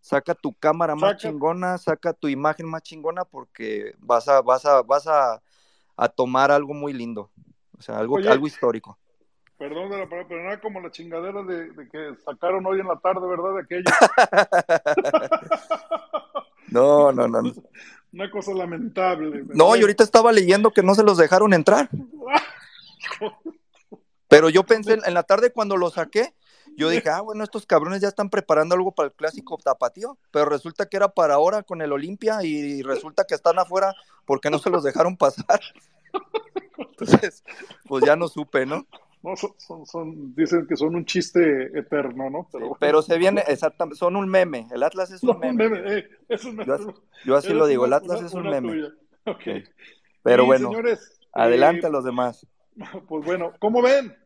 saca 0.00 0.34
tu 0.34 0.52
cámara 0.54 0.94
más 0.94 1.16
chingona, 1.16 1.78
saca 1.78 2.12
tu 2.12 2.28
imagen 2.28 2.68
más 2.68 2.82
chingona 2.82 3.24
porque 3.24 3.94
vas 3.98 4.28
a, 4.28 4.40
vas 4.40 4.64
a, 4.64 4.82
vas 4.82 5.06
a, 5.06 5.42
a 5.96 6.08
tomar 6.08 6.50
algo 6.50 6.74
muy 6.74 6.92
lindo. 6.92 7.30
O 7.78 7.82
sea, 7.82 7.98
algo, 7.98 8.16
Oye. 8.16 8.28
algo 8.28 8.46
histórico. 8.46 8.98
Perdón 9.56 9.90
de 9.90 9.98
la 9.98 10.08
palabra, 10.08 10.28
pero 10.28 10.44
nada 10.44 10.60
como 10.60 10.80
la 10.80 10.90
chingadera 10.90 11.42
de, 11.42 11.72
de 11.72 11.88
que 11.88 12.14
sacaron 12.24 12.64
hoy 12.66 12.80
en 12.80 12.86
la 12.86 12.98
tarde, 12.98 13.26
¿verdad? 13.26 13.54
De 13.54 13.62
aquello. 13.62 13.84
No, 16.70 17.12
no, 17.12 17.28
no. 17.28 17.42
No, 17.42 17.52
Una 18.12 18.30
cosa 18.30 18.52
lamentable. 18.52 19.44
No, 19.54 19.76
y 19.76 19.80
ahorita 19.80 20.04
estaba 20.04 20.32
leyendo 20.32 20.70
que 20.70 20.82
no 20.82 20.94
se 20.94 21.02
los 21.02 21.16
dejaron 21.16 21.54
entrar. 21.54 21.88
Pero 24.28 24.50
yo 24.50 24.64
pensé 24.64 24.98
en 25.04 25.14
la 25.14 25.22
tarde 25.22 25.50
cuando 25.50 25.76
lo 25.76 25.90
saqué, 25.90 26.34
yo 26.78 26.88
dije, 26.90 27.10
ah, 27.10 27.20
bueno, 27.20 27.44
estos 27.44 27.66
cabrones 27.66 28.00
ya 28.00 28.08
están 28.08 28.30
preparando 28.30 28.74
algo 28.74 28.92
para 28.92 29.08
el 29.08 29.12
clásico 29.14 29.58
tapatío, 29.58 30.16
pero 30.30 30.46
resulta 30.46 30.86
que 30.88 30.96
era 30.96 31.08
para 31.08 31.34
ahora 31.34 31.62
con 31.62 31.82
el 31.82 31.92
Olimpia 31.92 32.42
y 32.42 32.82
resulta 32.82 33.24
que 33.24 33.34
están 33.34 33.58
afuera 33.58 33.94
porque 34.24 34.48
no 34.50 34.58
se 34.58 34.70
los 34.70 34.82
dejaron 34.84 35.16
pasar. 35.16 35.60
Entonces, 36.78 37.44
pues 37.86 38.04
ya 38.04 38.16
no 38.16 38.28
supe, 38.28 38.66
¿no? 38.66 38.86
No, 39.22 39.34
son, 39.36 39.50
son, 39.58 39.84
son- 39.86 40.34
dicen 40.34 40.66
que 40.68 40.76
son 40.76 40.94
un 40.94 41.04
chiste 41.04 41.76
eterno, 41.76 42.30
¿no? 42.30 42.48
Pero, 42.52 42.76
Pero 42.78 43.02
se 43.02 43.18
viene, 43.18 43.42
exactamente, 43.48 43.98
son 43.98 44.14
un 44.16 44.28
meme, 44.28 44.68
el 44.70 44.82
Atlas 44.82 45.10
es 45.10 45.22
No, 45.24 45.32
un 45.32 45.40
meme. 45.40 45.68
meme, 45.68 45.98
eh, 45.98 46.08
es 46.28 46.44
un 46.44 46.56
Yo 46.58 46.64
meme. 46.64 46.74
así- 46.74 47.00
Yo 47.24 47.36
así 47.36 47.52
lo 47.52 47.66
digo, 47.66 47.84
el 47.86 47.92
Atlas 47.94 48.18
una- 48.20 48.28
es 48.28 48.34
un 48.34 48.48
meme. 48.48 48.68
tuya. 48.72 48.88
Ok. 49.26 49.42
Sí. 49.44 49.64
Pero 50.22 50.44
Y, 50.44 50.46
bueno, 50.46 50.68
señores, 50.68 51.20
adelante 51.32 51.82
eh, 51.86 51.88
a 51.88 51.90
los 51.90 52.04
demás. 52.04 52.46
Pues 53.08 53.24
bueno, 53.24 53.52
¿cómo 53.58 53.82
ven? 53.82 54.16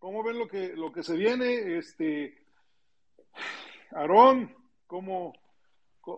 ¿Cómo 0.00 0.22
ven 0.24 0.38
lo 0.38 0.48
que, 0.48 0.74
lo 0.74 0.90
que 0.90 1.02
se 1.02 1.14
viene? 1.14 1.76
Este, 1.76 2.34
Aarón, 3.92 4.52
¿cómo, 4.86 5.34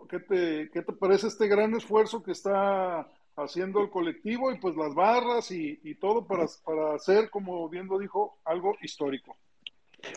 qué, 0.09 0.21
te, 0.21 0.71
¿qué 0.73 0.83
te 0.83 0.93
parece 0.93 1.27
este 1.27 1.49
gran 1.49 1.75
esfuerzo 1.75 2.23
que 2.23 2.31
está 2.31 3.09
haciendo 3.35 3.83
el 3.83 3.91
colectivo 3.91 4.53
y 4.53 4.59
pues 4.59 4.77
las 4.77 4.95
barras 4.95 5.51
y, 5.51 5.81
y 5.83 5.97
todo 5.97 6.25
para, 6.25 6.47
para 6.65 6.95
hacer, 6.95 7.29
como 7.29 7.69
bien 7.69 7.89
lo 7.89 7.99
dijo, 7.99 8.39
algo 8.45 8.77
histórico? 8.83 9.37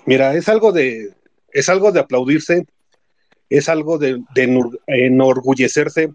Mira, 0.06 0.36
es 0.36 0.48
algo 0.48 0.72
de, 0.72 1.16
es 1.52 1.68
algo 1.68 1.92
de 1.92 2.02
aplaudirse, 2.02 2.68
es 3.50 3.68
algo 3.68 3.98
de, 3.98 4.22
de 4.36 4.48
enor- 4.48 4.80
enorgullecerse, 4.86 6.12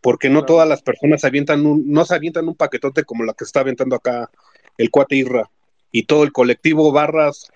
porque 0.00 0.30
no 0.30 0.40
Claro. 0.40 0.46
todas 0.46 0.68
las 0.70 0.80
personas 0.80 1.20
se 1.20 1.26
avientan 1.26 1.66
un, 1.66 1.90
no 1.92 2.06
se 2.06 2.14
avientan 2.14 2.48
un 2.48 2.54
paquetote 2.54 3.04
como 3.04 3.24
la 3.24 3.34
que 3.34 3.44
está 3.44 3.60
aventando 3.60 3.94
acá 3.94 4.30
el 4.78 4.90
cuate 4.90 5.16
Irra 5.16 5.50
y 5.90 6.04
todo 6.04 6.24
el 6.24 6.32
colectivo 6.32 6.92
Barras. 6.92 7.50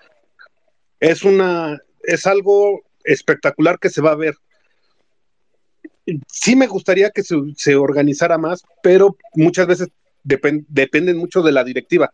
Es 0.99 1.23
una, 1.23 1.79
es 2.03 2.25
algo 2.27 2.81
espectacular 3.03 3.79
que 3.79 3.89
se 3.89 4.01
va 4.01 4.11
a 4.11 4.15
ver. 4.15 4.35
Sí 6.27 6.55
me 6.55 6.67
gustaría 6.67 7.11
que 7.11 7.23
se, 7.23 7.35
se 7.55 7.75
organizara 7.75 8.37
más, 8.37 8.63
pero 8.81 9.15
muchas 9.35 9.67
veces 9.67 9.89
depen- 10.25 10.65
dependen 10.67 11.17
mucho 11.17 11.41
de 11.41 11.51
la 11.53 11.63
directiva, 11.63 12.13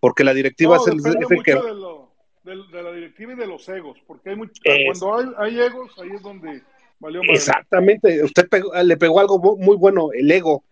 porque 0.00 0.24
la 0.24 0.34
directiva 0.34 0.76
No, 0.76 0.82
es 0.82 0.88
el, 0.88 0.98
es 0.98 1.30
el 1.30 1.42
que... 1.44 1.54
de, 1.54 1.74
lo- 1.74 2.10
de 2.42 2.82
la 2.82 2.92
directiva 2.92 3.32
y 3.34 3.36
de 3.36 3.46
los 3.46 3.68
egos, 3.68 3.98
porque 4.06 4.30
hay 4.30 4.36
mucho, 4.36 4.52
Es- 4.64 4.98
cuando 4.98 5.18
hay, 5.18 5.26
hay 5.38 5.60
egos, 5.60 5.92
ahí 5.98 6.10
es 6.14 6.22
donde 6.22 6.62
valió 6.98 7.20
madre. 7.22 7.34
Exactamente, 7.34 8.24
usted 8.24 8.48
pegó- 8.48 8.82
le 8.82 8.96
pegó 8.96 9.20
algo 9.20 9.38
mu- 9.38 9.56
muy 9.58 9.76
bueno, 9.76 10.08
el 10.12 10.28
ego, 10.30 10.64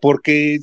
porque 0.00 0.58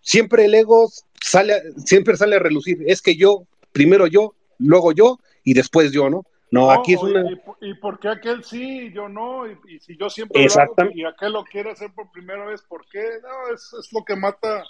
siempre 0.00 0.46
el 0.46 0.54
ego 0.54 0.90
sale, 1.28 1.54
a- 1.54 1.62
siempre 1.84 2.16
sale 2.16 2.36
a 2.36 2.38
relucir. 2.40 2.78
Es 2.86 3.02
que 3.02 3.16
yo, 3.16 3.46
primero 3.72 4.06
yo, 4.06 4.34
luego 4.58 4.92
yo 4.92 5.18
y 5.44 5.54
después 5.54 5.92
yo, 5.92 6.08
¿no? 6.10 6.24
No, 6.50 6.66
No, 6.66 6.70
aquí 6.70 6.94
es 6.94 7.02
una. 7.02 7.22
y, 7.30 7.70
y 7.70 7.74
por 7.74 7.98
qué 7.98 8.08
aquel 8.08 8.44
sí 8.44 8.86
y 8.86 8.92
yo 8.92 9.08
no? 9.08 9.46
Y, 9.50 9.58
y 9.68 9.80
si 9.80 9.96
yo 9.98 10.08
siempre 10.08 10.40
lo 10.40 10.44
hago 10.44 10.46
Exactamente. 10.62 10.98
y 10.98 11.04
aquel 11.04 11.32
lo 11.32 11.44
quiere 11.44 11.70
hacer 11.72 11.92
por 11.92 12.10
primera 12.12 12.46
vez, 12.46 12.62
¿por 12.62 12.86
qué? 12.88 13.02
No, 13.22 13.54
es, 13.54 13.72
es 13.78 13.92
lo 13.92 14.04
que 14.04 14.14
mata 14.16 14.64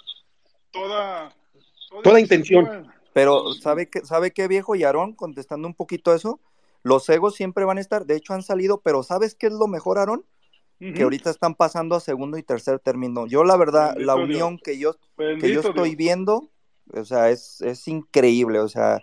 toda... 0.71 1.33
Toda 2.03 2.19
intención. 2.19 2.91
Pero 3.13 3.53
¿sabe 3.53 3.89
qué, 3.89 4.03
¿sabe 4.05 4.31
qué 4.31 4.47
viejo 4.47 4.75
y 4.75 4.83
Aarón? 4.83 5.13
Contestando 5.13 5.67
un 5.67 5.73
poquito 5.73 6.13
eso, 6.13 6.39
los 6.83 7.07
egos 7.09 7.35
siempre 7.35 7.63
van 7.63 7.77
a 7.77 7.81
estar, 7.81 8.05
de 8.05 8.15
hecho 8.15 8.33
han 8.33 8.43
salido, 8.43 8.81
pero 8.81 9.03
¿sabes 9.03 9.35
qué 9.35 9.47
es 9.47 9.53
lo 9.53 9.67
mejor, 9.67 9.97
Aarón? 9.97 10.25
Que 10.79 11.03
ahorita 11.03 11.29
están 11.29 11.55
pasando 11.55 11.95
a 11.95 11.99
segundo 11.99 12.37
y 12.37 12.43
tercer 12.43 12.79
término. 12.79 13.25
Yo 13.27 13.43
la 13.43 13.57
verdad, 13.57 13.89
Bendito 13.95 14.05
la 14.05 14.15
Dios. 14.15 14.25
unión 14.29 14.57
que 14.59 14.77
yo, 14.77 14.95
que 15.17 15.51
yo 15.51 15.59
estoy 15.61 15.89
Dios. 15.89 15.97
viendo, 15.97 16.49
o 16.93 17.03
sea, 17.05 17.29
es, 17.29 17.61
es 17.61 17.87
increíble, 17.87 18.59
o 18.59 18.67
sea, 18.69 19.01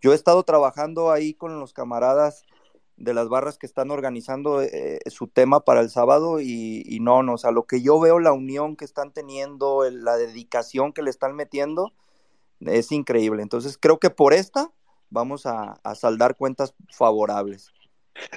yo 0.00 0.12
he 0.12 0.14
estado 0.14 0.42
trabajando 0.42 1.10
ahí 1.10 1.32
con 1.34 1.58
los 1.58 1.72
camaradas 1.72 2.44
de 2.96 3.14
las 3.14 3.28
barras 3.28 3.58
que 3.58 3.66
están 3.66 3.90
organizando 3.90 4.62
eh, 4.62 5.00
su 5.06 5.26
tema 5.26 5.60
para 5.60 5.80
el 5.80 5.90
sábado 5.90 6.40
y, 6.40 6.82
y 6.86 7.00
no, 7.00 7.22
no, 7.22 7.34
o 7.34 7.38
sea, 7.38 7.50
lo 7.50 7.64
que 7.66 7.82
yo 7.82 7.98
veo, 7.98 8.20
la 8.20 8.32
unión 8.32 8.76
que 8.76 8.84
están 8.84 9.10
teniendo, 9.12 9.84
el- 9.84 10.04
la 10.04 10.16
dedicación 10.16 10.92
que 10.92 11.02
le 11.02 11.10
están 11.10 11.34
metiendo, 11.34 11.92
es 12.60 12.92
increíble. 12.92 13.42
Entonces 13.42 13.78
creo 13.80 13.98
que 13.98 14.10
por 14.10 14.32
esta 14.34 14.70
vamos 15.10 15.46
a, 15.46 15.80
a 15.82 15.94
saldar 15.94 16.36
cuentas 16.36 16.74
favorables. 16.90 17.72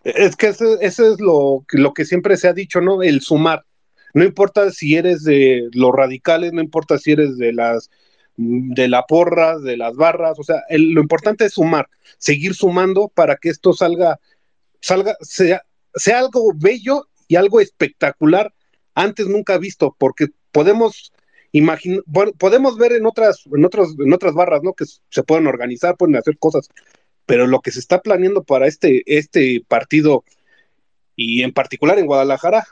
Es 0.03 0.35
que 0.35 0.47
eso, 0.47 0.79
es 0.81 0.99
lo, 1.19 1.65
lo 1.71 1.93
que 1.93 2.05
siempre 2.05 2.37
se 2.37 2.47
ha 2.47 2.53
dicho, 2.53 2.81
¿no? 2.81 3.01
El 3.03 3.21
sumar. 3.21 3.65
No 4.13 4.23
importa 4.23 4.71
si 4.71 4.95
eres 4.95 5.23
de 5.23 5.69
los 5.73 5.93
radicales, 5.93 6.53
no 6.53 6.61
importa 6.61 6.97
si 6.97 7.11
eres 7.11 7.37
de 7.37 7.53
las 7.53 7.89
de 8.39 8.87
la 8.87 9.03
porra, 9.07 9.57
de 9.57 9.77
las 9.77 9.95
barras, 9.95 10.37
o 10.37 10.43
sea, 10.43 10.57
el- 10.69 10.91
lo 10.91 11.01
importante 11.01 11.45
es 11.45 11.53
sumar, 11.53 11.89
seguir 12.19 12.53
sumando 12.53 13.07
para 13.07 13.35
que 13.35 13.49
esto 13.49 13.73
salga, 13.73 14.19
salga, 14.79 15.15
sea, 15.21 15.63
sea 15.95 16.19
algo 16.19 16.51
bello 16.55 17.07
y 17.27 17.35
algo 17.35 17.59
espectacular 17.61 18.53
antes 18.93 19.27
nunca 19.27 19.57
visto, 19.57 19.95
porque 19.97 20.27
podemos 20.51 21.11
imaginar, 21.51 22.03
podemos 22.37 22.77
ver 22.77 22.93
en 22.93 23.07
otras, 23.07 23.43
en 23.51 23.65
otros, 23.65 23.95
en 23.97 24.13
otras 24.13 24.35
barras, 24.35 24.61
¿no? 24.63 24.73
Que 24.73 24.85
se 24.85 25.23
pueden 25.23 25.47
organizar, 25.47 25.97
pueden 25.97 26.15
hacer 26.15 26.37
cosas, 26.37 26.69
pero 27.27 27.45
lo 27.45 27.59
que 27.59 27.71
se 27.71 27.79
está 27.79 28.01
planeando 28.01 28.41
para 28.41 28.67
este, 28.67 29.03
este 29.05 29.61
partido 29.67 30.23
y 31.15 31.43
en 31.43 31.51
particular 31.51 31.99
en 31.99 32.05
Guadalajara, 32.05 32.65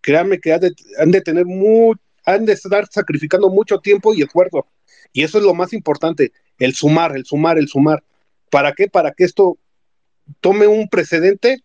créanme 0.00 0.40
que 0.40 0.54
han 0.54 0.60
de, 0.60 0.74
han 0.98 1.10
de 1.10 1.20
tener 1.20 1.44
muy, 1.44 1.96
han 2.24 2.46
de 2.46 2.54
estar 2.54 2.88
sacrificando 2.90 3.50
mucho 3.50 3.78
tiempo 3.78 4.14
y 4.14 4.22
esfuerzo. 4.22 4.66
Y 5.12 5.22
eso 5.22 5.38
es 5.38 5.44
lo 5.44 5.52
más 5.52 5.74
importante, 5.74 6.32
el 6.58 6.74
sumar, 6.74 7.14
el 7.14 7.26
sumar, 7.26 7.58
el 7.58 7.68
sumar. 7.68 8.02
¿Para 8.50 8.72
qué? 8.72 8.88
Para 8.88 9.12
que 9.12 9.24
esto 9.24 9.58
tome 10.40 10.66
un 10.66 10.88
precedente 10.88 11.62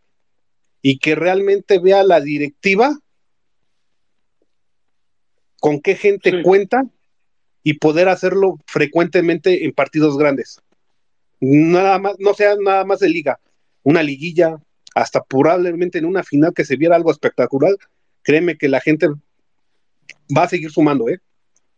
y 0.82 1.00
que 1.00 1.16
realmente 1.16 1.80
vea 1.80 2.04
la 2.04 2.20
directiva 2.20 3.00
con 5.62 5.80
qué 5.80 5.96
gente 5.96 6.32
Sí. 6.32 6.42
cuenta 6.44 6.84
y 7.64 7.76
poder 7.76 8.10
hacerlo 8.10 8.60
frecuentemente 8.66 9.64
en 9.64 9.72
partidos 9.72 10.18
grandes. 10.18 10.62
Nada 11.40 12.00
más, 12.00 12.16
no 12.20 12.34
sea 12.34 12.56
nada 12.60 12.84
más 12.84 13.00
de 13.00 13.10
liga, 13.10 13.40
una 13.84 14.02
liguilla, 14.02 14.58
hasta 14.96 15.24
probablemente 15.24 16.00
en 16.00 16.06
una 16.06 16.24
final 16.24 16.54
que 16.54 16.66
se 16.66 16.76
viera 16.76 16.96
algo 16.96 17.12
espectacular, 17.12 17.74
créeme 18.24 18.58
que 18.58 18.68
la 18.68 18.82
gente 18.82 19.08
va 20.36 20.44
a 20.44 20.50
seguir 20.50 20.72
sumando, 20.72 21.08
¿eh? 21.10 21.20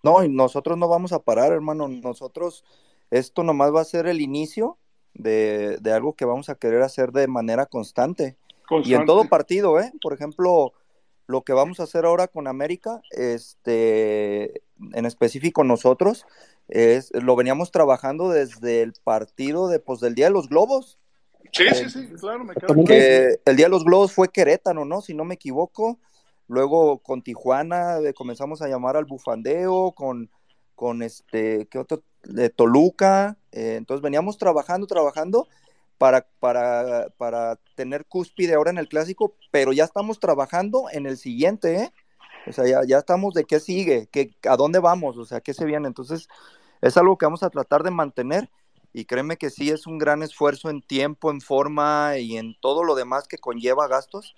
No, 0.02 0.24
y 0.24 0.30
nosotros 0.30 0.78
no 0.78 0.88
vamos 0.88 1.12
a 1.12 1.20
parar, 1.20 1.52
hermano. 1.52 1.88
Nosotros, 1.88 2.64
esto 3.12 3.44
nomás 3.44 3.74
va 3.76 3.82
a 3.82 3.86
ser 3.86 4.08
el 4.08 4.22
inicio 4.22 4.78
de, 5.14 5.78
de 5.82 5.92
algo 5.92 6.14
que 6.14 6.26
vamos 6.26 6.50
a 6.50 6.56
querer 6.56 6.82
hacer 6.82 7.12
de 7.12 7.28
manera 7.28 7.66
constante. 7.66 8.24
Y 8.24 8.24
en 8.24 8.68
Constante. 8.68 9.06
todo 9.06 9.26
partido, 9.26 9.80
¿eh? 9.80 9.92
Por 10.02 10.14
ejemplo, 10.14 10.74
lo 11.30 11.44
que 11.44 11.54
vamos 11.54 11.80
a 11.80 11.84
hacer 11.84 12.06
ahora 12.06 12.28
con 12.28 12.48
América, 12.48 13.04
este, 13.12 14.64
en 14.94 15.06
específico 15.06 15.64
nosotros, 15.64 16.26
es, 16.68 17.12
lo 17.14 17.36
veníamos 17.36 17.72
trabajando 17.72 18.30
desde 18.30 18.82
el 18.82 18.94
partido 19.04 19.68
de, 19.68 19.80
pues, 19.80 20.00
del 20.00 20.16
Día 20.16 20.26
de 20.26 20.32
los 20.32 20.50
Globos. 20.50 20.98
Sí, 21.52 21.66
sí, 21.76 21.88
sí, 21.88 22.08
claro, 22.20 22.46
me 22.46 22.56
quedo. 22.56 22.84
Que 22.84 23.40
el 23.46 23.56
Día 23.56 23.68
de 23.68 23.70
los 23.70 23.86
Globos 23.86 24.12
fue 24.12 24.30
Querétaro, 24.30 24.86
¿no? 24.86 25.02
Si 25.02 25.14
no 25.14 25.24
me 25.24 25.36
equivoco. 25.36 26.00
Luego 26.48 26.98
con 26.98 27.22
Tijuana 27.22 28.00
eh, 28.00 28.16
comenzamos 28.16 28.64
a 28.64 28.68
llamar 28.68 28.98
al 28.98 29.06
bufandeo, 29.06 29.92
con, 29.92 30.32
con 30.74 31.04
este, 31.04 31.68
¿qué 31.68 31.78
otro? 31.78 32.02
De 32.24 32.50
Toluca. 32.50 33.38
Eh, 33.52 33.76
entonces 33.78 34.02
veníamos 34.02 34.40
trabajando, 34.40 34.88
trabajando 34.88 35.48
para, 36.00 36.26
para, 36.40 37.10
para 37.18 37.60
tener 37.76 38.06
cúspide 38.08 38.56
ahora 38.56 38.72
en 38.72 38.80
el 38.80 38.88
clásico, 38.88 39.36
pero 39.52 39.74
ya 39.74 39.84
estamos 39.84 40.20
trabajando 40.20 40.86
en 40.92 41.06
el 41.06 41.18
siguiente, 41.18 41.76
¿eh? 41.76 41.94
O 42.48 42.54
sea, 42.54 42.66
ya, 42.66 42.82
ya 42.88 42.98
estamos 42.98 43.34
de 43.34 43.44
qué 43.44 43.60
sigue, 43.60 44.08
qué, 44.12 44.34
a 44.50 44.56
dónde 44.56 44.80
vamos, 44.80 45.18
o 45.18 45.26
sea, 45.26 45.42
qué 45.42 45.54
se 45.54 45.66
viene. 45.66 45.88
Entonces, 45.88 46.30
es 46.82 46.98
algo 46.98 47.18
que 47.18 47.26
vamos 47.26 47.44
a 47.44 47.50
tratar 47.50 47.84
de 47.84 47.92
mantener 47.92 48.50
y 48.94 49.06
créeme 49.06 49.38
que 49.38 49.50
sí 49.50 49.70
es 49.70 49.86
un 49.88 49.98
gran 49.98 50.24
esfuerzo 50.24 50.70
en 50.70 50.82
tiempo, 50.82 51.32
en 51.32 51.42
forma 51.42 52.18
y 52.18 52.38
en 52.38 52.56
todo 52.60 52.84
lo 52.84 52.96
demás 52.96 53.28
que 53.28 53.38
conlleva 53.38 53.90
gastos, 53.90 54.34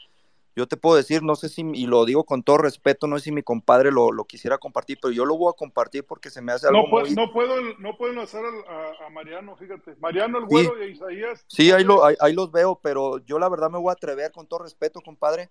yo 0.55 0.67
te 0.67 0.77
puedo 0.77 0.97
decir, 0.97 1.23
no 1.23 1.35
sé 1.35 1.49
si, 1.49 1.61
y 1.73 1.85
lo 1.85 2.05
digo 2.05 2.25
con 2.25 2.43
todo 2.43 2.57
respeto, 2.57 3.07
no 3.07 3.17
sé 3.17 3.25
si 3.25 3.31
mi 3.31 3.41
compadre 3.41 3.91
lo, 3.91 4.11
lo 4.11 4.25
quisiera 4.25 4.57
compartir, 4.57 4.97
pero 5.01 5.13
yo 5.13 5.25
lo 5.25 5.37
voy 5.37 5.49
a 5.49 5.57
compartir 5.57 6.05
porque 6.05 6.29
se 6.29 6.41
me 6.41 6.51
hace 6.51 6.67
algo 6.67 6.83
no, 6.83 6.89
puedo, 6.89 7.05
muy... 7.05 7.15
no, 7.15 7.31
puedo, 7.31 7.55
no 7.79 7.97
pueden 7.97 8.19
hacer 8.19 8.43
a, 8.43 9.05
a, 9.05 9.09
Mariano, 9.09 9.55
fíjate. 9.55 9.95
Mariano, 9.99 10.39
el 10.39 10.45
güero 10.45 10.73
sí. 10.77 10.85
y 10.85 10.91
Isaías. 10.91 11.45
Sí, 11.47 11.71
ahí, 11.71 11.83
lo, 11.83 12.03
ahí, 12.03 12.15
ahí, 12.19 12.33
los 12.33 12.51
veo, 12.51 12.79
pero 12.81 13.19
yo 13.19 13.39
la 13.39 13.49
verdad 13.49 13.69
me 13.69 13.79
voy 13.79 13.89
a 13.89 13.93
atrever 13.93 14.31
con 14.31 14.47
todo 14.47 14.63
respeto, 14.63 15.01
compadre. 15.01 15.49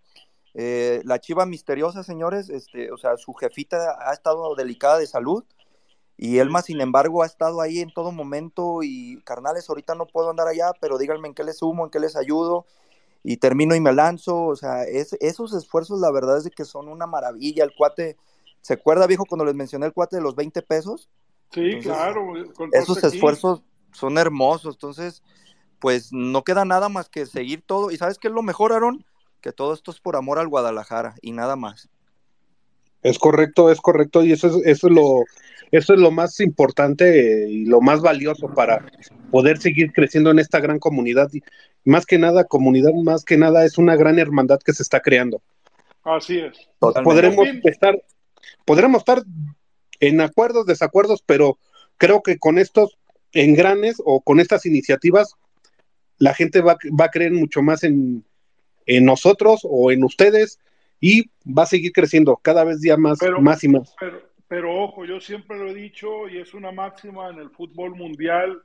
Eh, 0.55 1.01
la 1.05 1.21
chiva 1.21 1.47
misteriosa, 1.47 2.03
señores, 2.03 2.51
este, 2.51 2.91
o 2.91 2.99
sea, 2.99 3.17
su 3.17 3.33
jefita 3.35 3.97
ha 4.01 4.13
estado 4.13 4.55
delicada 4.55 4.99
de 4.99 5.07
salud 5.07 5.45
y 6.23 6.39
Elma, 6.39 6.61
sin 6.61 6.83
embargo, 6.83 7.23
ha 7.23 7.27
estado 7.27 7.63
ahí 7.63 7.79
en 7.79 7.95
todo 7.95 8.13
momento 8.13 8.81
y 8.83 9.23
carnales, 9.23 9.71
ahorita 9.71 9.95
no 9.95 10.05
puedo 10.05 10.29
andar 10.29 10.49
allá, 10.49 10.73
pero 10.79 10.99
díganme 10.99 11.29
en 11.29 11.35
qué 11.35 11.45
les 11.45 11.57
sumo, 11.57 11.85
en 11.85 11.91
qué 11.91 11.99
les 11.99 12.15
ayudo 12.15 12.67
y 13.23 13.37
termino 13.37 13.75
y 13.75 13.81
me 13.81 13.93
lanzo, 13.93 14.47
o 14.47 14.57
sea, 14.57 14.85
es, 14.85 15.15
esos 15.21 15.53
esfuerzos 15.55 16.01
la 16.01 16.11
verdad 16.11 16.39
es 16.39 16.45
de 16.45 16.51
que 16.51 16.65
son 16.65 16.89
una 16.89 17.07
maravilla, 17.07 17.65
el 17.65 17.75
cuate, 17.75 18.17
¿se 18.63 18.75
acuerda 18.75 19.07
viejo 19.07 19.27
cuando 19.27 19.45
les 19.45 19.55
mencioné 19.55 19.87
el 19.87 19.93
cuate 19.93 20.17
de 20.17 20.23
los 20.23 20.35
20 20.35 20.63
pesos? 20.63 21.11
Sí, 21.53 21.61
entonces, 21.61 21.93
claro. 21.93 22.33
Esos 22.73 23.03
esfuerzos 23.05 23.63
son 23.93 24.19
hermosos, 24.19 24.77
entonces, 24.77 25.23
pues 25.81 26.13
no 26.13 26.45
queda 26.45 26.65
nada 26.65 26.89
más 26.89 27.09
que 27.09 27.27
seguir 27.27 27.63
todo, 27.67 27.91
y 27.91 27.97
¿sabes 27.97 28.19
qué 28.19 28.29
es 28.29 28.35
lo 28.35 28.43
mejor, 28.43 28.73
Aaron? 28.73 29.05
Que 29.41 29.53
todo 29.53 29.75
esto 29.75 29.91
es 29.91 30.01
por 30.01 30.17
amor 30.17 30.39
al 30.39 30.49
Guadalajara 30.49 31.15
y 31.21 31.33
nada 31.33 31.57
más. 31.57 31.89
Es 33.03 33.19
correcto, 33.19 33.71
es 33.71 33.81
correcto, 33.81 34.23
y 34.23 34.33
eso 34.33 34.49
es, 34.49 34.55
eso 34.67 34.89
es 34.89 34.95
lo, 34.95 35.25
eso 35.71 35.95
es 35.95 36.01
lo 36.01 36.11
más 36.11 36.41
importante 36.41 37.49
y 37.49 37.65
lo 37.65 37.81
más 37.81 38.01
valioso 38.01 38.49
para 38.49 38.85
poder 39.31 39.59
seguir 39.59 39.93
creciendo 39.93 40.31
en 40.31 40.39
esta 40.39 40.61
gran 40.61 40.79
comunidad. 40.79 41.31
Más 41.85 42.07
que 42.07 42.19
nada, 42.19 42.45
comunidad, 42.45 42.93
más 42.93 43.25
que 43.25 43.37
nada 43.37 43.65
es 43.65 43.79
una 43.79 43.97
gran 43.97 44.19
hermandad 44.19 44.61
que 44.65 44.73
se 44.73 44.83
está 44.83 45.01
creando. 45.01 45.43
Así 46.03 46.39
es. 46.39 46.69
Totalmente. 46.79 47.05
Podremos 47.05 47.49
estar, 47.65 48.03
podremos 48.65 48.99
estar 49.01 49.23
en 50.01 50.21
acuerdos, 50.21 50.67
desacuerdos, 50.67 51.23
pero 51.25 51.59
creo 51.97 52.23
que 52.23 52.39
con 52.39 52.59
estos 52.59 52.99
engranes 53.33 53.97
o 54.05 54.21
con 54.21 54.41
estas 54.41 54.67
iniciativas, 54.67 55.35
la 56.19 56.35
gente 56.35 56.61
va, 56.61 56.77
va 56.99 57.07
a 57.07 57.11
creer 57.11 57.33
mucho 57.33 57.63
más 57.63 57.85
en, 57.85 58.25
en 58.87 59.05
nosotros 59.05 59.61
o 59.63 59.93
en 59.93 60.05
ustedes 60.05 60.59
y 61.01 61.31
va 61.47 61.63
a 61.63 61.67
seguir 61.67 61.93
creciendo 61.93 62.37
cada 62.37 62.65
vez 62.65 62.81
día 62.81 62.97
más, 62.97 63.19
pero, 63.19 63.41
más 63.41 63.65
y 63.65 63.69
más. 63.69 63.95
Pero, 63.99 64.23
pero, 64.49 64.83
ojo, 64.83 65.05
yo 65.05 65.21
siempre 65.21 65.59
lo 65.59 65.69
he 65.69 65.75
dicho 65.75 66.29
y 66.29 66.39
es 66.39 66.55
una 66.55 66.73
máxima 66.73 67.31
en 67.31 67.39
el 67.39 67.51
fútbol 67.51 67.95
mundial. 67.95 68.63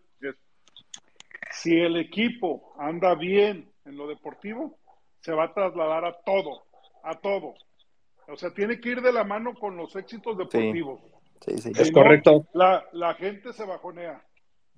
Si 1.66 1.80
el 1.80 1.98
equipo 1.98 2.74
anda 2.78 3.16
bien 3.16 3.72
en 3.86 3.98
lo 3.98 4.08
deportivo, 4.08 4.78
se 5.22 5.32
va 5.32 5.46
a 5.46 5.54
trasladar 5.56 6.06
a 6.06 6.16
todo, 6.24 6.64
a 7.04 7.16
todo. 7.20 7.56
O 8.28 8.38
sea, 8.38 8.54
tiene 8.54 8.80
que 8.80 8.90
ir 8.90 9.02
de 9.02 9.12
la 9.12 9.24
mano 9.24 9.56
con 9.56 9.76
los 9.76 9.96
éxitos 9.96 10.38
deportivos. 10.38 11.00
Sí, 11.44 11.58
sí, 11.58 11.58
sí. 11.58 11.74
Si 11.74 11.82
es 11.82 11.92
no, 11.92 12.02
correcto. 12.04 12.46
La, 12.54 12.86
la, 12.94 13.16
gente 13.16 13.52
se 13.52 13.66
bajonea. 13.66 14.24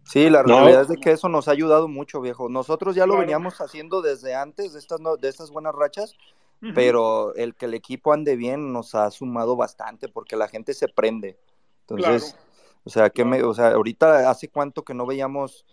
Sí, 0.05 0.29
la 0.29 0.43
realidad 0.43 0.75
no. 0.75 0.81
es 0.83 0.87
de 0.87 0.95
que 0.95 1.11
eso 1.11 1.27
nos 1.27 1.49
ha 1.49 1.51
ayudado 1.51 1.89
mucho, 1.89 2.21
viejo. 2.21 2.47
Nosotros 2.47 2.95
ya 2.95 3.05
lo 3.05 3.15
claro. 3.15 3.21
veníamos 3.21 3.59
haciendo 3.59 4.01
desde 4.01 4.33
antes 4.33 4.71
de 4.71 4.79
estas, 4.79 5.01
de 5.19 5.27
estas 5.27 5.51
buenas 5.51 5.75
rachas, 5.75 6.15
Uh 6.59 6.67
-huh. 6.67 6.73
pero 6.73 7.35
el 7.35 7.53
que 7.53 7.65
el 7.65 7.75
equipo 7.75 8.13
ande 8.13 8.35
bien 8.35 8.73
nos 8.73 8.95
ha 8.95 9.11
sumado 9.11 9.55
bastante 9.55 10.07
porque 10.07 10.35
la 10.35 10.47
gente 10.47 10.73
se 10.73 10.87
prende. 10.87 11.37
Entonces, 11.81 12.33
claro. 12.33 12.81
o 12.83 12.89
sea, 12.89 13.09
que 13.09 13.21
claro. 13.21 13.29
me, 13.29 13.43
o 13.43 13.53
sea, 13.53 13.67
ahorita 13.73 14.29
hace 14.29 14.47
cuánto 14.49 14.83
que 14.83 14.95
no 14.95 15.05
veíamos 15.05 15.65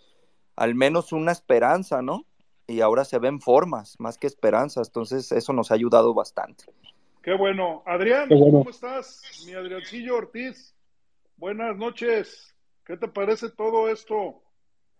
al 0.55 0.75
menos 0.75 1.11
una 1.11 1.31
esperanza, 1.31 2.01
¿no? 2.01 2.25
Y 2.67 2.81
ahora 2.81 3.05
se 3.05 3.19
ven 3.19 3.41
formas 3.41 3.95
más 3.99 4.17
que 4.17 4.27
esperanzas, 4.27 4.87
entonces 4.87 5.31
eso 5.31 5.53
nos 5.53 5.71
ha 5.71 5.75
ayudado 5.75 6.13
bastante. 6.13 6.65
Qué 7.21 7.33
bueno. 7.33 7.83
Adrián, 7.85 8.27
Qué 8.27 8.35
bueno. 8.35 8.59
¿cómo 8.59 8.69
estás? 8.69 9.43
Mi 9.45 9.53
Adriancillo 9.53 10.17
Ortiz. 10.17 10.75
Buenas 11.37 11.75
noches. 11.75 12.53
¿Qué 12.85 12.97
te 12.97 13.07
parece 13.07 13.49
todo 13.49 13.89
esto 13.89 14.41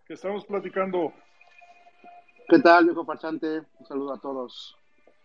que 0.06 0.14
estamos 0.14 0.44
platicando? 0.44 1.12
¿Qué 2.48 2.58
tal, 2.58 2.86
viejo 2.86 3.04
parchante? 3.04 3.62
Un 3.78 3.86
saludo 3.86 4.14
a 4.14 4.20
todos. 4.20 4.76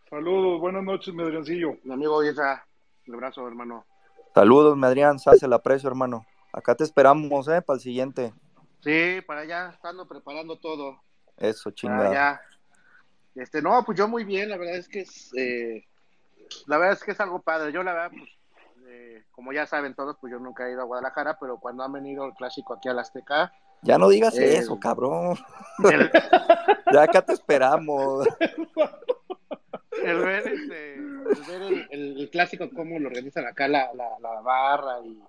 Saludos, 0.10 0.60
buenas 0.60 0.84
noches, 0.84 1.14
mi 1.14 1.24
Adriancillo. 1.24 1.78
Mi 1.84 1.94
amigo 1.94 2.24
Isa, 2.24 2.66
un 3.08 3.16
abrazo, 3.16 3.48
hermano. 3.48 3.86
Saludos, 4.34 4.78
mi 4.78 4.86
Adrián, 4.86 5.20
se 5.20 5.30
el 5.44 5.54
aprecio, 5.54 5.90
hermano. 5.90 6.26
Acá 6.54 6.76
te 6.76 6.84
esperamos, 6.84 7.48
¿eh? 7.48 7.62
Para 7.62 7.78
el 7.78 7.82
siguiente. 7.82 8.34
Sí, 8.84 9.22
para 9.26 9.42
allá, 9.42 9.70
estando 9.70 10.08
preparando 10.08 10.58
todo. 10.58 11.02
Eso, 11.38 11.72
chingada. 11.72 12.42
Este, 13.36 13.62
no, 13.62 13.84
pues 13.86 13.98
yo 13.98 14.08
muy 14.08 14.24
bien, 14.24 14.50
la 14.50 14.58
verdad 14.58 14.76
es 14.76 14.88
que 14.88 15.02
es, 15.02 15.32
eh, 15.36 15.88
la 16.68 16.78
verdad 16.78 16.98
es 16.98 17.04
que 17.04 17.12
es 17.12 17.20
algo 17.20 17.42
padre. 17.42 17.72
Yo 17.72 17.84
la 17.84 17.94
verdad, 17.94 18.12
pues, 18.12 18.30
eh, 18.88 19.24
como 19.32 19.54
ya 19.54 19.66
saben 19.66 19.96
todos, 19.96 20.18
pues 20.20 20.32
yo 20.32 20.40
nunca 20.40 20.68
he 20.68 20.72
ido 20.72 20.82
a 20.82 20.86
Guadalajara, 20.86 21.38
pero 21.40 21.58
cuando 21.58 21.84
han 21.84 21.94
venido 21.94 22.26
el 22.26 22.34
clásico 22.34 22.74
aquí 22.74 22.90
al 22.90 23.00
Azteca, 23.00 23.54
ya 23.84 23.98
no 23.98 24.10
digas 24.10 24.38
eh, 24.38 24.58
eso, 24.58 24.80
cabrón. 24.80 25.38
El... 25.92 26.12
ya 26.94 27.04
acá 27.04 27.24
te 27.24 27.34
esperamos. 27.34 28.28
el 30.04 30.18
ver, 30.20 30.48
este, 30.48 30.94
el, 30.96 31.24
ver 31.48 31.62
el, 31.62 31.88
el, 31.90 32.20
el, 32.22 32.30
clásico, 32.30 32.70
cómo 32.76 33.00
lo 33.00 33.08
organizan 33.08 33.48
acá 33.48 33.68
la, 33.68 33.92
la, 33.94 34.20
la 34.20 34.42
barra 34.42 35.00
y, 35.04 35.20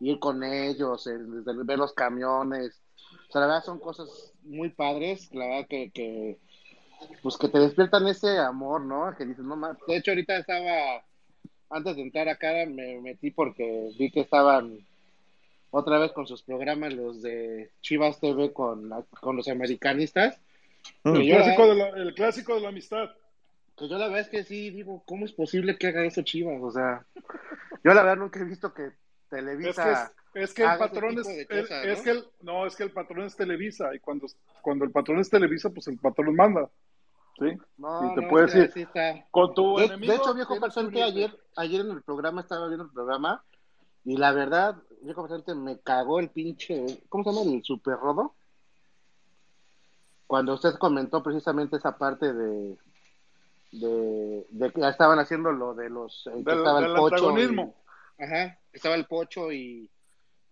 y, 0.00 0.12
ir 0.12 0.18
con 0.18 0.42
ellos, 0.42 1.06
el, 1.06 1.44
el, 1.46 1.64
ver 1.64 1.78
los 1.78 1.92
camiones. 1.92 2.82
O 3.28 3.32
sea, 3.32 3.42
la 3.42 3.46
verdad 3.46 3.64
son 3.64 3.78
cosas 3.78 4.32
muy 4.42 4.70
padres, 4.70 5.32
la 5.34 5.46
verdad 5.46 5.66
que, 5.68 5.90
que 5.90 6.38
pues 7.22 7.36
que 7.36 7.48
te 7.48 7.58
despiertan 7.58 8.06
ese 8.08 8.38
amor, 8.38 8.82
¿no? 8.82 9.14
Que 9.16 9.26
dices, 9.26 9.44
no 9.44 9.56
más. 9.56 9.76
De 9.86 9.96
hecho, 9.96 10.12
ahorita 10.12 10.38
estaba, 10.38 11.04
antes 11.70 11.96
de 11.96 12.02
entrar 12.02 12.28
acá, 12.28 12.52
me 12.66 13.00
metí 13.00 13.30
porque 13.30 13.90
vi 13.98 14.10
que 14.10 14.20
estaban 14.20 14.78
otra 15.70 15.98
vez 15.98 16.12
con 16.12 16.26
sus 16.26 16.42
programas, 16.42 16.94
los 16.94 17.22
de 17.22 17.70
Chivas 17.82 18.18
TV 18.20 18.52
con, 18.52 18.90
con 19.20 19.36
los 19.36 19.48
americanistas. 19.48 20.40
Mm. 21.04 21.16
El, 21.16 21.28
clásico 21.28 21.66
de 21.68 21.74
la, 21.74 21.88
el 21.90 22.14
clásico 22.14 22.54
de 22.54 22.60
la 22.62 22.68
amistad. 22.68 23.10
Pues 23.76 23.90
yo 23.90 23.98
la 23.98 24.06
verdad 24.06 24.22
es 24.22 24.28
que 24.28 24.42
sí, 24.42 24.70
digo, 24.70 25.02
¿cómo 25.06 25.24
es 25.24 25.32
posible 25.32 25.76
que 25.76 25.88
haga 25.88 26.04
eso 26.04 26.22
Chivas? 26.22 26.60
O 26.62 26.72
sea, 26.72 27.04
yo 27.84 27.94
la 27.94 28.02
verdad 28.02 28.16
nunca 28.16 28.40
he 28.40 28.44
visto 28.44 28.72
que 28.72 28.90
Televisa... 29.28 29.70
Es 29.70 29.76
que, 29.76 29.92
es, 29.92 30.10
es 30.42 30.54
que 30.54 30.62
el 30.62 30.78
patrón 30.78 31.18
es, 31.18 31.46
cosas, 31.46 31.84
es, 31.84 31.98
¿no? 31.98 32.04
que 32.04 32.10
el, 32.10 32.24
no, 32.42 32.66
es 32.66 32.76
que 32.76 32.84
el 32.84 32.92
patrón 32.92 33.24
es 33.24 33.36
Televisa 33.36 33.94
y 33.94 33.98
cuando, 33.98 34.26
cuando 34.62 34.84
el 34.84 34.90
patrón 34.90 35.18
es 35.18 35.30
Televisa, 35.30 35.70
pues 35.70 35.88
el 35.88 35.98
patrón 35.98 36.34
manda. 36.34 36.68
¿Sí? 37.38 37.56
No, 37.76 38.12
y 38.12 38.14
te 38.16 38.22
no, 38.22 38.28
puede 38.28 38.46
decir, 38.46 38.70
sí 38.74 38.86
con 39.30 39.54
tu 39.54 39.76
de, 39.76 39.84
enemigo, 39.84 40.12
de 40.12 40.18
hecho, 40.18 40.34
viejo 40.34 40.58
pasante, 40.58 41.02
ayer, 41.02 41.36
ayer 41.56 41.82
en 41.82 41.92
el 41.92 42.02
programa, 42.02 42.40
estaba 42.40 42.66
viendo 42.66 42.84
el 42.84 42.90
programa, 42.90 43.44
y 44.04 44.16
la 44.16 44.32
verdad, 44.32 44.76
viejo 45.02 45.22
pasante, 45.22 45.54
me 45.54 45.78
cagó 45.78 46.18
el 46.18 46.30
pinche, 46.30 47.02
¿cómo 47.08 47.22
se 47.22 47.30
llama? 47.30 47.52
El 47.52 47.62
super 47.62 47.94
rodo. 47.94 48.34
Cuando 50.26 50.54
usted 50.54 50.74
comentó 50.74 51.22
precisamente 51.22 51.76
esa 51.76 51.96
parte 51.96 52.32
de, 52.32 52.76
de, 53.70 54.46
de 54.50 54.72
que 54.72 54.80
ya 54.80 54.88
estaban 54.88 55.20
haciendo 55.20 55.52
lo 55.52 55.74
de 55.74 55.90
los 55.90 56.26
eh, 56.26 56.42
que 56.44 56.50
del, 56.50 56.58
estaba 56.58 56.80
del 56.80 56.90
el 56.90 56.96
pocho 56.96 57.14
antagonismo. 57.14 57.74
y, 58.18 58.22
ajá 58.24 58.58
estaba 58.78 58.94
el 58.94 59.06
pocho 59.06 59.52
y 59.52 59.90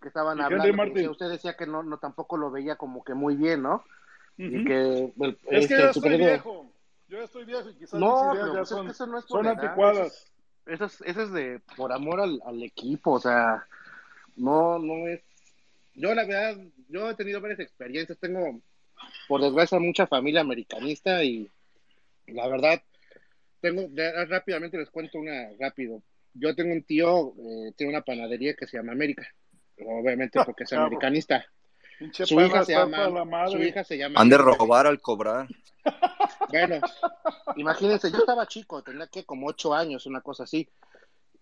que 0.01 0.09
estaban 0.09 0.40
hablando 0.40 0.94
que 0.94 1.09
usted 1.09 1.28
decía 1.30 1.57
que 1.57 1.66
no, 1.66 1.82
no 1.82 1.99
tampoco 1.99 2.36
lo 2.36 2.51
veía 2.51 2.76
como 2.76 3.03
que 3.05 3.14
muy 3.14 3.36
bien 3.36 3.62
no 3.62 3.84
y 4.36 4.64
que 4.64 5.12
el, 5.18 5.38
Es 5.51 5.64
este, 5.64 5.68
que 5.68 5.80
ya 5.80 5.84
el 5.84 5.90
estoy 5.90 6.16
viejo. 6.18 6.70
Yo 7.09 7.18
ya 7.18 7.24
estoy 7.24 7.44
viejo 7.44 7.70
y 7.70 7.74
quizás 7.74 8.01
no 8.01 8.34
mis 8.34 8.34
ideas 8.34 8.47
ya 8.49 8.53
pues 8.53 8.62
es 8.62 8.68
son, 8.68 8.86
que 8.86 8.92
eso 8.92 9.07
no 9.07 9.18
es 9.18 9.24
por 9.24 9.38
son 9.38 9.47
edad, 9.47 9.64
anticuadas. 9.64 10.32
eso 10.66 10.84
es, 10.84 11.01
eso 11.03 11.22
es 11.22 11.32
de 11.32 11.61
por 11.76 11.92
amor 11.92 12.20
al, 12.20 12.40
al 12.44 12.62
equipo 12.62 13.12
o 13.12 13.20
sea 13.20 13.66
no 14.36 14.78
no 14.78 15.07
es 15.09 15.22
yo 15.94 16.14
la 16.14 16.24
verdad 16.24 16.62
yo 16.88 17.09
he 17.09 17.14
tenido 17.14 17.40
varias 17.40 17.61
experiencias 17.61 18.18
tengo 18.18 18.61
por 19.28 19.40
desgracia 19.40 19.78
mucha 19.78 20.07
familia 20.07 20.40
americanista 20.40 21.22
y 21.24 21.51
la 22.26 22.49
verdad 22.49 22.82
tengo, 23.61 23.88
rápidamente 24.28 24.78
les 24.78 24.90
cuento 24.90 25.18
una 25.18 25.51
rápido. 25.59 26.03
Yo 26.34 26.55
tengo 26.55 26.72
un 26.72 26.82
tío, 26.82 27.34
eh, 27.38 27.72
tiene 27.76 27.92
una 27.92 28.03
panadería 28.03 28.55
que 28.55 28.66
se 28.66 28.76
llama 28.76 28.92
América, 28.92 29.26
obviamente 29.79 30.41
porque 30.45 30.64
es 30.64 30.72
americanista. 30.72 31.45
Su 32.12 32.41
hija, 32.41 32.64
se 32.64 32.72
llama, 32.72 33.49
su 33.49 33.59
hija 33.59 33.83
se 33.83 33.97
llama. 33.97 34.20
Han 34.20 34.29
de 34.29 34.37
robar 34.37 34.87
al 34.87 35.01
cobrar. 35.01 35.49
Bueno, 36.49 36.81
imagínense, 37.57 38.11
yo 38.11 38.18
estaba 38.18 38.47
chico, 38.47 38.83
tenía 38.83 39.09
que 39.09 39.24
como 39.24 39.49
ocho 39.49 39.74
años, 39.74 40.07
una 40.07 40.20
cosa 40.20 40.45
así. 40.45 40.68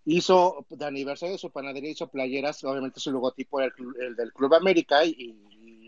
Hizo, 0.06 0.66
de 0.70 0.84
aniversario 0.84 1.34
de 1.34 1.38
su 1.38 1.50
panadería, 1.50 1.90
hizo 1.90 2.08
playeras, 2.08 2.62
obviamente 2.64 3.00
su 3.00 3.10
logotipo 3.10 3.60
el, 3.60 3.72
el 4.00 4.16
del 4.16 4.32
Club 4.32 4.54
América 4.54 5.04
y, 5.04 5.30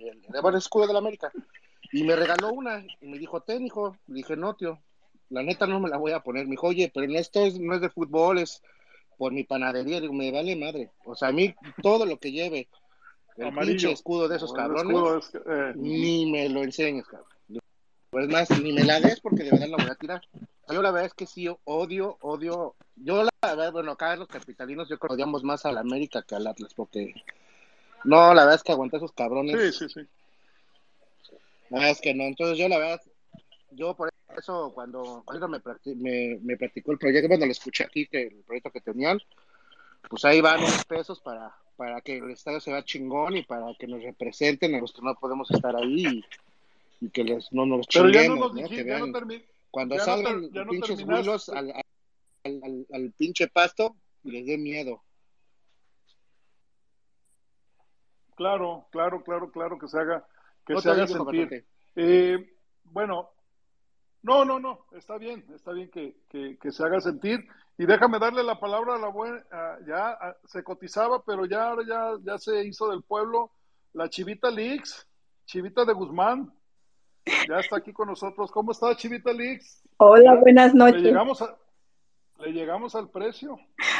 el, 0.06 0.22
el, 0.34 0.54
escudo 0.54 0.86
de 0.86 0.92
la 0.92 0.98
América. 0.98 1.30
Y 1.92 2.02
me 2.04 2.16
regaló 2.16 2.50
una 2.50 2.84
y 3.00 3.06
me 3.06 3.18
dijo, 3.18 3.40
ten, 3.42 3.64
hijo. 3.64 3.96
Le 4.06 4.16
dije, 4.16 4.36
no, 4.36 4.54
tío, 4.54 4.80
la 5.30 5.42
neta 5.42 5.66
no 5.66 5.80
me 5.80 5.88
la 5.88 5.96
voy 5.96 6.12
a 6.12 6.20
poner. 6.20 6.44
Me 6.44 6.52
dijo, 6.52 6.68
oye, 6.68 6.90
pero 6.92 7.10
esto 7.14 7.40
es, 7.44 7.58
no 7.58 7.74
es 7.74 7.80
de 7.80 7.90
fútbol, 7.90 8.38
es 8.38 8.62
por 9.16 9.32
mi 9.32 9.44
panadería. 9.44 10.00
Digo, 10.00 10.12
me 10.12 10.30
vale 10.30 10.56
madre. 10.56 10.90
O 11.04 11.14
sea, 11.14 11.28
a 11.28 11.32
mí 11.32 11.54
todo 11.82 12.06
lo 12.06 12.18
que 12.18 12.32
lleve 12.32 12.68
el 13.36 13.54
pinche 13.54 13.92
escudo 13.92 14.28
de 14.28 14.36
esos 14.36 14.52
cabrones, 14.52 15.30
eh, 15.46 15.72
ni 15.76 16.30
me 16.30 16.48
lo 16.48 16.62
enseñes, 16.62 17.06
cabrón. 17.06 17.28
Pues 18.10 18.28
más, 18.28 18.48
ni 18.62 18.72
me 18.72 18.84
la 18.84 19.00
des 19.00 19.20
porque 19.20 19.44
de 19.44 19.50
verdad 19.50 19.68
la 19.68 19.76
voy 19.76 19.90
a 19.90 19.94
tirar. 19.94 20.22
Yo 20.68 20.80
la 20.80 20.90
verdad 20.90 21.06
es 21.06 21.14
que 21.14 21.26
sí, 21.26 21.48
odio, 21.64 22.16
odio. 22.20 22.74
Yo 22.96 23.24
la 23.24 23.30
verdad, 23.42 23.72
bueno, 23.72 23.92
acá 23.92 24.16
los 24.16 24.28
capitalinos 24.28 24.88
yo 24.88 24.98
creo 24.98 25.10
que 25.10 25.14
odiamos 25.14 25.44
más 25.44 25.66
al 25.66 25.76
América 25.76 26.22
que 26.22 26.34
al 26.34 26.46
Atlas 26.46 26.72
porque... 26.74 27.14
No, 28.04 28.32
la 28.34 28.42
verdad 28.42 28.54
es 28.54 28.62
que 28.62 28.72
aguanta 28.72 28.96
esos 28.96 29.12
cabrones. 29.12 29.76
Sí, 29.76 29.86
sí, 29.86 30.00
sí. 30.00 30.08
No, 31.70 31.82
es 31.82 32.00
que 32.00 32.14
no. 32.14 32.24
Entonces 32.24 32.56
yo 32.56 32.68
la 32.68 32.78
verdad, 32.78 33.02
yo 33.76 33.94
por 33.94 34.10
eso 34.36 34.72
cuando, 34.74 35.22
cuando 35.24 35.48
me, 35.48 35.60
me, 35.96 36.38
me 36.42 36.56
practicó 36.56 36.92
el 36.92 36.98
proyecto, 36.98 37.28
cuando 37.28 37.46
lo 37.46 37.52
escuché 37.52 37.84
aquí, 37.84 38.06
que 38.06 38.22
el 38.22 38.42
proyecto 38.44 38.70
que 38.70 38.80
tenían, 38.80 39.18
pues 40.08 40.24
ahí 40.24 40.40
van 40.40 40.60
unos 40.60 40.84
pesos 40.84 41.20
para, 41.20 41.54
para 41.76 42.00
que 42.00 42.18
el 42.18 42.30
estadio 42.30 42.60
se 42.60 42.72
vea 42.72 42.84
chingón 42.84 43.36
y 43.36 43.42
para 43.42 43.66
que 43.78 43.86
nos 43.86 44.02
representen 44.02 44.74
a 44.74 44.80
los 44.80 44.92
que 44.92 45.02
no 45.02 45.14
podemos 45.14 45.50
estar 45.50 45.76
ahí 45.76 46.22
y, 47.00 47.10
que 47.10 47.24
les, 47.24 47.52
no 47.52 47.66
nos 47.66 47.86
chinguemos, 47.86 48.54
¿no? 48.54 48.68
que 48.68 48.82
vean, 48.82 49.12
cuando 49.70 49.98
salgan 49.98 50.50
pinches 50.70 51.02
huilos 51.04 51.48
al, 51.50 51.72
al, 52.44 52.86
al, 52.92 53.12
pinche 53.12 53.48
pasto, 53.48 53.96
les 54.22 54.46
dé 54.46 54.56
miedo. 54.56 55.02
Claro, 58.36 58.86
claro, 58.90 59.22
claro, 59.22 59.50
claro, 59.50 59.78
que 59.78 59.88
se 59.88 59.98
haga, 59.98 60.26
que 60.66 60.78
se 60.80 60.90
haga 60.90 61.06
sentir. 61.06 61.66
Eh, 61.96 62.54
bueno, 62.84 63.30
no, 64.22 64.44
no, 64.44 64.58
no, 64.58 64.86
está 64.92 65.18
bien, 65.18 65.44
está 65.54 65.72
bien 65.72 65.90
que, 65.90 66.16
que, 66.28 66.72
se 66.72 66.84
haga 66.84 67.00
sentir. 67.00 67.46
Y 67.78 67.86
déjame 67.86 68.18
darle 68.18 68.42
la 68.42 68.58
palabra 68.58 68.94
a 68.94 68.98
la 68.98 69.08
buena, 69.08 69.44
ya 69.86 70.18
se 70.46 70.64
cotizaba, 70.64 71.22
pero 71.24 71.44
ya 71.44 71.68
ahora 71.68 71.82
ya, 71.86 72.12
ya 72.22 72.38
se 72.38 72.64
hizo 72.64 72.90
del 72.90 73.02
pueblo 73.02 73.50
la 73.96 74.08
Chivita 74.10 74.50
Leaks, 74.50 75.08
Chivita 75.46 75.84
de 75.84 75.92
Guzmán, 75.94 76.52
ya 77.48 77.58
está 77.58 77.78
aquí 77.78 77.92
con 77.92 78.08
nosotros. 78.08 78.50
¿Cómo 78.50 78.72
está 78.72 78.94
Chivita 78.94 79.32
Leaks? 79.32 79.82
Hola, 79.96 80.34
buenas 80.36 80.74
noches. 80.74 81.02
Le 81.02 81.08
llegamos, 81.08 81.44
le 82.38 82.52
llegamos 82.52 82.94
al 82.94 83.08
precio. 83.08 83.58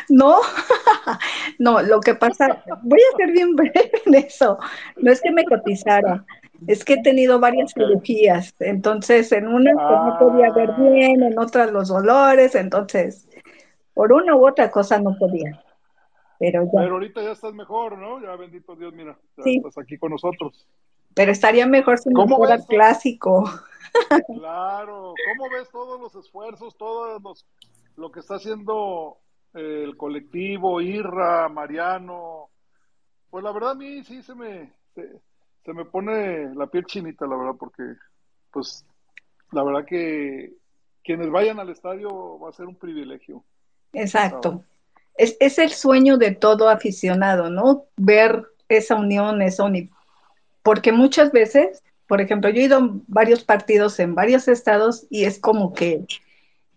No, 0.08 0.40
no, 1.58 1.82
lo 1.82 2.00
que 2.00 2.14
pasa, 2.14 2.62
voy 2.82 3.00
a 3.00 3.16
ser 3.16 3.32
bien 3.32 3.56
breve 3.56 3.90
en 4.04 4.14
eso. 4.14 4.58
No 4.96 5.10
es 5.10 5.20
que 5.20 5.30
me 5.30 5.44
cotizara, 5.44 6.24
es 6.66 6.84
que 6.84 6.94
he 6.94 7.02
tenido 7.02 7.38
varias 7.38 7.72
cirugías, 7.72 8.54
entonces 8.60 9.30
en 9.32 9.48
una 9.48 9.72
pues, 9.72 9.84
no 9.84 10.18
podía 10.18 10.52
ver 10.52 10.70
ah. 10.70 10.76
bien, 10.78 11.22
en 11.22 11.38
otras 11.38 11.70
los 11.72 11.88
dolores, 11.88 12.54
entonces 12.54 13.28
por 13.94 14.12
una 14.12 14.36
u 14.36 14.46
otra 14.46 14.70
cosa 14.70 15.00
no 15.00 15.16
podía. 15.18 15.62
Pero, 16.38 16.64
ya. 16.64 16.70
Pero 16.80 16.94
ahorita 16.94 17.22
ya 17.22 17.32
estás 17.32 17.54
mejor, 17.54 17.96
¿no? 17.96 18.20
Ya 18.20 18.36
bendito 18.36 18.76
Dios, 18.76 18.92
mira, 18.92 19.18
ya 19.38 19.44
estás 19.46 19.78
aquí 19.78 19.96
con 19.96 20.10
nosotros. 20.10 20.68
Pero 21.14 21.32
estaría 21.32 21.66
mejor 21.66 21.98
si 21.98 22.10
no 22.10 22.26
fuera 22.28 22.58
clásico. 22.58 23.44
Claro, 24.26 25.14
¿cómo 25.26 25.50
ves 25.50 25.70
todos 25.70 25.98
los 25.98 26.14
esfuerzos, 26.16 26.76
todos 26.76 27.22
los, 27.22 27.46
lo 27.96 28.10
que 28.10 28.20
está 28.20 28.34
haciendo 28.34 29.16
el 29.54 29.96
colectivo, 29.96 30.82
Irra, 30.82 31.48
Mariano? 31.48 32.50
Pues 33.30 33.42
la 33.42 33.52
verdad 33.52 33.70
a 33.70 33.74
mí 33.74 34.04
sí 34.04 34.22
se 34.22 34.34
me, 34.34 34.74
se 34.94 35.22
me 35.72 35.84
pone 35.84 36.54
la 36.54 36.66
piel 36.66 36.84
chinita, 36.84 37.26
la 37.26 37.36
verdad, 37.36 37.54
porque, 37.58 37.82
pues, 38.52 38.84
la 39.52 39.62
verdad 39.62 39.84
que 39.84 40.52
quienes 41.04 41.30
vayan 41.30 41.60
al 41.60 41.70
estadio 41.70 42.38
va 42.38 42.50
a 42.50 42.52
ser 42.52 42.66
un 42.66 42.76
privilegio. 42.76 43.44
Exacto. 43.92 44.64
Es, 45.16 45.36
es 45.40 45.58
el 45.58 45.70
sueño 45.70 46.18
de 46.18 46.32
todo 46.32 46.68
aficionado, 46.68 47.48
¿no? 47.48 47.84
Ver 47.96 48.44
esa 48.68 48.96
unión, 48.96 49.40
esa 49.40 49.64
unión. 49.64 49.90
Porque 50.62 50.92
muchas 50.92 51.30
veces, 51.32 51.82
por 52.08 52.20
ejemplo, 52.20 52.50
yo 52.50 52.60
he 52.60 52.64
ido 52.64 52.78
a 52.78 52.90
varios 53.06 53.44
partidos 53.44 53.98
en 54.00 54.14
varios 54.14 54.48
estados 54.48 55.06
y 55.08 55.24
es 55.24 55.38
como 55.38 55.72
que 55.72 56.04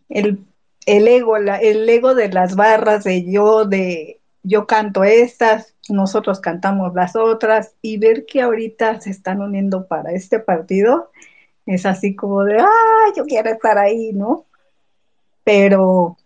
el, 0.09 0.45
el 0.85 1.07
ego, 1.07 1.37
la, 1.39 1.57
el 1.57 1.89
ego 1.89 2.13
de 2.13 2.29
las 2.29 2.55
barras, 2.55 3.03
de 3.03 3.29
yo, 3.29 3.65
de 3.65 4.18
yo 4.43 4.67
canto 4.67 5.03
estas, 5.03 5.75
nosotros 5.89 6.39
cantamos 6.39 6.93
las 6.93 7.15
otras 7.15 7.75
y 7.81 7.97
ver 7.97 8.25
que 8.25 8.41
ahorita 8.41 9.01
se 9.01 9.09
están 9.09 9.41
uniendo 9.41 9.87
para 9.87 10.11
este 10.11 10.39
partido 10.39 11.11
es 11.73 11.85
así 11.85 12.15
como 12.15 12.43
de, 12.43 12.57
ah, 12.59 13.13
yo 13.15 13.25
quiero 13.25 13.51
estar 13.51 13.77
ahí, 13.77 14.11
¿no? 14.11 14.47
Pero, 15.43 16.17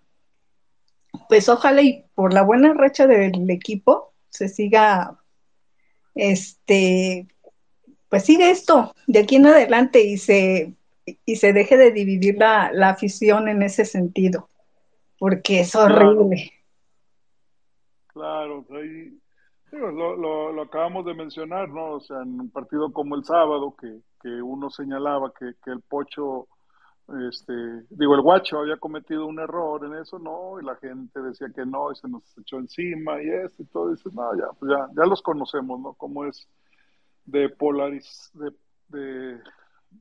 pues 1.28 1.50
ojalá 1.50 1.82
y 1.82 2.06
por 2.16 2.34
la 2.34 2.44
buena 2.44 2.74
racha 2.74 3.08
del 3.08 3.50
equipo 3.50 4.14
se 4.30 4.48
siga, 4.48 5.20
este, 6.16 7.28
pues 8.08 8.24
sigue 8.24 8.52
esto 8.52 8.96
de 9.06 9.20
aquí 9.20 9.36
en 9.36 9.48
adelante 9.48 10.02
y 10.02 10.18
se, 10.18 10.76
y 11.26 11.36
se 11.36 11.52
deje 11.52 11.76
de 11.76 11.92
dividir 11.92 12.38
la, 12.38 12.72
la 12.72 12.90
afición 12.90 13.50
en 13.50 13.64
ese 13.64 13.84
sentido, 13.84 14.48
porque 15.20 15.60
es 15.60 15.76
horrible. 15.76 16.54
Claro, 18.14 18.66
ahí 18.72 19.18
lo, 19.72 20.52
lo, 20.52 20.62
acabamos 20.62 21.06
de 21.06 21.14
mencionar, 21.14 21.70
¿no? 21.70 21.94
O 21.94 22.00
sea, 22.00 22.22
en 22.22 22.40
un 22.40 22.50
partido 22.50 22.92
como 22.92 23.16
el 23.16 23.24
sábado, 23.24 23.76
que, 23.80 24.02
que 24.22 24.42
uno 24.42 24.70
señalaba 24.70 25.34
que, 25.38 25.54
que 25.64 25.72
el 25.72 25.82
Pocho, 25.82 26.48
este, 27.28 27.54
digo, 27.90 28.16
el 28.16 28.22
Guacho 28.22 28.60
había 28.60 28.78
cometido 28.78 29.26
un 29.26 29.40
error 29.40 29.84
en 29.86 29.96
eso, 29.96 30.20
¿no? 30.20 30.60
Y 30.62 30.64
la 30.64 30.76
gente 30.76 31.22
decía 31.22 31.48
que 31.54 31.66
no, 31.66 31.92
y 31.92 31.96
se 31.96 32.08
nos 32.08 32.24
echó 32.38 32.58
encima 32.58 33.22
y 33.22 33.30
esto 33.30 33.64
y 33.64 33.66
todo. 33.66 33.90
Y 33.90 33.96
dices, 33.96 34.14
no, 34.14 34.36
ya, 34.38 34.46
pues 34.60 34.72
ya, 34.72 34.88
ya 34.96 35.06
los 35.06 35.22
conocemos, 35.22 35.80
¿no? 35.80 35.94
Cómo 35.94 36.26
es 36.26 36.48
de 37.26 37.50
polariz, 37.50 38.30
de, 38.34 38.52
de, 38.90 39.40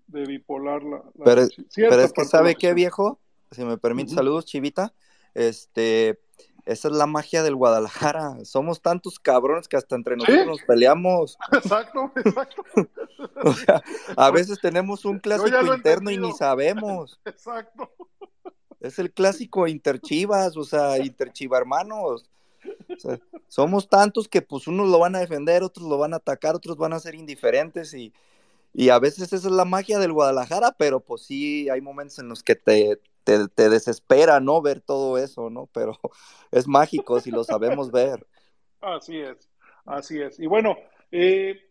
de 0.08 0.26
bipolar 0.26 0.82
la, 0.82 1.02
pero, 1.24 1.46
pero, 1.74 2.02
es 2.02 2.12
que, 2.12 2.24
¿sabe 2.24 2.56
qué, 2.56 2.74
viejo? 2.74 3.20
Si 3.50 3.64
me 3.64 3.78
permite, 3.78 4.14
saludos, 4.14 4.44
Chivita. 4.44 4.92
Este 5.34 6.20
esa 6.64 6.88
es 6.88 6.94
la 6.94 7.06
magia 7.06 7.42
del 7.42 7.56
Guadalajara. 7.56 8.44
Somos 8.44 8.80
tantos 8.80 9.18
cabrones 9.18 9.66
que 9.66 9.76
hasta 9.76 9.96
entre 9.96 10.16
nosotros 10.16 10.46
nos 10.46 10.62
peleamos. 10.62 11.36
Exacto, 11.52 12.12
exacto. 12.16 12.64
o 13.44 13.52
sea, 13.52 13.82
a 14.16 14.30
veces 14.30 14.60
tenemos 14.60 15.04
un 15.04 15.18
clásico 15.18 15.74
interno 15.74 16.10
y 16.10 16.18
ni 16.18 16.32
sabemos. 16.32 17.20
Exacto. 17.24 17.90
Es 18.80 18.98
el 18.98 19.12
clásico 19.12 19.66
interchivas, 19.66 20.56
o 20.56 20.64
sea, 20.64 20.98
interchiva 20.98 21.58
hermanos. 21.58 22.28
somos 23.48 23.88
tantos 23.88 24.28
que 24.28 24.42
pues 24.42 24.66
unos 24.68 24.88
lo 24.88 24.98
van 25.00 25.16
a 25.16 25.20
defender, 25.20 25.62
otros 25.62 25.86
lo 25.86 25.98
van 25.98 26.14
a 26.14 26.16
atacar, 26.16 26.54
otros 26.54 26.76
van 26.76 26.92
a 26.92 27.00
ser 27.00 27.14
indiferentes 27.14 27.94
y, 27.94 28.12
y 28.72 28.88
a 28.88 28.98
veces 28.98 29.32
esa 29.32 29.48
es 29.48 29.52
la 29.52 29.64
magia 29.64 29.98
del 29.98 30.12
Guadalajara, 30.12 30.74
pero 30.78 31.00
pues 31.00 31.22
sí 31.22 31.68
hay 31.70 31.80
momentos 31.80 32.18
en 32.18 32.28
los 32.28 32.42
que 32.42 32.56
te, 32.56 33.00
te, 33.25 33.68
desespera, 33.68 34.41
¿no? 34.41 34.62
Ver 34.62 34.81
todo 34.81 35.18
eso, 35.18 35.51
¿no? 35.51 35.68
Pero 35.73 35.99
es 36.51 36.66
mágico 36.66 37.20
si 37.20 37.31
lo 37.31 37.45
sabemos 37.45 37.91
ver. 37.91 38.27
Así 38.81 39.18
es, 39.18 39.49
así 39.85 40.20
es. 40.20 40.39
Y 40.41 40.47
bueno, 40.47 40.77
eh, 41.11 41.70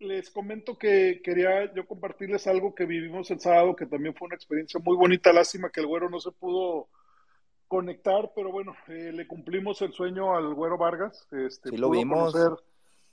les 0.00 0.30
comento 0.30 0.78
que 0.78 1.20
quería 1.22 1.72
yo 1.74 1.86
compartirles 1.86 2.46
algo 2.46 2.74
que 2.74 2.86
vivimos 2.86 3.30
el 3.30 3.40
sábado, 3.40 3.76
que 3.76 3.86
también 3.86 4.14
fue 4.14 4.26
una 4.26 4.36
experiencia 4.36 4.80
muy 4.82 4.96
bonita. 4.96 5.32
Lástima 5.32 5.70
que 5.70 5.80
el 5.80 5.86
güero 5.86 6.08
no 6.10 6.20
se 6.20 6.32
pudo 6.32 6.88
conectar, 7.68 8.32
pero 8.34 8.50
bueno, 8.50 8.74
eh, 8.88 9.12
le 9.12 9.26
cumplimos 9.28 9.80
el 9.82 9.92
sueño 9.92 10.34
al 10.34 10.54
güero 10.54 10.76
Vargas. 10.76 11.26
Este, 11.30 11.70
sí, 11.70 11.76
lo 11.76 11.90
vimos. 11.90 12.32
Conocer, 12.32 12.64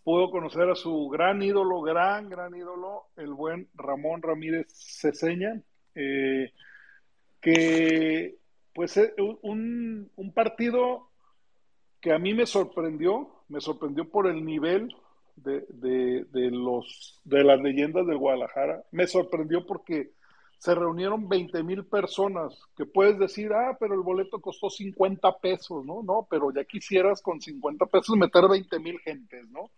pudo 0.04 0.32
conocer 0.32 0.70
a 0.70 0.76
su 0.76 1.10
gran 1.10 1.42
ídolo, 1.42 1.82
gran, 1.82 2.30
gran 2.30 2.56
ídolo, 2.56 3.08
el 3.18 3.34
buen 3.34 3.70
Ramón 3.76 4.22
Ramírez 4.22 4.68
Ceseña. 4.70 5.62
Eh, 5.94 6.52
que 7.42 8.38
pues 8.74 8.98
eh, 8.98 9.14
un, 9.42 10.12
un 10.16 10.34
partido 10.34 11.10
que 12.00 12.14
a 12.14 12.20
mí 12.20 12.34
me 12.34 12.46
sorprendió, 12.46 13.44
me 13.50 13.60
sorprendió 13.60 14.10
por 14.10 14.28
el 14.28 14.46
nivel 14.46 14.96
de, 15.38 16.26
de, 16.32 16.52
los, 16.52 17.20
de 17.24 17.44
las 17.44 17.60
leyendas 17.62 18.06
del 18.06 18.18
Guadalajara, 18.18 18.84
me 18.92 19.08
sorprendió 19.08 19.66
porque 19.66 20.12
se 20.58 20.74
reunieron 20.74 21.30
20 21.30 21.62
mil 21.64 21.86
personas, 21.86 22.60
que 22.76 22.86
puedes 22.86 23.20
decir, 23.20 23.54
ah, 23.54 23.78
pero 23.80 23.94
el 23.94 24.02
boleto 24.02 24.42
costó 24.42 24.70
50 24.70 25.38
pesos, 25.38 25.86
¿no? 25.86 26.02
No, 26.02 26.28
pero 26.30 26.52
ya 26.52 26.64
quisieras 26.66 27.22
con 27.22 27.40
50 27.40 27.86
pesos 27.86 28.18
meter 28.18 28.48
20 28.48 28.80
mil 28.80 29.00
gentes, 29.00 29.48
¿no? 29.50 29.72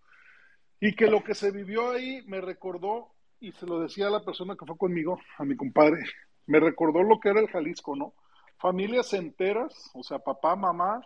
Y 0.80 0.96
que 0.96 1.08
lo 1.08 1.22
que 1.22 1.36
se 1.36 1.52
vivió 1.52 1.92
ahí 1.92 2.22
me 2.28 2.40
recordó, 2.40 3.10
y 3.42 3.52
se 3.52 3.66
lo 3.66 3.82
decía 3.82 4.08
a 4.08 4.12
la 4.12 4.24
persona 4.24 4.56
que 4.56 4.66
fue 4.66 4.78
conmigo, 4.78 5.20
a 5.38 5.44
mi 5.44 5.58
compadre, 5.58 6.04
me 6.50 6.60
recordó 6.60 7.04
lo 7.04 7.20
que 7.20 7.30
era 7.30 7.40
el 7.40 7.48
Jalisco, 7.48 7.96
¿no? 7.96 8.14
Familias 8.58 9.14
enteras, 9.14 9.92
o 9.94 10.04
sea, 10.04 10.18
papá, 10.18 10.56
mamá, 10.56 11.02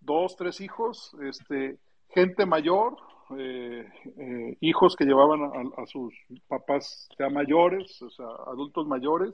dos, 0.00 0.36
tres 0.36 0.60
hijos, 0.60 1.16
este, 1.22 1.78
gente 2.10 2.44
mayor, 2.44 2.96
eh, 3.38 3.88
eh, 4.18 4.56
hijos 4.60 4.96
que 4.96 5.06
llevaban 5.06 5.72
a, 5.76 5.86
sus 5.86 6.12
papás 6.46 7.08
ya 7.18 7.30
mayores, 7.30 8.02
o 8.02 8.10
sea, 8.10 8.26
adultos 8.46 8.86
mayores, 8.86 9.32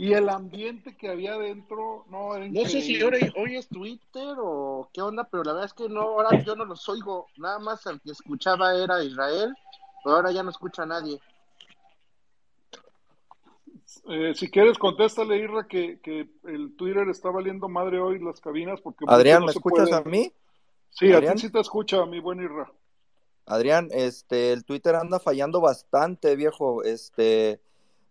y 0.00 0.14
el 0.14 0.28
ambiente 0.30 0.96
que 0.96 1.08
había 1.08 1.38
dentro, 1.38 2.04
no 2.08 2.34
era 2.34 2.48
No 2.48 2.64
sé 2.64 2.80
si 2.80 3.00
hoy, 3.02 3.56
es 3.56 3.68
Twitter 3.68 4.34
o 4.38 4.88
qué 4.92 5.00
onda, 5.00 5.24
pero 5.30 5.44
la 5.44 5.52
verdad 5.52 5.66
es 5.66 5.74
que 5.74 5.88
no, 5.88 6.00
ahora 6.00 6.42
yo 6.42 6.56
no 6.56 6.64
los 6.64 6.88
oigo, 6.88 7.28
nada 7.36 7.60
más 7.60 7.86
el 7.86 8.00
que 8.00 8.10
escuchaba 8.10 8.74
era 8.74 9.04
Israel, 9.04 9.54
pero 10.02 10.16
ahora 10.16 10.32
ya 10.32 10.42
no 10.42 10.50
escucha 10.50 10.82
a 10.82 10.86
nadie. 10.86 11.20
Eh, 14.08 14.32
si 14.34 14.50
quieres, 14.50 14.78
contéstale, 14.78 15.36
Irra, 15.36 15.66
que, 15.68 16.00
que, 16.00 16.28
el 16.44 16.74
Twitter 16.76 17.08
está 17.08 17.30
valiendo 17.30 17.68
madre 17.68 18.00
hoy 18.00 18.18
las 18.18 18.40
cabinas. 18.40 18.80
porque 18.80 19.04
Adrián, 19.06 19.44
¿me 19.44 19.52
escuchas 19.52 19.92
a 19.92 20.02
mí? 20.02 20.32
Sí, 20.90 21.12
a 21.12 21.20
ti 21.20 21.38
sí 21.38 21.50
te 21.50 21.60
escucha, 21.60 22.04
mi 22.06 22.20
buen 22.20 22.40
Irra. 22.40 22.70
Adrián, 23.46 23.88
este, 23.92 24.52
el 24.52 24.64
Twitter 24.64 24.94
anda 24.94 25.18
fallando 25.18 25.60
bastante, 25.60 26.36
viejo. 26.36 26.82
Este, 26.82 27.60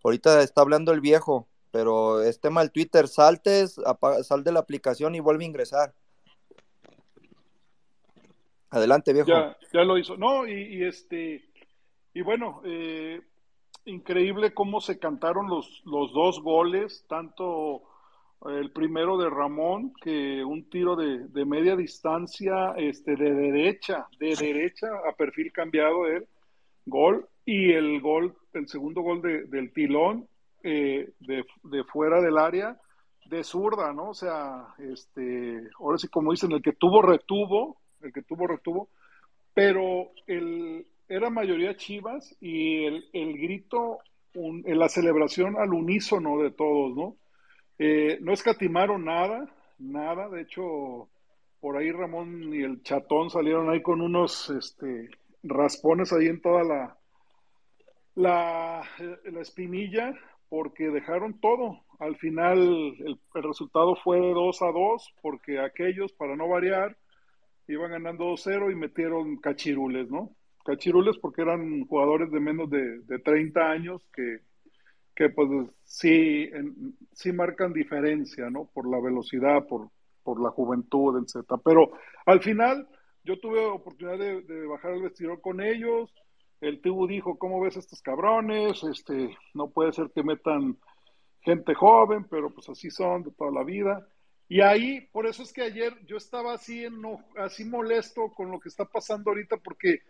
ahorita 0.04 0.42
está 0.42 0.62
hablando 0.62 0.92
el 0.92 1.02
viejo, 1.02 1.48
pero 1.72 2.22
es 2.22 2.40
tema 2.40 2.62
del 2.62 2.72
Twitter. 2.72 3.08
Saltes, 3.08 3.80
sal 4.24 4.44
de 4.44 4.52
la 4.52 4.60
aplicación 4.60 5.16
y 5.16 5.20
vuelve 5.20 5.44
a 5.44 5.48
ingresar. 5.48 5.94
Adelante, 8.70 9.14
viejo. 9.14 9.28
Ya, 9.28 9.58
ya 9.74 9.84
lo 9.84 9.98
hizo. 9.98 10.18
No, 10.18 10.48
y, 10.48 10.84
este, 10.84 11.44
y 12.14 12.22
bueno, 12.22 12.62
eh, 12.66 13.22
increíble 13.86 14.54
cómo 14.54 14.82
se 14.82 15.00
cantaron 15.00 15.48
los, 15.48 15.82
los 15.86 16.14
dos 16.14 16.42
goles, 16.42 17.06
tanto 17.08 17.84
el 18.46 18.72
primero 18.72 19.18
de 19.18 19.30
Ramón, 19.30 19.94
que 20.02 20.44
un 20.44 20.70
tiro 20.70 20.96
de, 20.96 21.46
media 21.46 21.76
distancia, 21.76 22.74
este, 22.76 23.16
de 23.16 23.34
derecha, 23.34 24.08
de 24.20 24.36
derecha 24.36 24.88
a 25.08 25.14
perfil 25.14 25.52
cambiado 25.52 26.08
él, 26.08 26.28
gol, 26.86 27.28
y 27.46 27.72
el 27.72 28.02
gol, 28.02 28.36
el 28.54 28.68
segundo 28.68 29.02
gol 29.02 29.22
de, 29.22 29.44
del 29.46 29.72
tilón, 29.74 30.28
eh, 30.64 31.12
de, 31.20 31.46
de, 31.64 31.84
fuera 31.84 32.22
del 32.22 32.38
área, 32.38 32.80
de 33.26 33.44
zurda, 33.44 33.94
¿no? 33.94 34.10
O 34.10 34.14
sea, 34.14 34.68
este, 34.80 35.62
ahora 35.80 35.98
sí 35.98 36.08
como 36.08 36.32
dicen, 36.32 36.52
el 36.52 36.62
que 36.62 36.74
tuvo 36.74 37.02
retuvo, 37.02 37.78
el 38.02 38.12
que 38.12 38.24
tuvo 38.24 38.48
retuvo, 38.48 38.90
pero 39.54 40.12
el, 40.28 40.86
era 41.12 41.30
mayoría 41.30 41.76
Chivas 41.76 42.36
y 42.40 42.86
el, 42.86 43.06
el 43.12 43.38
grito, 43.38 44.00
un, 44.34 44.64
la 44.66 44.88
celebración 44.88 45.58
al 45.58 45.74
unísono 45.74 46.42
de 46.42 46.52
todos, 46.52 46.96
¿no? 46.96 47.18
Eh, 47.78 48.18
no 48.22 48.32
escatimaron 48.32 49.04
nada, 49.04 49.54
nada. 49.78 50.30
De 50.30 50.42
hecho, 50.42 51.10
por 51.60 51.78
ahí 51.78 51.92
Ramón 51.92 52.54
y 52.54 52.64
el 52.64 52.82
Chatón 52.82 53.30
salieron 53.30 53.70
ahí 53.70 53.82
con 53.82 54.02
unos 54.02 54.50
este, 54.52 55.10
raspones 55.44 56.14
ahí 56.14 56.28
en 56.28 56.42
toda 56.42 56.64
la, 56.64 56.98
la, 58.16 58.84
la 59.26 59.42
espinilla, 59.42 60.14
porque 60.48 60.90
dejaron 60.90 61.40
todo. 61.40 61.82
Al 62.00 62.16
final 62.16 62.60
el, 63.00 63.20
resultado 63.34 63.96
fue 63.96 64.20
de 64.20 64.34
2 64.34 64.62
a 64.62 64.72
2, 64.72 65.16
porque 65.22 65.60
aquellos, 65.60 66.14
para 66.14 66.36
no 66.36 66.48
variar, 66.48 66.98
iban 67.68 67.92
ganando 67.92 68.26
2-0 68.26 68.72
y 68.72 68.76
metieron 68.76 69.38
cachirules, 69.38 70.10
¿no? 70.10 70.36
Cachirules 70.66 71.18
porque 71.18 71.42
eran 71.42 71.86
jugadores 71.86 72.32
de 72.32 72.40
menos 72.40 72.70
de, 72.70 73.00
de 73.00 73.20
30 73.20 73.70
años 73.70 74.02
que, 74.14 74.40
que 75.16 75.30
pues 75.30 75.70
sí, 75.84 76.50
sí 77.14 77.32
marcan 77.32 77.74
diferencia, 77.74 78.50
¿no? 78.50 78.66
Por 78.74 78.90
la 78.90 79.00
velocidad, 79.00 79.68
por, 79.68 79.90
por 80.24 80.42
la 80.42 80.50
juventud, 80.50 81.22
etcétera. 81.24 81.60
Pero 81.64 81.92
al 82.26 82.42
final 82.42 82.88
yo 83.24 83.40
tuve 83.40 83.66
oportunidad 83.66 84.18
de, 84.18 84.66
bajar 84.66 84.94
al 84.94 85.02
vestidor 85.02 85.42
con 85.42 85.62
ellos. 85.62 86.14
El 86.60 86.82
Tibu 86.82 87.08
dijo, 87.08 87.38
¿cómo 87.38 87.60
ves 87.60 87.76
a 87.76 87.80
estos 87.80 88.02
cabrones? 88.02 88.84
Este, 88.84 89.36
no 89.54 89.70
puede 89.70 89.94
ser 89.94 90.12
que 90.14 90.24
metan 90.24 90.78
gente 91.42 91.74
joven, 91.74 92.26
pero 92.30 92.52
pues 92.52 92.70
así 92.70 92.90
son 92.90 93.24
de 93.24 93.32
toda 93.32 93.52
la 93.52 93.64
vida. 93.64 94.08
Y 94.48 94.62
ahí, 94.62 95.02
por 95.12 95.26
eso 95.26 95.44
es 95.44 95.54
que 95.54 95.62
ayer 95.62 95.94
yo 96.06 96.18
estaba 96.18 96.54
así, 96.54 96.86
así 97.38 97.64
molesto 97.64 98.32
con 98.36 98.52
lo 98.52 98.60
que 98.60 98.70
está 98.70 98.86
pasando 98.86 99.32
ahorita, 99.32 99.58
porque 99.58 100.02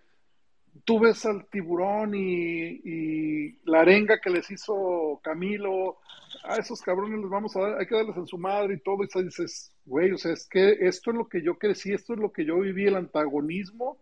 tú 0.85 0.99
ves 0.99 1.25
al 1.25 1.45
tiburón 1.47 2.13
y, 2.15 3.59
la 3.65 3.81
arenga 3.81 4.19
que 4.19 4.29
les 4.29 4.49
hizo 4.51 5.19
Camilo, 5.23 5.99
a 6.43 6.55
esos 6.57 6.81
cabrones 6.81 7.19
les 7.19 7.29
vamos 7.29 7.55
a 7.55 7.61
dar, 7.61 7.79
hay 7.79 7.85
que 7.85 7.95
darles 7.95 8.17
en 8.17 8.27
su 8.27 8.37
madre 8.37 8.75
y 8.75 8.79
todo, 8.79 9.03
y 9.03 9.23
dices, 9.23 9.73
güey, 9.85 10.11
o 10.11 10.17
sea, 10.17 10.33
es 10.33 10.47
que 10.47 10.77
esto 10.81 11.11
es 11.11 11.17
lo 11.17 11.27
que 11.27 11.41
yo 11.41 11.57
crecí, 11.57 11.93
esto 11.93 12.13
es 12.13 12.19
lo 12.19 12.31
que 12.31 12.45
yo 12.45 12.59
viví, 12.59 12.85
el 12.87 12.95
antagonismo, 12.95 13.97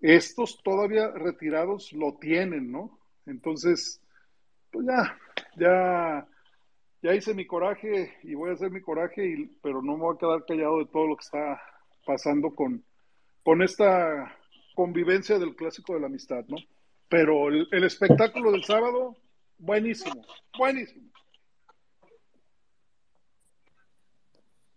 estos 0.00 0.62
todavía 0.62 1.10
retirados 1.10 1.92
lo 1.92 2.14
tienen, 2.14 2.70
¿no? 2.70 2.98
Entonces, 3.26 4.00
pues 4.70 4.86
ya, 4.86 5.18
ya, 5.56 6.28
ya 7.02 7.14
hice 7.14 7.34
mi 7.34 7.46
coraje 7.46 8.16
y 8.22 8.34
voy 8.34 8.50
a 8.50 8.54
hacer 8.54 8.70
mi 8.70 8.80
coraje, 8.80 9.26
y, 9.26 9.46
pero 9.62 9.82
no 9.82 9.96
me 9.96 10.04
voy 10.04 10.14
a 10.14 10.18
quedar 10.18 10.44
callado 10.46 10.78
de 10.78 10.86
todo 10.86 11.08
lo 11.08 11.16
que 11.16 11.24
está 11.24 11.60
pasando 12.04 12.54
con, 12.54 12.84
con 13.42 13.62
esta 13.62 14.35
convivencia 14.76 15.40
del 15.40 15.56
clásico 15.56 15.94
de 15.94 16.00
la 16.00 16.06
amistad, 16.06 16.44
¿no? 16.46 16.58
Pero 17.08 17.48
el, 17.48 17.84
espectáculo 17.84 18.52
del 18.52 18.62
sábado, 18.62 19.16
buenísimo, 19.58 20.24
buenísimo. 20.56 21.10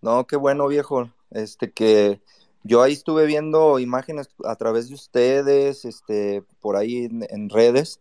No, 0.01 0.25
qué 0.25 0.37
bueno, 0.37 0.67
viejo. 0.67 1.11
Este 1.31 1.71
que 1.71 2.21
yo 2.63 2.81
ahí 2.81 2.93
estuve 2.93 3.25
viendo 3.25 3.77
imágenes 3.79 4.29
a 4.45 4.55
través 4.55 4.87
de 4.87 4.95
ustedes, 4.95 5.85
este, 5.85 6.43
por 6.61 6.77
ahí 6.77 7.09
en, 7.29 7.49
redes. 7.49 7.99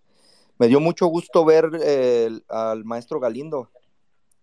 Me 0.58 0.68
dio 0.68 0.80
mucho 0.80 1.06
gusto 1.06 1.44
ver 1.44 1.68
al 2.48 2.84
maestro 2.84 3.18
Galindo. 3.18 3.70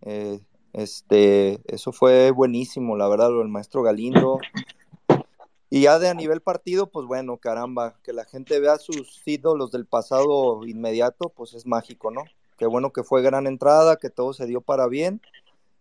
Eh, 0.01 0.39
este, 0.73 1.61
eso 1.73 1.93
fue 1.93 2.31
buenísimo, 2.31 2.97
la 2.97 3.07
verdad, 3.07 3.29
el 3.41 3.47
maestro 3.47 3.81
Galindo. 3.81 4.39
Y 5.75 5.81
ya 5.81 5.99
de 5.99 6.07
a 6.07 6.13
nivel 6.13 6.39
partido, 6.39 6.89
pues 6.89 7.05
bueno, 7.05 7.35
caramba, 7.35 7.99
que 8.01 8.13
la 8.13 8.23
gente 8.23 8.61
vea 8.61 8.77
sus 8.77 9.21
ídolos 9.25 9.71
del 9.71 9.85
pasado 9.85 10.65
inmediato, 10.65 11.33
pues 11.35 11.53
es 11.53 11.65
mágico, 11.65 12.11
¿no? 12.11 12.23
Qué 12.57 12.65
bueno 12.65 12.93
que 12.93 13.03
fue 13.03 13.21
gran 13.21 13.45
entrada, 13.45 13.97
que 13.97 14.09
todo 14.09 14.31
se 14.31 14.45
dio 14.45 14.61
para 14.61 14.87
bien. 14.87 15.19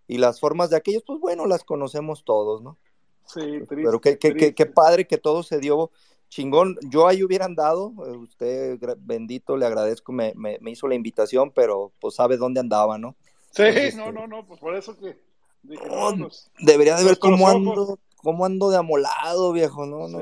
Y 0.08 0.18
las 0.18 0.40
formas 0.40 0.70
de 0.70 0.78
aquellos, 0.78 1.04
pues 1.06 1.20
bueno, 1.20 1.46
las 1.46 1.62
conocemos 1.62 2.24
todos, 2.24 2.60
¿no? 2.60 2.76
Sí, 3.24 3.40
triste, 3.40 3.76
Pero 3.84 4.00
qué, 4.00 4.18
qué, 4.18 4.52
qué, 4.52 4.66
padre 4.66 5.06
que 5.06 5.16
todo 5.16 5.44
se 5.44 5.60
dio 5.60 5.92
chingón. 6.28 6.76
Yo 6.90 7.06
ahí 7.06 7.22
hubiera 7.22 7.44
andado, 7.44 7.92
eh, 8.04 8.16
usted 8.16 8.80
bendito, 8.98 9.56
le 9.56 9.66
agradezco, 9.66 10.10
me, 10.10 10.32
me, 10.34 10.58
hizo 10.72 10.88
la 10.88 10.96
invitación, 10.96 11.52
pero 11.52 11.92
pues 12.00 12.16
sabe 12.16 12.36
dónde 12.36 12.58
andaba, 12.58 12.98
¿no? 12.98 13.14
Sí, 13.52 13.62
no, 13.62 13.68
este 13.68 14.12
no, 14.12 14.26
no, 14.26 14.44
pues 14.44 14.58
por 14.58 14.74
eso 14.74 14.98
que... 14.98 15.16
Dije, 15.62 15.82
pues, 16.18 16.50
debería 16.58 16.96
de 16.96 17.04
ver 17.04 17.18
cómo 17.18 17.48
ando, 17.48 17.98
cómo 18.24 18.44
ando 18.46 18.70
de 18.70 18.78
amolado, 18.78 19.52
viejo, 19.52 19.86
¿no? 19.86 20.08
no, 20.08 20.18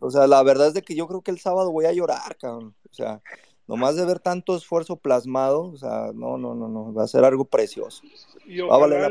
O 0.00 0.10
sea, 0.10 0.26
la 0.26 0.42
verdad 0.42 0.68
es 0.68 0.74
de 0.74 0.82
que 0.82 0.94
yo 0.94 1.06
creo 1.06 1.20
que 1.20 1.32
el 1.32 1.40
sábado 1.40 1.70
voy 1.70 1.84
a 1.84 1.92
llorar, 1.92 2.36
cabrón. 2.38 2.74
O 2.90 2.94
sea, 2.94 3.20
nomás 3.66 3.96
de 3.96 4.06
ver 4.06 4.20
tanto 4.20 4.56
esfuerzo 4.56 4.96
plasmado, 4.96 5.64
o 5.64 5.76
sea, 5.76 6.12
no, 6.14 6.38
no, 6.38 6.54
no, 6.54 6.68
no, 6.68 6.94
va 6.94 7.04
a 7.04 7.08
ser 7.08 7.24
algo 7.24 7.44
precioso. 7.44 8.02
Y 8.46 8.60
ojalá, 8.60 9.08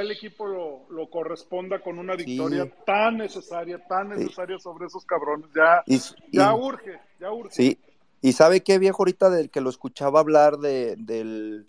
el, 0.00 0.10
equipo 0.10 0.46
lo, 0.46 1.10
corresponda 1.10 1.80
con 1.80 1.98
una 1.98 2.14
victoria 2.14 2.70
tan 2.84 3.16
necesaria, 3.16 3.84
tan 3.88 4.10
necesaria 4.10 4.58
sobre 4.58 4.86
esos 4.86 5.04
cabrones. 5.04 5.48
Ya, 5.56 5.82
ya 6.30 6.54
urge, 6.54 7.00
ya 7.18 7.32
urge. 7.32 7.52
Sí, 7.52 7.78
y 8.20 8.32
sabe 8.32 8.62
qué, 8.62 8.78
viejo, 8.78 9.02
ahorita 9.02 9.30
del 9.30 9.50
que 9.50 9.60
lo 9.60 9.70
escuchaba 9.70 10.20
hablar 10.20 10.58
de, 10.58 10.96
del 10.96 11.66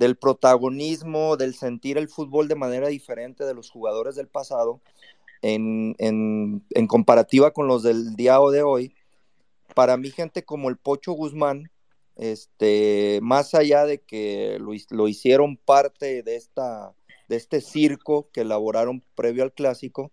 del 0.00 0.16
protagonismo, 0.16 1.36
del 1.36 1.54
sentir 1.54 1.98
el 1.98 2.08
fútbol 2.08 2.48
de 2.48 2.54
manera 2.54 2.88
diferente 2.88 3.44
de 3.44 3.52
los 3.52 3.68
jugadores 3.68 4.16
del 4.16 4.28
pasado, 4.28 4.80
en, 5.42 5.94
comparativa 6.88 7.50
con 7.50 7.66
los 7.66 7.82
del 7.82 8.16
día 8.16 8.38
de 8.50 8.62
hoy, 8.62 8.94
para 9.74 9.98
mí 9.98 10.08
gente 10.10 10.42
como 10.42 10.70
el 10.70 10.78
Pocho 10.78 11.12
Guzmán, 11.12 11.70
este, 12.16 13.20
más 13.22 13.52
allá 13.54 13.84
de 13.84 14.00
que 14.00 14.58
lo, 14.58 15.06
hicieron 15.06 15.58
parte 15.58 16.22
de, 16.22 16.34
esta, 16.34 16.94
de 17.28 17.36
este 17.36 17.60
circo 17.60 18.30
que 18.32 18.40
elaboraron 18.40 19.04
previo 19.14 19.42
al 19.42 19.52
clásico, 19.52 20.12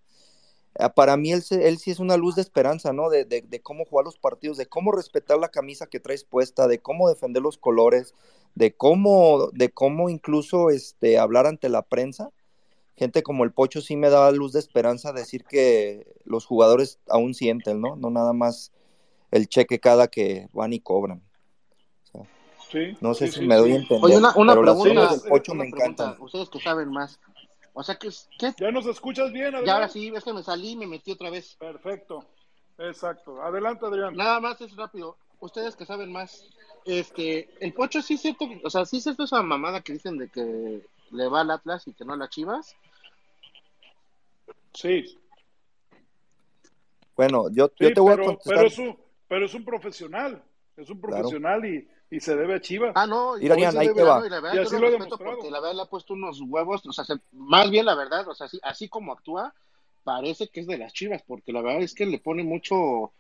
para 0.96 1.18
mí 1.18 1.32
él, 1.32 1.44
él, 1.50 1.78
sí 1.80 1.92
es 1.92 2.00
una 2.00 2.18
luz 2.18 2.36
de 2.36 2.42
esperanza, 2.42 2.94
¿no? 2.94 3.10
De, 3.10 3.26
de, 3.26 3.62
cómo 3.62 3.86
jugar 3.86 4.06
los 4.06 4.18
partidos, 4.18 4.58
de 4.58 4.68
cómo 4.68 4.92
respetar 4.92 5.40
la 5.40 5.50
camisa 5.50 5.88
que 5.88 6.00
traes 6.00 6.24
puesta, 6.24 6.68
de 6.68 6.80
cómo 6.80 7.10
defender 7.10 7.42
los 7.42 7.58
colores, 7.58 8.14
de 8.54 8.76
cómo, 8.76 9.50
de 9.54 9.70
cómo 9.70 10.10
incluso 10.10 10.70
este, 10.70 11.18
hablar 11.18 11.48
ante 11.48 11.70
la 11.70 11.82
prensa. 11.82 12.32
Gente 12.96 13.24
como 13.24 13.44
el 13.44 13.52
Pocho 13.52 13.82
sí 13.82 13.96
me 13.96 14.10
da 14.10 14.32
luz 14.32 14.54
de 14.54 14.60
esperanza 14.60 15.14
decir 15.14 15.46
que 15.46 16.16
los 16.26 16.46
jugadores 16.46 17.00
aún 17.10 17.34
sienten, 17.34 17.82
¿no? 17.82 17.96
No 17.96 18.10
nada 18.10 18.34
más 18.34 18.72
el 19.32 19.48
cheque 19.48 19.80
cada 19.80 20.08
que 20.08 20.48
van 20.54 20.74
y 20.74 20.80
cobran. 20.80 21.24
no 23.02 23.14
sé 23.14 23.28
si 23.32 23.46
me 23.46 23.56
doy 23.56 23.72
a 23.72 23.76
entender. 23.78 24.06
Oye, 24.06 24.18
una, 24.18 24.36
una 24.36 24.60
pregunta, 24.60 25.12
del 25.12 25.22
Pocho 25.22 25.56
me 25.56 25.68
encanta. 25.68 26.18
Ustedes 26.20 26.50
que 26.50 26.60
saben 26.60 26.90
más, 26.90 27.20
o 27.80 27.84
sea, 27.84 27.94
que, 27.94 28.10
¿qué? 28.40 28.56
¿Ya 28.58 28.72
nos 28.72 28.88
escuchas 28.88 29.32
bien, 29.32 29.50
Adrián? 29.54 29.66
Ya 29.66 29.74
ahora 29.76 29.88
sí, 29.88 30.10
ves 30.10 30.24
que 30.24 30.34
me 30.34 30.42
salí 30.42 30.72
y 30.72 30.76
me 30.76 30.88
metí 30.88 31.12
otra 31.12 31.30
vez. 31.30 31.56
Perfecto. 31.60 32.26
Exacto. 32.80 33.40
Adelante, 33.44 33.86
Adrián. 33.86 34.16
Nada 34.16 34.40
más 34.40 34.60
es 34.62 34.76
rápido. 34.76 35.16
Ustedes 35.42 35.76
que 35.76 35.86
saben 35.86 36.12
más, 36.12 36.44
este, 36.86 37.48
el 37.60 37.74
Pocho 37.74 38.02
sí 38.02 38.16
es 38.16 38.22
cierto, 38.22 38.50
o 38.64 38.70
sea, 38.72 38.84
sí 38.86 38.98
es 38.98 39.04
cierto 39.04 39.26
esa 39.26 39.44
mamada 39.44 39.82
que 39.82 39.94
dicen 39.94 40.18
de 40.18 40.28
que 40.28 40.88
le 41.12 41.28
va 41.28 41.42
al 41.42 41.52
Atlas 41.52 41.88
y 41.88 41.94
que 41.94 42.04
no 42.04 42.14
a 42.14 42.18
las 42.18 42.32
Chivas. 42.32 42.76
Sí. 44.74 45.16
Bueno, 47.16 47.48
yo, 47.52 47.70
yo 47.80 47.94
te 47.94 48.00
voy 48.00 48.14
a 48.14 48.18
contestar. 48.18 48.56
Pero 48.56 48.68
es, 48.68 48.80
un, 48.80 48.98
pero 49.28 49.46
es 49.46 49.54
un 49.54 49.64
profesional, 49.64 50.44
es 50.76 50.90
un 50.90 51.00
profesional 51.00 51.64
y 51.64 51.88
y 52.10 52.20
se 52.20 52.36
debe 52.36 52.56
a 52.56 52.62
Chivas. 52.62 52.94
Ah, 52.96 53.06
no, 53.08 53.38
y, 53.38 53.50
ahí 53.50 53.94
te 53.94 54.04
va. 54.04 54.26
Y, 54.26 54.30
la 54.30 54.40
verdad, 54.40 54.62
así 54.62 54.78
lo, 54.78 54.90
respeto 54.90 55.18
porque 55.18 55.52
la 55.52 55.60
verdad 55.60 55.76
le 55.76 55.82
ha 55.84 55.86
puesto 55.86 56.14
unos 56.14 56.42
huevos, 56.42 56.86
o 56.86 56.94
sea, 56.94 57.06
más 57.32 57.70
bien 57.70 57.86
la 57.86 57.96
verdad, 57.96 58.28
o 58.28 58.36
sea, 58.36 58.46
así, 58.46 58.60
así 58.64 58.88
como 58.90 59.12
actúa, 59.12 59.54
parece 60.04 60.48
que 60.48 60.62
es 60.62 60.68
de 60.68 60.78
las 60.78 60.94
Chivas, 60.94 61.22
porque 61.28 61.52
la 61.52 61.62
verdad 61.62 61.82
es 61.82 61.94
que 61.94 62.06
le 62.06 62.20
pone 62.20 62.44
mucho 62.44 63.12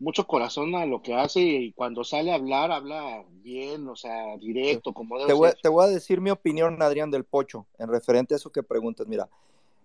mucho 0.00 0.26
corazón 0.26 0.74
a 0.74 0.86
lo 0.86 1.02
que 1.02 1.14
hace 1.14 1.40
y 1.40 1.72
cuando 1.72 2.04
sale 2.04 2.32
a 2.32 2.34
hablar, 2.34 2.72
habla 2.72 3.24
bien, 3.42 3.88
o 3.88 3.96
sea, 3.96 4.36
directo, 4.38 4.92
como 4.92 5.16
debe 5.16 5.28
te 5.28 5.34
voy, 5.34 5.48
ser. 5.50 5.60
Te 5.62 5.68
voy 5.68 5.84
a 5.84 5.88
decir 5.88 6.20
mi 6.20 6.30
opinión, 6.30 6.82
Adrián 6.82 7.10
del 7.10 7.24
Pocho, 7.24 7.66
en 7.78 7.88
referente 7.88 8.34
a 8.34 8.36
eso 8.36 8.50
que 8.50 8.62
preguntas. 8.62 9.06
Mira, 9.06 9.28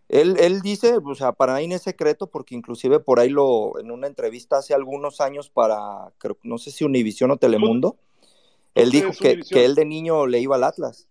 él, 0.09 0.37
él 0.39 0.61
dice, 0.61 0.97
o 0.97 1.15
sea, 1.15 1.31
para 1.31 1.53
nadie 1.53 1.73
es 1.75 1.83
secreto, 1.83 2.27
porque 2.27 2.55
inclusive 2.55 2.99
por 2.99 3.19
ahí 3.19 3.29
lo, 3.29 3.79
en 3.79 3.91
una 3.91 4.07
entrevista 4.07 4.57
hace 4.57 4.73
algunos 4.73 5.21
años 5.21 5.49
para, 5.49 6.11
creo, 6.17 6.37
no 6.43 6.57
sé 6.57 6.71
si 6.71 6.83
Univisión 6.83 7.31
o 7.31 7.37
Telemundo, 7.37 7.95
él 8.75 8.91
dijo 8.91 9.11
que, 9.19 9.41
que, 9.41 9.65
él 9.65 9.75
de 9.75 9.85
niño 9.85 10.27
le 10.27 10.39
iba 10.39 10.55
al 10.55 10.63
Atlas, 10.63 11.07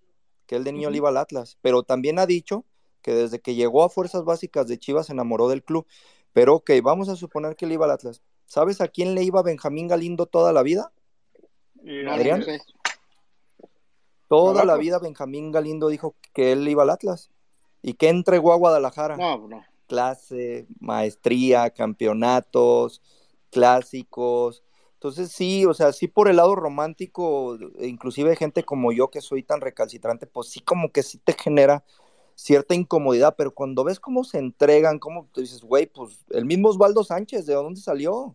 que 0.46 0.56
él 0.56 0.64
de 0.64 0.72
niño 0.72 0.90
le 0.90 0.98
iba 0.98 1.08
al 1.08 1.16
Atlas, 1.16 1.58
pero 1.60 1.82
también 1.82 2.18
ha 2.18 2.26
dicho 2.26 2.64
que 3.02 3.14
desde 3.14 3.40
que 3.40 3.54
llegó 3.54 3.84
a 3.84 3.88
Fuerzas 3.88 4.24
Básicas 4.24 4.68
de 4.68 4.78
Chivas 4.78 5.06
se 5.06 5.12
enamoró 5.12 5.48
del 5.48 5.62
club. 5.62 5.86
Pero 6.32 6.56
ok, 6.56 6.70
vamos 6.82 7.08
a 7.08 7.16
suponer 7.16 7.56
que 7.56 7.66
le 7.66 7.74
iba 7.74 7.86
al 7.86 7.92
Atlas. 7.92 8.22
¿Sabes 8.46 8.80
a 8.80 8.88
quién 8.88 9.14
le 9.14 9.22
iba 9.22 9.42
Benjamín 9.42 9.88
Galindo 9.88 10.26
toda 10.26 10.52
la 10.52 10.62
vida? 10.62 10.92
Adrián. 12.08 12.44
Toda 14.28 14.64
la 14.64 14.76
vida 14.76 14.98
Benjamín 14.98 15.52
Galindo 15.52 15.88
dijo 15.88 16.16
que 16.34 16.52
él 16.52 16.68
iba 16.68 16.82
al 16.82 16.90
Atlas. 16.90 17.30
¿Y 17.82 17.94
qué 17.94 18.08
entregó 18.08 18.52
a 18.52 18.56
Guadalajara? 18.56 19.16
No, 19.16 19.48
no. 19.48 19.64
Clase, 19.86 20.66
maestría, 20.80 21.70
campeonatos, 21.70 23.00
clásicos, 23.50 24.62
entonces 24.98 25.30
sí, 25.30 25.64
o 25.64 25.74
sea, 25.74 25.92
sí 25.92 26.08
por 26.08 26.28
el 26.28 26.36
lado 26.36 26.56
romántico, 26.56 27.56
e 27.78 27.86
inclusive 27.86 28.34
gente 28.34 28.64
como 28.64 28.90
yo 28.90 29.12
que 29.12 29.20
soy 29.20 29.44
tan 29.44 29.60
recalcitrante, 29.60 30.26
pues 30.26 30.48
sí 30.48 30.58
como 30.58 30.90
que 30.90 31.04
sí 31.04 31.18
te 31.18 31.34
genera 31.34 31.84
cierta 32.34 32.74
incomodidad, 32.74 33.36
pero 33.38 33.54
cuando 33.54 33.84
ves 33.84 34.00
cómo 34.00 34.24
se 34.24 34.38
entregan, 34.38 34.98
cómo 34.98 35.28
tú 35.30 35.40
dices, 35.40 35.62
güey, 35.62 35.86
pues 35.86 36.24
el 36.30 36.46
mismo 36.46 36.68
Osvaldo 36.68 37.04
Sánchez, 37.04 37.46
¿de 37.46 37.54
dónde 37.54 37.80
salió? 37.80 38.34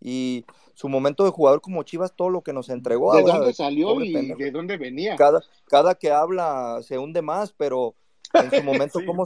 Y 0.00 0.44
su 0.74 0.88
momento 0.88 1.24
de 1.24 1.30
jugador 1.30 1.60
como 1.60 1.84
Chivas, 1.84 2.16
todo 2.16 2.28
lo 2.28 2.42
que 2.42 2.52
nos 2.52 2.70
entregó. 2.70 3.14
¿De 3.14 3.22
dónde 3.22 3.54
salió 3.54 4.02
y 4.02 4.34
de 4.34 4.50
dónde 4.50 4.76
venía? 4.76 5.14
Cada, 5.14 5.44
cada 5.66 5.94
que 5.94 6.10
habla 6.10 6.80
se 6.82 6.98
hunde 6.98 7.22
más, 7.22 7.52
pero 7.52 7.94
en 8.32 8.50
su 8.50 8.62
momento 8.64 8.98
cómo, 9.06 9.24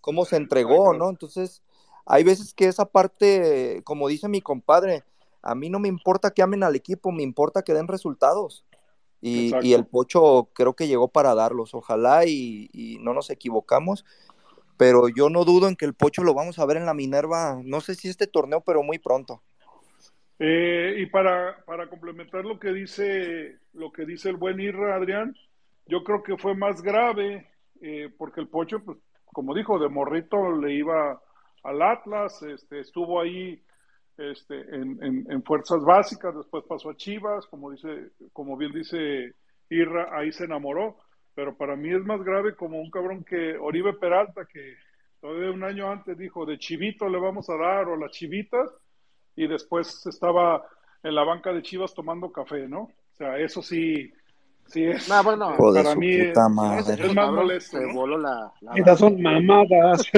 cómo 0.00 0.24
se 0.24 0.36
entregó, 0.36 0.94
¿no? 0.94 1.10
Entonces, 1.10 1.60
hay 2.06 2.22
veces 2.22 2.54
que 2.54 2.66
esa 2.66 2.84
parte, 2.84 3.82
como 3.82 4.06
dice 4.06 4.28
mi 4.28 4.40
compadre, 4.40 5.02
a 5.44 5.54
mí 5.54 5.70
no 5.70 5.78
me 5.78 5.88
importa 5.88 6.32
que 6.32 6.42
amen 6.42 6.62
al 6.62 6.74
equipo, 6.74 7.12
me 7.12 7.22
importa 7.22 7.62
que 7.62 7.74
den 7.74 7.88
resultados. 7.88 8.64
Y, 9.20 9.72
el 9.72 9.86
Pocho 9.86 10.50
creo 10.52 10.74
que 10.74 10.86
llegó 10.86 11.08
para 11.08 11.34
darlos. 11.34 11.74
Ojalá 11.74 12.26
y, 12.26 12.98
no 13.00 13.14
nos 13.14 13.30
equivocamos. 13.30 14.04
Pero 14.76 15.08
yo 15.08 15.30
no 15.30 15.44
dudo 15.44 15.68
en 15.68 15.76
que 15.76 15.86
el 15.86 15.94
Pocho 15.94 16.22
lo 16.22 16.34
vamos 16.34 16.58
a 16.58 16.66
ver 16.66 16.76
en 16.76 16.84
la 16.84 16.94
Minerva, 16.94 17.60
no 17.62 17.80
sé 17.80 17.94
si 17.94 18.08
este 18.08 18.26
torneo, 18.26 18.60
pero 18.60 18.82
muy 18.82 18.98
pronto. 18.98 19.40
Eh, 20.40 20.96
y 20.98 21.06
para, 21.06 21.64
para 21.64 21.88
complementar 21.88 22.44
lo 22.44 22.58
que 22.58 22.72
dice 22.72 23.60
lo 23.72 23.92
que 23.92 24.04
dice 24.04 24.30
el 24.30 24.36
buen 24.36 24.60
Irra, 24.60 24.96
Adrián, 24.96 25.36
yo 25.86 26.02
creo 26.02 26.22
que 26.22 26.36
fue 26.36 26.54
más 26.54 26.82
grave, 26.82 27.48
eh, 27.80 28.10
porque 28.18 28.40
el 28.40 28.48
Pocho, 28.48 28.80
pues, 28.84 28.98
como 29.26 29.54
dijo, 29.54 29.78
de 29.78 29.88
morrito 29.88 30.52
le 30.52 30.74
iba 30.74 31.20
al 31.62 31.82
Atlas, 31.82 32.42
este, 32.42 32.80
estuvo 32.80 33.20
ahí 33.20 33.62
este, 34.16 34.60
en, 34.74 35.26
en, 35.28 35.42
fuerzas 35.42 35.82
básicas, 35.82 36.36
después 36.36 36.64
pasó 36.68 36.90
a 36.90 36.96
Chivas, 36.96 37.46
como 37.46 37.70
dice, 37.72 38.10
como 38.32 38.56
bien 38.56 38.72
dice 38.72 39.34
Irra, 39.70 40.16
ahí 40.16 40.32
se 40.32 40.44
enamoró, 40.44 40.98
pero 41.34 41.56
para 41.56 41.76
mí 41.76 41.90
es 41.90 42.04
más 42.04 42.22
grave 42.22 42.54
como 42.54 42.80
un 42.80 42.90
cabrón 42.90 43.24
que 43.24 43.56
Oribe 43.56 43.94
Peralta, 43.94 44.46
que 44.46 44.76
todavía 45.20 45.50
un 45.50 45.64
año 45.64 45.90
antes 45.90 46.16
dijo 46.16 46.46
de 46.46 46.58
chivito 46.58 47.08
le 47.08 47.18
vamos 47.18 47.50
a 47.50 47.56
dar 47.56 47.88
o 47.88 47.96
las 47.96 48.12
chivitas, 48.12 48.70
y 49.36 49.48
después 49.48 50.06
estaba 50.06 50.64
en 51.02 51.14
la 51.14 51.24
banca 51.24 51.52
de 51.52 51.62
Chivas 51.62 51.94
tomando 51.94 52.32
café, 52.32 52.68
¿no? 52.68 52.82
O 52.82 53.16
sea, 53.16 53.38
eso 53.38 53.62
sí, 53.62 54.12
sí 54.66 54.84
es, 54.84 55.08
bueno, 55.22 55.56
para 55.56 55.94
mí 55.94 56.14
es, 56.14 56.36
más 57.14 57.32
molesto. 57.32 57.78
Estas 58.74 58.98
son 58.98 59.20
mamadas. 59.20 60.02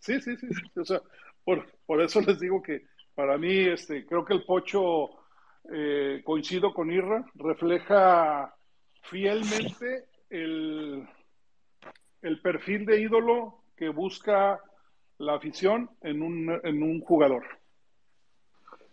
sí, 0.00 0.20
sí, 0.20 0.20
sí, 0.20 0.36
sí, 0.36 0.80
o 0.80 0.84
sea, 0.84 1.00
por, 1.44 1.66
por 1.86 2.00
eso 2.00 2.20
les 2.20 2.40
digo 2.40 2.62
que 2.62 2.86
para 3.14 3.38
mí, 3.38 3.56
este, 3.56 4.04
creo 4.04 4.24
que 4.24 4.34
el 4.34 4.44
Pocho, 4.44 5.08
eh, 5.72 6.20
coincido 6.22 6.74
con 6.74 6.92
Irra, 6.92 7.24
refleja 7.34 8.54
fielmente 9.02 10.04
el, 10.28 11.08
el 12.22 12.40
perfil 12.42 12.84
de 12.84 13.00
ídolo 13.00 13.62
que 13.74 13.88
busca 13.88 14.60
la 15.18 15.34
afición 15.36 15.90
en 16.02 16.22
un, 16.22 16.60
en 16.62 16.82
un 16.82 17.00
jugador. 17.00 17.42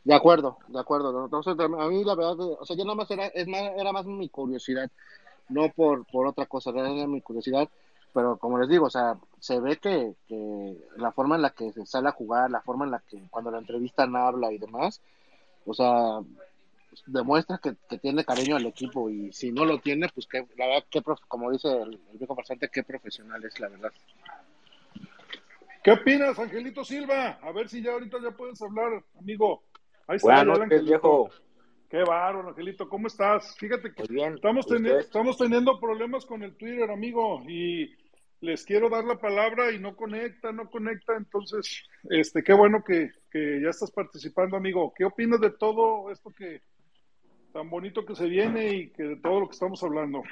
De 0.04 0.14
acuerdo, 0.14 0.58
de 0.68 0.80
acuerdo. 0.80 1.26
Entonces, 1.26 1.56
a 1.60 1.88
mí 1.88 2.04
la 2.04 2.16
verdad, 2.16 2.40
o 2.40 2.66
sea, 2.66 2.76
yo 2.76 2.84
nada 2.84 2.96
más 2.96 3.10
era, 3.12 3.28
es 3.28 3.48
más, 3.48 3.62
era 3.78 3.92
más 3.92 4.06
mi 4.06 4.30
curiosidad, 4.30 4.90
no 5.50 5.70
por, 5.70 6.06
por 6.06 6.28
otra 6.28 6.46
cosa, 6.46 6.72
era 6.72 7.08
mi 7.08 7.22
curiosidad 7.22 7.70
pero 8.14 8.38
como 8.38 8.60
les 8.60 8.70
digo, 8.70 8.86
o 8.86 8.90
sea, 8.90 9.18
se 9.40 9.60
ve 9.60 9.78
que, 9.78 10.14
la 10.98 11.12
forma 11.12 11.36
en 11.36 11.42
la 11.42 11.50
que 11.50 11.72
se 11.74 11.86
sale 11.86 12.10
a 12.10 12.14
jugar, 12.14 12.52
la 12.52 12.62
forma 12.62 12.86
en 12.86 12.92
la 12.92 13.00
que 13.00 13.20
cuando 13.30 13.50
la 13.50 13.58
entrevistan 13.58 14.16
habla 14.16 14.52
y 14.52 14.60
demás, 14.60 15.02
o 15.66 15.74
sea, 15.74 16.20
demuestra 17.08 17.58
que, 17.58 17.74
tiene 17.98 18.24
cariño 18.24 18.56
al 18.56 18.68
equipo 18.68 19.10
y 19.10 19.34
si 19.34 19.52
no 19.52 19.66
lo 19.66 19.80
tiene, 19.80 20.08
pues 20.14 20.28
que 20.28 20.46
la 20.58 20.68
verdad, 20.68 20.86
que, 20.90 21.02
como 21.28 21.52
dice 21.52 21.70
el, 21.82 22.00
viejo 22.14 22.36
pasante, 22.36 22.70
qué 22.70 22.84
profesional 22.84 23.44
es, 23.44 23.60
la 23.60 23.70
verdad. 23.70 23.92
¿Qué 25.84 25.92
opinas, 25.92 26.38
Angelito 26.38 26.86
Silva? 26.86 27.40
A 27.42 27.52
ver 27.52 27.68
si 27.68 27.82
ya 27.82 27.92
ahorita 27.92 28.18
ya 28.22 28.32
puedes 28.32 28.62
hablar, 28.62 29.04
amigo. 29.20 29.64
Ahí 30.08 30.18
está 30.18 30.44
Buenas 30.44 30.60
noches, 30.60 30.86
viejo. 30.86 31.30
Qué 31.90 32.00
bárbaro, 32.04 32.50
Angelito, 32.50 32.90
¿cómo 32.90 33.08
estás? 33.08 33.56
Fíjate 33.58 33.94
que 33.94 34.04
bien. 34.10 34.34
Estamos, 34.34 34.66
estamos 34.72 35.38
teniendo 35.38 35.80
problemas 35.80 36.26
con 36.26 36.42
el 36.42 36.56
Twitter, 36.56 36.90
amigo, 36.90 37.44
y 37.48 37.96
les 38.42 38.66
quiero 38.66 38.90
dar 38.90 39.06
la 39.06 39.16
palabra 39.16 39.72
y 39.72 39.80
no 39.80 39.96
conecta, 39.96 40.52
no 40.52 40.70
conecta. 40.70 41.16
Entonces, 41.16 41.84
este, 42.10 42.44
qué 42.44 42.52
bueno 42.54 42.84
que, 42.84 43.12
ya 43.32 43.70
estás 43.70 43.92
participando, 43.92 44.58
amigo. 44.58 44.94
¿Qué 44.96 45.06
opinas 45.06 45.40
de 45.40 45.52
todo 45.52 46.12
esto 46.12 46.32
que 46.32 46.62
tan 47.54 47.70
bonito 47.70 48.06
que 48.06 48.16
se 48.16 48.26
viene 48.26 48.70
y 48.74 48.90
que 48.90 49.04
de 49.04 49.16
todo 49.18 49.42
lo 49.42 49.48
que 49.48 49.54
estamos 49.54 49.82
hablando? 49.84 50.24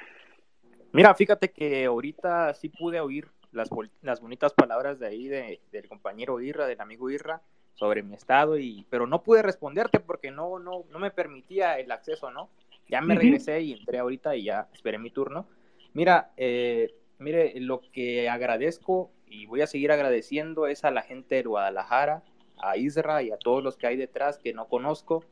Mira, 0.91 1.13
fíjate 1.13 1.51
que 1.51 1.85
ahorita 1.85 2.53
sí 2.55 2.69
pude 2.69 2.99
oír 2.99 3.27
las, 3.51 3.69
las 4.01 4.19
bonitas 4.19 4.53
palabras 4.53 4.99
de 4.99 5.07
ahí 5.07 5.27
del 5.27 5.87
compañero 5.87 6.41
Irra, 6.41 6.65
del 6.65 6.81
amigo 6.81 7.09
Irra, 7.09 7.41
sobre 7.75 8.03
mi 8.03 8.15
estado, 8.15 8.57
y, 8.57 8.85
pero 8.89 9.07
no 9.07 9.23
pude 9.23 9.41
responderte 9.41 9.99
porque 9.99 10.31
no, 10.31 10.59
no, 10.59 10.85
no 10.91 10.99
me 10.99 11.11
permitía 11.11 11.79
el 11.79 11.91
acceso, 11.91 12.31
¿no? 12.31 12.49
Ya 12.89 13.01
me 13.01 13.15
regresé 13.15 13.61
y 13.61 13.73
entré 13.73 13.99
ahorita 13.99 14.35
y 14.35 14.43
ya 14.45 14.67
esperé 14.73 14.97
mi 14.97 15.11
turno. 15.11 15.47
Mira, 15.93 16.31
eh, 16.37 16.93
Mire, 17.21 17.53
lo 17.59 17.81
que 17.93 18.29
agradezco 18.29 19.11
y 19.27 19.45
voy 19.45 19.61
a 19.61 19.67
seguir 19.67 19.91
agradeciendo 19.91 20.65
es 20.65 20.83
a 20.83 20.89
la 20.89 21.03
gente 21.03 21.35
de 21.35 21.43
Guadalajara, 21.43 22.23
a 22.57 22.77
Isra 22.77 23.21
y 23.21 23.29
a 23.29 23.37
todos 23.37 23.63
los 23.63 23.77
que 23.77 23.85
hay 23.85 23.95
detrás 23.95 24.39
que 24.39 24.53
no 24.53 24.67
conozco, 24.67 25.23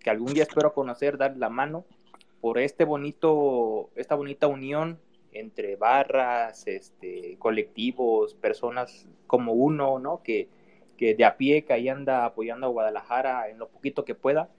que 0.00 0.10
algún 0.10 0.34
día 0.34 0.42
espero 0.42 0.74
conocer, 0.74 1.18
dar 1.18 1.36
la 1.36 1.48
mano 1.48 1.84
por 2.40 2.58
este 2.58 2.84
bonito, 2.84 3.90
esta 3.94 4.16
bonita 4.16 4.48
unión 4.48 4.98
entre 5.30 5.76
barras, 5.76 6.66
este, 6.66 7.36
colectivos, 7.38 8.34
personas 8.34 9.06
como 9.28 9.52
uno, 9.52 10.00
¿no? 10.00 10.24
Que, 10.24 10.48
que 10.96 11.14
de 11.14 11.24
a 11.24 11.36
pie 11.36 11.64
que 11.64 11.72
ahí 11.72 11.88
anda 11.88 12.24
apoyando 12.24 12.66
a 12.66 12.70
Guadalajara 12.70 13.48
en 13.48 13.58
lo 13.58 13.68
poquito 13.68 14.04
que 14.04 14.14
pueda. 14.14 14.50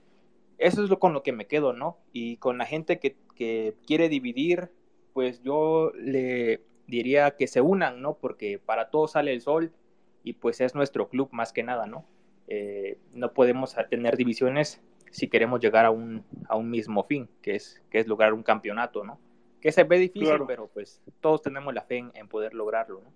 Eso 0.58 0.82
es 0.82 0.90
lo 0.90 0.98
con 0.98 1.12
lo 1.12 1.22
que 1.22 1.32
me 1.32 1.46
quedo, 1.46 1.72
¿no? 1.72 1.98
Y 2.12 2.36
con 2.38 2.58
la 2.58 2.64
gente 2.66 2.98
que, 2.98 3.16
que 3.34 3.74
quiere 3.86 4.08
dividir, 4.08 4.70
pues 5.12 5.42
yo 5.42 5.92
le 5.94 6.60
diría 6.86 7.32
que 7.36 7.46
se 7.46 7.60
unan, 7.60 8.00
¿no? 8.02 8.14
Porque 8.14 8.58
para 8.58 8.90
todos 8.90 9.12
sale 9.12 9.32
el 9.32 9.40
sol 9.40 9.72
y 10.24 10.32
pues 10.34 10.60
es 10.60 10.74
nuestro 10.74 11.08
club 11.08 11.28
más 11.32 11.52
que 11.52 11.62
nada, 11.62 11.86
¿no? 11.86 12.04
Eh, 12.48 12.98
no 13.12 13.32
podemos 13.34 13.76
tener 13.90 14.16
divisiones 14.16 14.82
si 15.10 15.28
queremos 15.28 15.60
llegar 15.60 15.84
a 15.84 15.90
un, 15.90 16.24
a 16.48 16.56
un 16.56 16.70
mismo 16.70 17.04
fin, 17.04 17.28
que 17.42 17.54
es, 17.54 17.82
que 17.90 17.98
es 17.98 18.06
lograr 18.06 18.32
un 18.34 18.42
campeonato, 18.42 19.04
¿no? 19.04 19.18
Que 19.60 19.70
se 19.72 19.84
ve 19.84 19.98
difícil, 19.98 20.28
Claro. 20.28 20.46
pero 20.46 20.68
pues 20.68 21.00
todos 21.20 21.42
tenemos 21.42 21.72
la 21.74 21.82
fe 21.82 21.98
en, 21.98 22.10
en 22.14 22.28
poder 22.28 22.54
lograrlo, 22.54 23.00
¿no? 23.02 23.12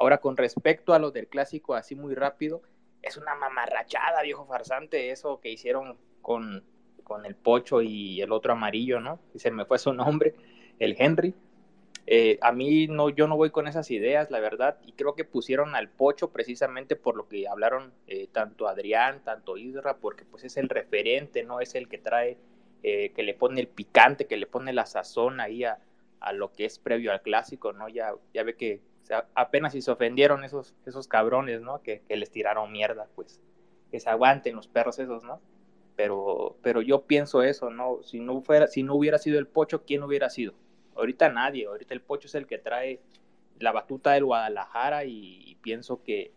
Ahora, 0.00 0.16
con 0.16 0.38
respecto 0.38 0.94
a 0.94 0.98
lo 0.98 1.10
del 1.10 1.28
clásico, 1.28 1.74
así 1.74 1.94
muy 1.94 2.14
rápido, 2.14 2.62
es 3.02 3.18
una 3.18 3.34
mamarrachada, 3.34 4.22
viejo 4.22 4.46
farsante, 4.46 5.10
eso 5.10 5.40
que 5.42 5.50
hicieron 5.50 5.98
con, 6.22 6.64
con 7.04 7.26
el 7.26 7.34
Pocho 7.34 7.82
y 7.82 8.22
el 8.22 8.32
otro 8.32 8.54
amarillo, 8.54 8.98
¿no? 8.98 9.20
Y 9.34 9.40
se 9.40 9.50
me 9.50 9.66
fue 9.66 9.78
su 9.78 9.92
nombre, 9.92 10.34
el 10.78 10.96
Henry. 10.98 11.34
Eh, 12.06 12.38
a 12.40 12.50
mí 12.50 12.86
no, 12.86 13.10
yo 13.10 13.28
no 13.28 13.36
voy 13.36 13.50
con 13.50 13.68
esas 13.68 13.90
ideas, 13.90 14.30
la 14.30 14.40
verdad, 14.40 14.78
y 14.86 14.92
creo 14.92 15.14
que 15.14 15.26
pusieron 15.26 15.74
al 15.74 15.90
Pocho 15.90 16.30
precisamente 16.30 16.96
por 16.96 17.14
lo 17.14 17.28
que 17.28 17.46
hablaron 17.46 17.92
eh, 18.06 18.26
tanto 18.32 18.68
Adrián, 18.68 19.22
tanto 19.22 19.58
Isra, 19.58 19.98
porque 19.98 20.24
pues 20.24 20.44
es 20.44 20.56
el 20.56 20.70
referente, 20.70 21.42
¿no? 21.42 21.60
Es 21.60 21.74
el 21.74 21.90
que 21.90 21.98
trae, 21.98 22.38
eh, 22.82 23.12
que 23.12 23.22
le 23.22 23.34
pone 23.34 23.60
el 23.60 23.68
picante, 23.68 24.26
que 24.26 24.38
le 24.38 24.46
pone 24.46 24.72
la 24.72 24.86
sazón 24.86 25.40
ahí 25.40 25.64
a, 25.64 25.78
a 26.20 26.32
lo 26.32 26.52
que 26.52 26.64
es 26.64 26.78
previo 26.78 27.12
al 27.12 27.20
clásico, 27.20 27.74
¿no? 27.74 27.90
Ya, 27.90 28.14
ya 28.32 28.44
ve 28.44 28.56
que 28.56 28.80
apenas 29.34 29.72
si 29.72 29.82
se 29.82 29.90
ofendieron 29.90 30.44
esos, 30.44 30.74
esos 30.86 31.08
cabrones, 31.08 31.60
¿no? 31.60 31.82
Que, 31.82 32.02
les 32.08 32.30
tiraron 32.30 32.72
mierda, 32.72 33.08
pues 33.14 33.40
que 33.90 33.98
se 33.98 34.08
aguanten 34.08 34.54
los 34.54 34.68
perros 34.68 34.98
esos, 34.98 35.24
¿no? 35.24 35.40
Pero, 35.96 36.56
pero 36.62 36.80
yo 36.80 37.02
pienso 37.02 37.42
eso, 37.42 37.70
¿no? 37.70 38.02
Si 38.02 38.20
no, 38.20 38.40
fuera, 38.40 38.68
si 38.68 38.82
no 38.82 38.94
hubiera 38.94 39.18
sido 39.18 39.38
el 39.38 39.46
Pocho, 39.46 39.84
¿quién 39.84 40.02
hubiera 40.02 40.30
sido? 40.30 40.54
Ahorita 40.94 41.28
nadie, 41.28 41.66
ahorita 41.66 41.94
el 41.94 42.00
Pocho 42.00 42.28
es 42.28 42.34
el 42.34 42.46
que 42.46 42.58
trae 42.58 43.00
la 43.58 43.72
batuta 43.72 44.12
del 44.12 44.24
Guadalajara 44.24 45.04
y, 45.04 45.42
y 45.44 45.56
pienso 45.56 46.02
que, 46.02 46.32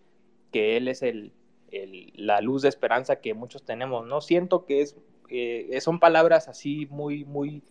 que 0.51 0.77
él 0.77 0.87
es 0.87 1.03
el, 1.03 1.31
el, 1.73 2.13
la 2.15 2.41
luz 2.41 2.61
de 2.61 2.69
esperanza 2.69 3.19
que 3.19 3.33
muchos 3.33 3.63
tenemos, 3.63 4.05
¿no? 4.05 4.21
Siento 4.21 4.65
que 4.65 4.81
es, 4.81 4.95
eh, 5.29 5.79
son 5.81 5.99
palabras 5.99 6.47
así 6.47 6.87
muy, 6.89 7.25
muy, 7.25 7.63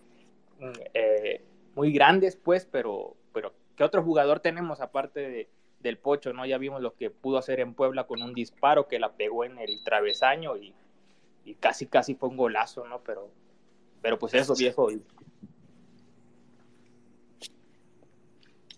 mm, 0.59 0.73
eh, 0.95 1.45
muy 1.75 1.93
grandes, 1.93 2.37
pues, 2.37 2.67
pero, 2.71 3.17
pero 3.33 3.53
¿qué 3.83 3.87
otro 3.87 4.05
jugador 4.05 4.39
tenemos 4.39 4.81
aparte 4.81 5.29
de, 5.29 5.49
del 5.81 5.99
Pocho, 5.99 6.33
¿no? 6.33 6.47
Ya 6.47 6.57
vimos 6.57 6.81
lo 6.81 6.95
que 6.95 7.11
pudo 7.11 7.39
hacer 7.39 7.59
en 7.59 7.75
Puebla 7.75 8.07
con 8.07 8.23
un 8.23 8.33
disparo 8.33 8.87
que 8.87 9.01
la 9.01 9.11
pegó 9.11 9.45
en 9.45 9.59
el 9.59 9.83
travesaño 9.83 10.57
y, 10.57 10.73
y 11.45 11.55
casi, 11.57 11.87
casi 11.87 12.15
fue 12.15 12.29
un 12.29 12.37
golazo, 12.37 12.87
¿no? 12.87 13.03
Pero, 13.03 13.29
pero 14.01 14.21
pues 14.21 14.35
eso, 14.35 14.55
viejo. 14.55 14.89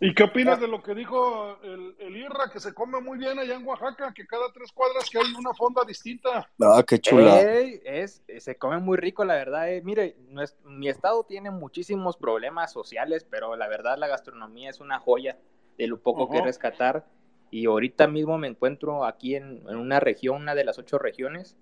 Y- 0.05 0.11
¿Y 0.11 0.15
qué 0.15 0.23
opinas 0.25 0.61
de 0.61 0.69
lo 0.69 0.83
que 0.83 0.95
dijo 0.95 1.59
el, 1.63 1.95
el 1.99 2.17
Irra, 2.17 2.51
que 2.53 2.61
se 2.61 2.75
come 2.75 3.01
muy 3.01 3.19
bien 3.19 3.39
allá 3.39 3.55
en 3.55 3.67
Oaxaca, 3.67 4.13
que 4.15 4.27
cada 4.27 4.53
tres 4.53 4.71
cuadras 4.73 5.09
que 5.09 5.19
hay 5.19 5.33
una 5.39 5.55
fonda 5.55 5.83
distinta? 5.87 6.51
Ah, 6.61 6.83
qué 6.87 6.99
chula. 6.99 7.41
Ey, 7.41 7.81
es, 7.85 8.23
se 8.39 8.57
come 8.57 8.79
muy 8.79 8.97
rico, 8.99 9.25
la 9.25 9.35
verdad. 9.35 9.71
eh. 9.73 9.81
Mire, 9.83 10.17
nues- 10.31 10.57
mi 10.65 10.89
estado 10.89 11.25
tiene 11.25 11.51
muchísimos 11.51 12.17
problemas 12.17 12.73
sociales, 12.73 13.27
pero 13.29 13.57
la 13.57 13.69
verdad 13.69 13.97
la 13.99 14.09
gastronomía 14.09 14.71
es 14.71 14.81
una 14.81 14.99
joya 14.99 15.39
de 15.79 15.87
lo 15.87 15.99
poco 16.01 16.29
que 16.31 16.39
rescatar. 16.45 17.07
Y 17.51 17.67
ahorita 17.67 18.07
mismo 18.09 18.37
me 18.37 18.49
encuentro 18.49 19.05
aquí 19.05 19.37
en, 19.37 19.63
en 19.69 19.77
una 19.77 20.01
región, 20.01 20.43
una 20.43 20.55
de 20.55 20.65
las 20.65 20.79
ocho 20.79 20.99
regiones. 20.99 21.57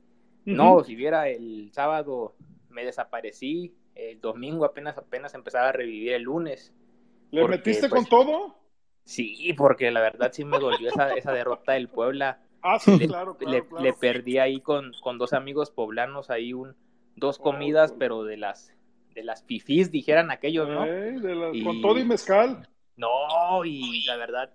No, 0.45 0.82
si 0.82 0.97
viera 0.97 1.28
el 1.28 1.70
sábado 1.72 2.34
me 2.70 2.84
desaparecí, 2.84 3.74
el 3.95 4.20
domingo 4.20 4.64
apenas 4.64 4.97
apenas 4.99 5.34
empezaba 5.34 5.68
a 5.68 5.72
revivir 5.72 6.14
el 6.14 6.22
lunes. 6.22 6.72
¿Le 7.32 7.40
porque, 7.42 7.56
metiste 7.56 7.88
pues, 7.88 8.02
con 8.02 8.08
todo? 8.08 8.56
Sí, 9.04 9.52
porque 9.56 9.90
la 9.90 10.00
verdad 10.00 10.30
sí 10.32 10.44
me 10.44 10.58
dolió 10.58 10.88
esa, 10.88 11.12
esa 11.14 11.32
derrota 11.32 11.72
del 11.72 11.88
Puebla. 11.88 12.40
Ah, 12.64 12.78
sí, 12.78 12.96
Le, 12.96 13.08
claro, 13.08 13.36
claro, 13.36 13.56
le- 13.58 13.66
claro. 13.66 13.82
le 13.84 13.92
perdí 13.92 14.38
ahí 14.38 14.60
con, 14.60 14.92
con 15.02 15.18
dos 15.18 15.32
amigos 15.32 15.72
poblanos 15.72 16.30
ahí 16.30 16.52
un 16.52 16.76
dos 17.16 17.40
comidas, 17.40 17.92
pero 17.98 18.22
de 18.22 18.36
las 18.36 18.72
de 19.16 19.24
las 19.24 19.42
fifís 19.42 19.90
dijeran 19.90 20.30
aquellos, 20.30 20.68
¿no? 20.68 20.86
De 20.86 21.34
la- 21.34 21.50
Y- 21.52 21.64
Con 21.64 21.80
todo 21.80 21.98
y 21.98 22.04
mezcal. 22.04 22.68
No, 22.96 23.64
y 23.64 24.04
la 24.04 24.16
verdad 24.16 24.52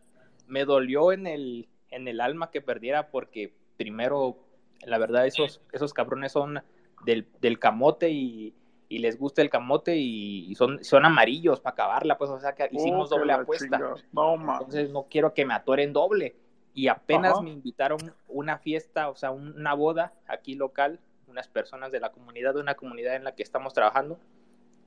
me 0.47 0.63
dolió 0.63 1.11
en 1.11 1.27
el 1.27 1.67
en 1.91 2.07
el 2.07 2.21
alma 2.21 2.49
que 2.49 2.61
perdiera 2.61 3.11
porque 3.11 3.53
primero 3.75 4.37
la 4.85 4.97
verdad 4.97 5.27
esos 5.27 5.59
esos 5.73 5.93
cabrones 5.93 6.31
son 6.31 6.63
del, 7.05 7.27
del 7.41 7.59
camote 7.59 8.09
y, 8.09 8.53
y 8.89 8.99
les 8.99 9.17
gusta 9.17 9.41
el 9.41 9.49
camote 9.49 9.95
y, 9.97 10.53
son 10.55 10.83
son 10.83 11.05
amarillos 11.05 11.59
para 11.59 11.73
acabarla, 11.73 12.17
pues 12.17 12.29
o 12.29 12.39
sea 12.39 12.53
que 12.53 12.69
hicimos 12.71 13.11
Oh, 13.11 13.15
que 13.15 13.19
doble 13.19 13.33
la 13.33 13.41
apuesta. 13.41 13.79
No. 14.11 14.35
Entonces 14.35 14.89
no 14.91 15.07
quiero 15.09 15.33
que 15.33 15.45
me 15.45 15.53
atoren 15.53 15.93
doble. 15.93 16.35
Y 16.73 16.89
apenas 16.89 17.33
Ajá. 17.33 17.41
me 17.41 17.49
invitaron 17.49 17.97
una 18.27 18.59
fiesta, 18.59 19.09
o 19.09 19.15
sea, 19.15 19.31
una 19.31 19.73
boda 19.73 20.13
aquí 20.27 20.53
local, 20.53 20.99
unas 21.27 21.47
personas 21.47 21.91
de 21.91 21.99
la 21.99 22.11
comunidad, 22.11 22.53
de 22.53 22.61
una 22.61 22.75
comunidad 22.75 23.15
en 23.15 23.23
la 23.23 23.33
que 23.33 23.41
estamos 23.41 23.73
trabajando. 23.73 24.19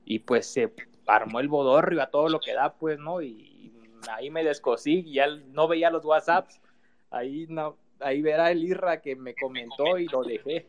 Y 0.05 0.19
pues 0.19 0.45
se 0.45 0.73
armó 1.05 1.41
el 1.41 1.49
bodorrio 1.49 2.01
a 2.01 2.09
todo 2.09 2.29
lo 2.29 2.39
que 2.39 2.53
da, 2.53 2.73
pues, 2.73 2.97
¿no? 2.97 3.21
Y 3.21 3.73
ahí 4.09 4.29
me 4.29 4.43
descosí 4.43 5.03
y 5.05 5.13
ya 5.13 5.27
no 5.27 5.67
veía 5.67 5.89
los 5.89 6.05
WhatsApps. 6.05 6.61
Ahí 7.09 7.45
no, 7.49 7.77
ahí 7.99 8.21
verá 8.21 8.51
el 8.51 8.63
Irra 8.63 9.01
que 9.01 9.15
me 9.15 9.35
comentó 9.35 9.97
y 9.97 10.07
lo 10.07 10.23
dejé. 10.23 10.67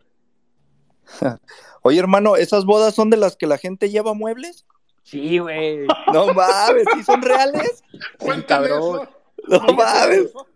Oye, 1.83 1.99
hermano, 1.99 2.37
¿esas 2.37 2.65
bodas 2.65 2.95
son 2.95 3.11
de 3.11 3.17
las 3.17 3.37
que 3.37 3.47
la 3.47 3.59
gente 3.59 3.91
lleva 3.91 4.15
muebles? 4.15 4.67
Sí, 5.03 5.39
güey. 5.39 5.87
No 6.13 6.33
mames, 6.33 6.85
¿sí 6.95 7.03
son 7.03 7.23
reales? 7.23 7.83
Cuéntame 8.19 8.69
cabrón. 8.69 9.01
eso. 9.03 9.09
No 9.49 9.75
mames. 9.75 10.19
eso. 10.21 10.47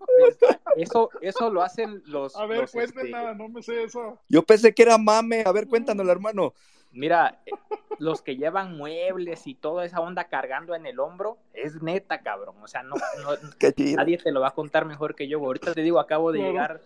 Eso, 0.76 1.10
eso 1.20 1.50
lo 1.50 1.62
hacen 1.62 2.02
los. 2.06 2.36
A 2.36 2.46
ver, 2.46 2.60
los, 2.60 2.74
este, 2.74 2.92
cuéntenla, 2.92 3.34
no 3.34 3.48
me 3.48 3.62
sé 3.62 3.82
eso. 3.82 4.18
Yo 4.28 4.42
pensé 4.42 4.72
que 4.72 4.82
era 4.82 4.98
mame. 4.98 5.42
A 5.44 5.52
ver, 5.52 5.66
cuéntanos, 5.66 6.06
hermano. 6.06 6.54
Mira, 6.92 7.42
eh, 7.44 7.50
los 7.98 8.22
que 8.22 8.36
llevan 8.36 8.76
muebles 8.76 9.46
y 9.46 9.54
toda 9.54 9.84
esa 9.84 10.00
onda 10.00 10.24
cargando 10.24 10.74
en 10.74 10.86
el 10.86 11.00
hombro, 11.00 11.38
es 11.52 11.82
neta, 11.82 12.20
cabrón. 12.22 12.56
O 12.62 12.68
sea, 12.68 12.82
no, 12.82 12.94
no- 13.22 13.36
nadie 13.96 14.18
te 14.18 14.30
lo 14.32 14.40
va 14.40 14.48
a 14.48 14.54
contar 14.54 14.84
mejor 14.84 15.14
que 15.14 15.28
yo. 15.28 15.38
Ahorita 15.38 15.74
te 15.74 15.82
digo, 15.82 15.98
acabo 15.98 16.30
de 16.30 16.38
llegar, 16.40 16.80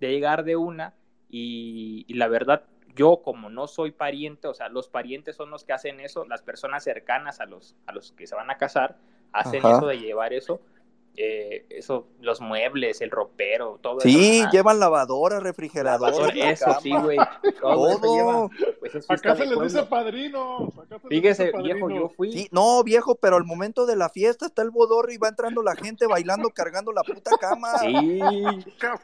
de 0.00 0.10
llegar 0.10 0.44
de 0.44 0.56
una, 0.56 0.94
y, 1.30 2.04
y 2.08 2.14
la 2.14 2.28
verdad, 2.28 2.64
yo 2.94 3.22
como 3.22 3.50
no 3.50 3.66
soy 3.66 3.90
pariente, 3.90 4.48
o 4.48 4.54
sea, 4.54 4.68
los 4.68 4.88
parientes 4.88 5.36
son 5.36 5.50
los 5.50 5.64
que 5.64 5.72
hacen 5.72 6.00
eso, 6.00 6.24
las 6.24 6.42
personas 6.42 6.84
cercanas 6.84 7.40
a 7.40 7.46
los, 7.46 7.76
a 7.86 7.92
los 7.92 8.12
que 8.12 8.26
se 8.26 8.34
van 8.34 8.50
a 8.50 8.56
casar, 8.56 8.96
hacen 9.32 9.64
Ajá. 9.64 9.76
eso 9.76 9.86
de 9.86 9.98
llevar 9.98 10.32
eso. 10.32 10.60
Eh, 11.16 11.66
eso, 11.70 12.08
los 12.20 12.40
muebles, 12.40 13.00
el 13.00 13.10
ropero, 13.10 13.78
todo 13.80 14.00
Sí, 14.00 14.40
eso. 14.40 14.50
llevan 14.50 14.80
lavadora, 14.80 15.40
refrigerador. 15.40 16.10
Lavadora, 16.10 16.34
la 16.34 16.50
eso 16.50 16.64
cama. 16.66 16.80
sí, 16.80 16.90
güey. 16.96 17.18
Todo, 17.60 17.98
Todo. 18.00 18.50
Pues 18.80 18.94
es 18.96 19.10
Acá 19.10 19.36
se 19.36 19.46
les 19.46 19.60
dice 19.60 19.84
padrino. 19.84 20.68
Fíjese, 21.08 21.52
viejo, 21.62 21.88
yo 21.90 22.08
fui. 22.08 22.32
Sí, 22.32 22.48
no, 22.50 22.82
viejo, 22.82 23.14
pero 23.14 23.36
al 23.36 23.44
momento 23.44 23.86
de 23.86 23.96
la 23.96 24.08
fiesta 24.08 24.46
está 24.46 24.62
el 24.62 24.70
bodorro 24.70 25.12
y 25.12 25.18
va 25.18 25.28
entrando 25.28 25.62
la 25.62 25.76
gente 25.76 26.06
bailando, 26.06 26.50
cargando 26.50 26.92
la 26.92 27.02
puta 27.02 27.30
cama. 27.40 27.78
Sí, 27.78 28.20
Cabrón. 28.78 29.00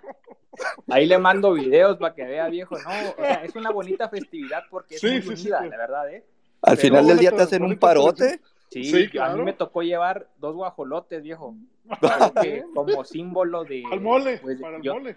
ahí 0.89 1.07
le 1.07 1.17
mando 1.19 1.53
videos 1.53 1.97
para 1.99 2.15
que 2.15 2.25
vea, 2.25 2.49
viejo. 2.49 2.77
No, 2.77 2.91
o 2.91 3.17
sea, 3.17 3.45
es 3.45 3.55
una 3.55 3.71
bonita 3.71 4.09
festividad 4.09 4.65
porque 4.71 4.97
es 4.97 5.01
Sí, 5.01 5.07
muy 5.07 5.23
sí, 5.23 5.29
sí, 5.37 5.43
unida, 5.43 5.61
sí. 5.63 5.69
la 5.69 5.77
verdad, 5.77 6.13
¿eh? 6.13 6.25
Al 6.63 6.77
Pero 6.77 6.81
final 6.89 7.07
del 7.07 7.19
día 7.19 7.31
te 7.33 7.43
hacen 7.43 7.63
un 7.63 7.79
parote. 7.79 8.41
Sí, 8.71 8.85
Sí, 8.85 9.19
a 9.19 9.35
mí 9.35 9.43
me 9.43 9.53
tocó 9.53 9.83
llevar 9.83 10.29
dos 10.39 10.55
guajolotes, 10.55 11.23
viejo. 11.23 11.57
Como 12.75 13.05
símbolo 13.05 13.65
de. 13.65 13.83
Al 13.91 14.01
mole, 14.01 14.39
pues, 14.39 14.61
para 14.61 14.77
el 14.77 14.83
yo- 14.83 14.95
mole. 14.95 15.17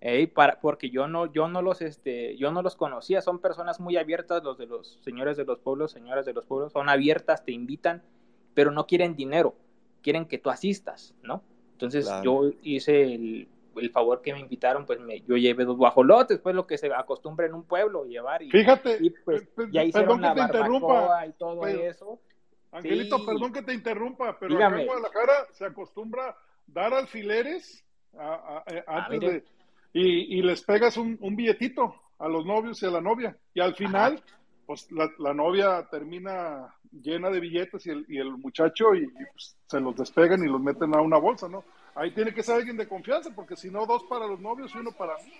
Ey, 0.00 0.26
para, 0.26 0.60
porque 0.60 0.90
yo 0.90 1.08
no, 1.08 1.32
yo 1.32 1.48
no 1.48 1.62
los, 1.62 1.80
este, 1.80 2.36
yo 2.36 2.52
no 2.52 2.60
los 2.60 2.76
conocía, 2.76 3.22
son 3.22 3.38
personas 3.38 3.80
muy 3.80 3.96
abiertas, 3.96 4.44
los 4.44 4.58
de 4.58 4.66
los 4.66 4.98
señores 5.02 5.38
de 5.38 5.46
los 5.46 5.58
pueblos, 5.60 5.92
señoras 5.92 6.26
de 6.26 6.34
los 6.34 6.44
pueblos, 6.44 6.72
son 6.72 6.90
abiertas, 6.90 7.42
te 7.42 7.52
invitan, 7.52 8.02
pero 8.52 8.70
no 8.70 8.86
quieren 8.86 9.16
dinero, 9.16 9.54
quieren 10.02 10.26
que 10.26 10.36
tú 10.36 10.50
asistas, 10.50 11.14
¿no? 11.22 11.42
Entonces 11.72 12.04
Claro. 12.04 12.22
yo 12.22 12.50
hice 12.62 13.14
el, 13.14 13.48
el 13.76 13.90
favor 13.92 14.20
que 14.20 14.34
me 14.34 14.40
invitaron, 14.40 14.84
pues 14.84 15.00
me, 15.00 15.22
yo 15.22 15.38
llevé 15.38 15.64
dos 15.64 15.78
guajolotes, 15.78 16.38
pues 16.38 16.54
lo 16.54 16.66
que 16.66 16.76
se 16.76 16.92
acostumbra 16.92 17.46
en 17.46 17.54
un 17.54 17.62
pueblo 17.64 18.04
llevar 18.04 18.42
y, 18.42 18.50
Fíjate, 18.50 18.98
y, 19.00 19.08
pues 19.08 19.48
ya 19.72 19.84
hicieron 19.84 20.20
la 20.20 20.34
barbacoa 20.34 21.26
y 21.28 21.32
todo 21.32 21.62
pero- 21.62 21.80
eso. 21.80 22.20
Angelito, 22.74 23.18
Sí. 23.18 23.26
perdón 23.26 23.52
que 23.52 23.62
te 23.62 23.72
interrumpa, 23.74 24.36
pero 24.38 24.54
Dígame. 24.54 24.74
acá 24.76 24.80
en 24.82 24.86
Guadalajara 24.88 25.32
se 25.52 25.64
acostumbra 25.66 26.36
dar 26.66 26.92
alfileres 26.94 27.84
a- 28.18 28.34
a- 28.58 28.64
Ah, 28.86 29.06
antes 29.06 29.20
de 29.20 29.44
y, 29.92 30.38
y 30.38 30.42
les 30.42 30.62
pegas 30.62 30.96
un, 30.96 31.16
un 31.20 31.36
billetito 31.36 31.94
a 32.18 32.28
los 32.28 32.44
novios 32.44 32.82
y 32.82 32.86
a 32.86 32.90
la 32.90 33.00
novia 33.00 33.36
y 33.54 33.60
al 33.60 33.74
final 33.74 34.22
pues 34.66 34.90
la, 34.90 35.08
la 35.18 35.34
novia 35.34 35.86
termina 35.90 36.74
llena 36.90 37.28
de 37.30 37.38
billetes 37.38 37.86
y 37.86 37.90
el, 37.90 38.06
y 38.08 38.18
el 38.18 38.30
muchacho 38.38 38.94
y, 38.94 39.06
pues, 39.08 39.56
se 39.66 39.78
los 39.78 39.94
despegan 39.94 40.42
y 40.42 40.48
los 40.48 40.60
meten 40.60 40.94
a 40.96 41.02
una 41.02 41.18
bolsa, 41.18 41.48
¿no? 41.48 41.64
Ahí 41.94 42.12
tiene 42.12 42.32
que 42.32 42.42
ser 42.42 42.54
alguien 42.56 42.76
de 42.78 42.88
confianza, 42.88 43.28
porque 43.34 43.56
si 43.56 43.70
no, 43.70 43.84
dos 43.84 44.04
para 44.04 44.26
los 44.26 44.40
novios 44.40 44.74
y 44.74 44.78
uno 44.78 44.90
para 44.92 45.16
mí. 45.18 45.32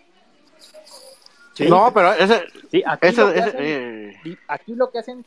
Sí. 1.54 1.66
No, 1.68 1.90
pero 1.94 2.12
ese, 2.12 2.44
Sí, 2.70 2.82
aquí, 2.86 3.06
ese, 3.08 3.20
lo 3.22 3.32
que 3.32 3.38
ese, 3.38 3.48
hacen, 3.48 3.60
eh, 3.62 4.36
aquí 4.48 4.74
lo 4.74 4.90
que 4.90 4.98
hacen 4.98 5.24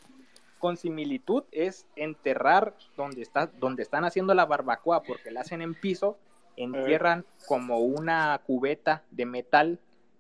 con 0.60 0.78
similitud 0.78 1.44
es 1.52 1.86
enterrar 1.96 2.76
donde 2.96 3.22
está 3.22 3.48
donde 3.48 3.84
están 3.84 4.06
haciendo 4.06 4.34
la 4.34 4.46
barbacoa 4.46 5.04
porque 5.04 5.32
la 5.32 5.42
hacen 5.42 5.62
en 5.62 5.74
piso 5.74 6.18
entierran 6.56 7.26
como 7.48 7.80
una 7.80 8.40
cubeta 8.46 9.04
de 9.12 9.26
metal 9.26 9.80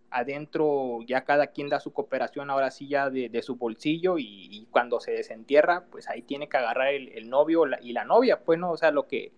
adentro 0.09 0.99
ya 1.05 1.25
cada 1.25 1.47
quien 1.47 1.69
da 1.69 1.79
su 1.79 1.91
cooperación 1.91 2.49
ahora 2.49 2.71
sí 2.71 2.87
ya 2.87 3.09
de, 3.09 3.29
de 3.29 3.41
su 3.41 3.55
bolsillo 3.55 4.17
y, 4.17 4.67
cuando 4.71 4.99
se 4.99 5.11
desentierra 5.11 5.85
pues 5.91 6.09
ahí 6.09 6.21
tiene 6.21 6.47
que 6.47 6.57
agarrar 6.57 6.89
el, 6.89 7.09
el 7.09 7.29
novio 7.29 7.63
y 7.81 7.91
la 7.93 8.05
novia 8.05 8.39
pues 8.43 8.59
no 8.59 8.71
o 8.71 8.77
sea 8.77 8.91
lo 8.91 9.07
que 9.07 9.31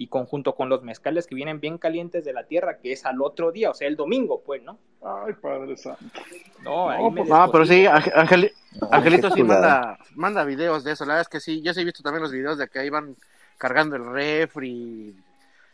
y 0.00 0.06
conjunto 0.08 0.54
con 0.54 0.70
los 0.70 0.82
mezcales 0.82 1.26
que 1.26 1.34
vienen 1.34 1.60
bien 1.60 1.76
calientes 1.76 2.24
de 2.24 2.32
la 2.32 2.44
tierra 2.44 2.78
que 2.78 2.92
es 2.92 3.04
al 3.04 3.20
otro 3.20 3.52
día 3.52 3.70
o 3.70 3.74
sea 3.74 3.86
el 3.86 3.96
domingo 3.96 4.42
pues 4.42 4.62
no 4.62 4.78
Ay, 5.02 5.34
Padre 5.34 5.76
Santo. 5.76 6.20
no, 6.62 6.88
ahí 6.88 7.02
No, 7.02 7.10
me 7.10 7.20
pues, 7.20 7.28
no, 7.30 7.50
pero 7.50 7.64
sí, 7.66 7.86
Ángel- 7.86 8.52
Angelito 8.90 9.30
sí 9.30 9.42
manda, 9.42 9.98
manda 10.14 10.44
videos 10.44 10.84
de 10.84 10.92
eso. 10.92 11.04
La 11.06 11.14
verdad 11.14 11.22
es 11.22 11.28
que 11.28 11.40
sí, 11.40 11.62
yo 11.62 11.72
sí 11.72 11.80
he 11.80 11.84
visto 11.84 12.02
también 12.02 12.22
los 12.22 12.32
videos 12.32 12.58
de 12.58 12.68
que 12.68 12.78
ahí 12.80 12.90
van 12.90 13.16
cargando 13.56 13.96
el 13.96 14.04
refri 14.04 15.16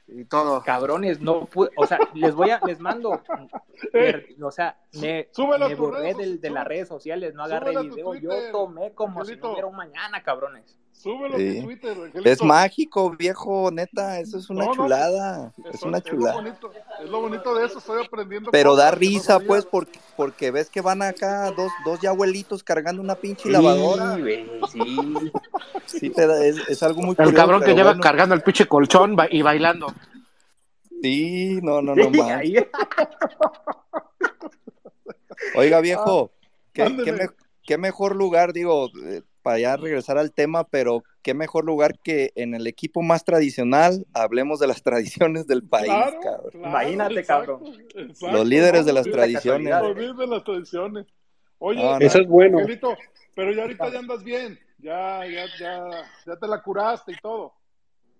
y 0.08 0.24
todo. 0.26 0.62
cabrones, 0.62 1.20
no 1.20 1.44
pude, 1.46 1.70
o 1.76 1.86
sea, 1.88 1.98
les 2.14 2.34
voy 2.36 2.50
a, 2.50 2.60
les 2.64 2.78
mando, 2.78 3.20
per- 3.92 4.28
o 4.40 4.50
sea, 4.52 4.76
me, 4.92 5.28
me 5.58 5.74
borré 5.74 6.00
redes, 6.02 6.16
del- 6.18 6.40
de, 6.40 6.50
las 6.50 6.64
redes 6.64 6.86
sociales, 6.86 7.34
no 7.34 7.42
agarré 7.42 7.76
video, 7.82 8.14
yo 8.14 8.30
tomé 8.52 8.92
como 8.92 9.24
si 9.24 9.34
no 9.36 9.50
hubiera 9.52 9.66
un 9.66 9.74
mañana, 9.76 10.22
cabrones. 10.22 10.78
Súbelo 11.02 11.36
Sí. 11.36 11.50
a 11.58 11.60
tu 11.60 11.66
Twitter, 11.66 11.90
Angelito. 11.92 12.30
Es 12.30 12.42
mágico, 12.42 13.10
viejo, 13.10 13.70
neta, 13.70 14.18
eso 14.18 14.38
es 14.38 14.50
una 14.50 14.64
No, 14.64 14.70
no, 14.70 14.74
chulada, 14.74 15.52
es 15.72 15.82
una 15.82 15.98
Es 15.98 16.04
lo, 16.06 16.10
chulada. 16.10 16.34
bonito, 16.34 16.72
es 17.04 17.10
lo 17.10 17.20
bonito 17.20 17.54
de 17.54 17.66
eso, 17.66 17.78
estoy 17.78 18.04
aprendiendo. 18.04 18.50
Pero 18.50 18.74
da 18.74 18.90
no 18.90 18.96
risa, 18.96 19.38
pues, 19.38 19.64
porque, 19.66 20.00
porque 20.16 20.50
ves 20.50 20.68
que 20.70 20.80
van 20.80 21.02
acá 21.02 21.50
dos, 21.52 21.70
dos 21.84 22.00
ya 22.00 22.10
abuelitos 22.10 22.64
cargando 22.64 23.02
una 23.02 23.14
pinche 23.14 23.44
Sí, 23.44 23.50
lavadora. 23.50 24.16
sí. 24.72 25.32
Sí, 25.86 26.10
te 26.10 26.26
da- 26.26 26.44
es, 26.44 26.56
es 26.68 26.82
algo 26.82 27.00
muy 27.02 27.10
El 27.10 27.16
curioso, 27.16 27.36
cabrón 27.36 27.62
que 27.62 27.72
lleva 27.74 27.90
bueno. 27.90 28.02
cargando 28.02 28.34
el 28.34 28.42
pinche 28.42 28.66
colchón 28.66 29.14
ba- 29.14 29.28
y 29.30 29.42
bailando. 29.42 29.86
Sí, 31.02 31.60
no, 31.62 31.80
no, 31.80 31.94
no 31.94 32.10
más. 32.10 32.42
Oiga, 35.54 35.80
viejo, 35.80 36.32
¿qué, 36.72 36.82
Ándele. 36.82 37.04
qué 37.04 37.12
me- 37.12 37.28
qué 37.62 37.78
mejor 37.78 38.16
lugar, 38.16 38.52
digo, 38.52 38.90
eh, 39.04 39.22
para 39.46 39.60
ya 39.60 39.76
regresar 39.76 40.18
al 40.18 40.32
tema, 40.32 40.64
pero 40.64 41.04
qué 41.22 41.32
mejor 41.32 41.64
lugar 41.64 42.00
que 42.00 42.32
en 42.34 42.52
el 42.52 42.66
equipo 42.66 43.00
más 43.00 43.24
tradicional 43.24 44.04
hablemos 44.12 44.58
de 44.58 44.66
las 44.66 44.82
tradiciones 44.82 45.46
del 45.46 45.62
país, 45.62 45.84
Claro, 45.86 46.18
cabrón. 46.20 46.50
claro, 46.50 46.68
Imagínate, 46.68 47.20
exacto, 47.20 47.58
cabrón. 47.60 47.80
exacto, 47.94 48.36
Los 48.36 48.44
líderes 48.48 48.80
no, 48.80 48.86
de 48.88 48.92
las 48.92 49.04
tradiciones. 49.04 49.70
Los 49.80 49.96
líderes 49.96 50.16
de 50.16 50.26
las 50.26 50.42
tradiciones. 50.42 51.06
Oye, 51.60 51.80
No, 51.80 51.92
no. 51.92 52.04
Eso 52.04 52.18
es 52.18 52.26
bueno. 52.26 52.58
Angelito, 52.58 52.96
pero 53.36 53.52
ya 53.52 53.62
ahorita 53.62 53.88
ya 53.92 53.98
andas 54.00 54.24
bien, 54.24 54.58
ya, 54.78 55.24
ya, 55.26 55.44
ya, 55.60 55.84
ya 56.26 56.36
te 56.36 56.48
la 56.48 56.60
curaste 56.60 57.12
y 57.12 57.16
todo. 57.22 57.52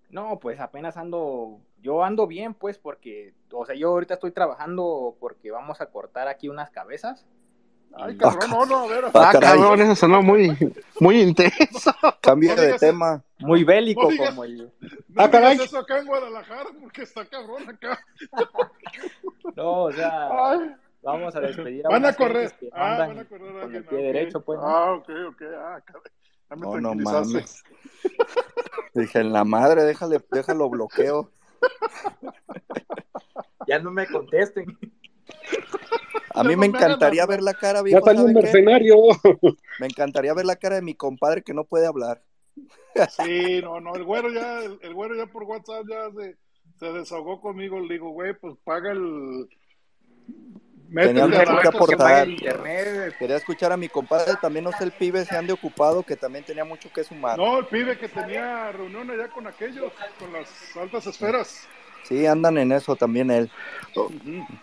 No, 0.09 0.39
pues 0.39 0.61
apenas 0.61 0.95
ando, 0.95 1.59
yo 1.81 2.05
ando 2.05 2.25
bien, 2.25 2.53
pues, 2.53 2.77
porque, 2.77 3.33
o 3.51 3.65
sea, 3.65 3.75
yo 3.75 3.89
ahorita 3.89 4.13
estoy 4.13 4.31
trabajando 4.31 5.17
porque 5.19 5.51
vamos 5.51 5.81
a 5.81 5.87
cortar 5.87 6.29
aquí 6.29 6.47
unas 6.47 6.69
cabezas. 6.69 7.27
Ay, 7.95 8.13
Y- 8.13 8.17
cabrón, 8.17 8.49
no, 8.49 8.65
no, 8.65 8.77
a 8.83 8.87
ver. 8.87 9.05
Ah, 9.05 9.11
Ah, 9.33 9.39
cabrón, 9.39 9.81
eso 9.81 9.95
sonó 9.95 10.21
muy, 10.21 10.55
muy 10.99 11.21
intenso. 11.21 11.91
Cambio 12.21 12.51
No 12.51 12.55
de 12.61 12.65
digas 12.67 12.79
tema. 12.81 13.23
Muy 13.39 13.63
bélico 13.63 14.03
No 14.03 14.09
digas- 14.09 14.29
como 14.29 14.43
el... 14.43 14.57
No 15.09 15.23
Ah, 15.23 15.29
caray. 15.31 15.57
eso 15.57 15.77
acá 15.79 15.99
en 15.99 16.05
Guadalajara 16.05 16.69
porque 16.79 17.03
está 17.03 17.25
cabrón 17.25 17.69
acá. 17.69 17.99
No, 19.55 19.83
o 19.85 19.91
sea, 19.91 20.29
Ay, 20.31 20.75
vamos 21.01 21.35
a 21.35 21.39
despedir 21.39 21.85
a 21.85 21.89
van 21.89 22.05
a 22.05 22.13
correr. 22.13 22.53
Ah, 22.73 22.97
van 23.07 23.17
a 23.19 23.25
correr 23.25 23.49
a 23.49 23.53
con 23.53 23.61
alguien. 23.63 23.75
el 23.77 23.83
pie 23.85 23.97
ok. 23.97 24.03
derecho, 24.03 24.41
pues. 24.41 24.59
Ah, 24.61 24.91
ok, 24.93 25.09
ok. 25.29 25.41
Ah, 25.57 25.81
caray. 25.83 26.61
No, 26.61 26.79
no 26.79 26.93
mames. 26.95 27.63
Dije, 28.93 29.19
en 29.19 29.33
la 29.33 29.43
madre, 29.43 29.83
déjale, 29.83 30.21
déjalo 30.31 30.69
bloqueo. 30.69 31.31
Ya 33.67 33.79
no 33.79 33.91
me 33.91 34.07
contesten. 34.07 34.77
A 36.33 36.43
mí 36.43 36.51
Ya 36.51 36.57
me 36.57 36.67
no 36.67 36.71
me 36.73 36.77
hagan 36.77 36.91
encantaría 36.91 37.25
ver 37.25 37.41
la 37.41 37.53
cara, 37.53 37.79
Ya 37.79 37.83
viejo, 37.83 38.05
salió 38.05 38.23
un 38.23 38.33
mercenario. 38.33 38.95
Me 39.79 39.87
encantaría 39.87 40.33
ver 40.33 40.45
la 40.45 40.55
cara 40.55 40.75
de 40.75 40.81
mi 40.81 40.93
compadre 40.93 41.41
que 41.41 41.53
no 41.53 41.63
puede 41.63 41.87
hablar. 41.87 42.21
Sí, 43.09 43.61
no, 43.61 43.79
no, 43.79 43.95
el 43.95 44.03
güero 44.03 44.31
ya, 44.31 44.59
el, 44.59 44.79
el 44.81 44.93
güero 44.93 45.15
ya 45.15 45.27
por 45.27 45.43
WhatsApp 45.43 45.85
ya 45.89 46.09
se, 46.11 46.35
se 46.79 46.93
desahogó 46.93 47.41
conmigo. 47.41 47.79
Le 47.79 47.93
digo, 47.93 48.09
güey, 48.09 48.33
pues 48.33 48.55
paga 48.63 48.91
el. 48.91 49.47
Tenía 50.93 51.23
algo 51.23 51.59
que 51.59 51.67
aportar. 51.67 52.27
Que. 52.27 53.13
Quería 53.19 53.35
escuchar 53.37 53.71
a 53.71 53.77
mi 53.77 53.89
compadre, 53.89 54.33
también 54.41 54.65
no 54.65 54.71
sé 54.71 54.83
el 54.83 54.91
pibe 54.91 55.25
se 55.25 55.35
ande 55.35 55.53
ocupado, 55.53 56.03
que 56.03 56.15
también 56.15 56.45
tenía 56.45 56.63
mucho 56.63 56.91
que 56.91 57.03
sumar. 57.03 57.37
No, 57.37 57.59
el 57.59 57.65
pibe 57.65 57.97
que 57.97 58.07
tenía 58.07 58.71
reunión 58.71 59.09
allá 59.11 59.27
con 59.29 59.47
aquellos, 59.47 59.91
con 60.19 60.31
las 60.33 60.49
altas 60.77 61.07
esferas. 61.07 61.47
Sí, 61.49 61.67
andan 62.27 62.57
en 62.57 62.71
eso 62.71 62.95
también 62.95 63.31
él. 63.31 63.51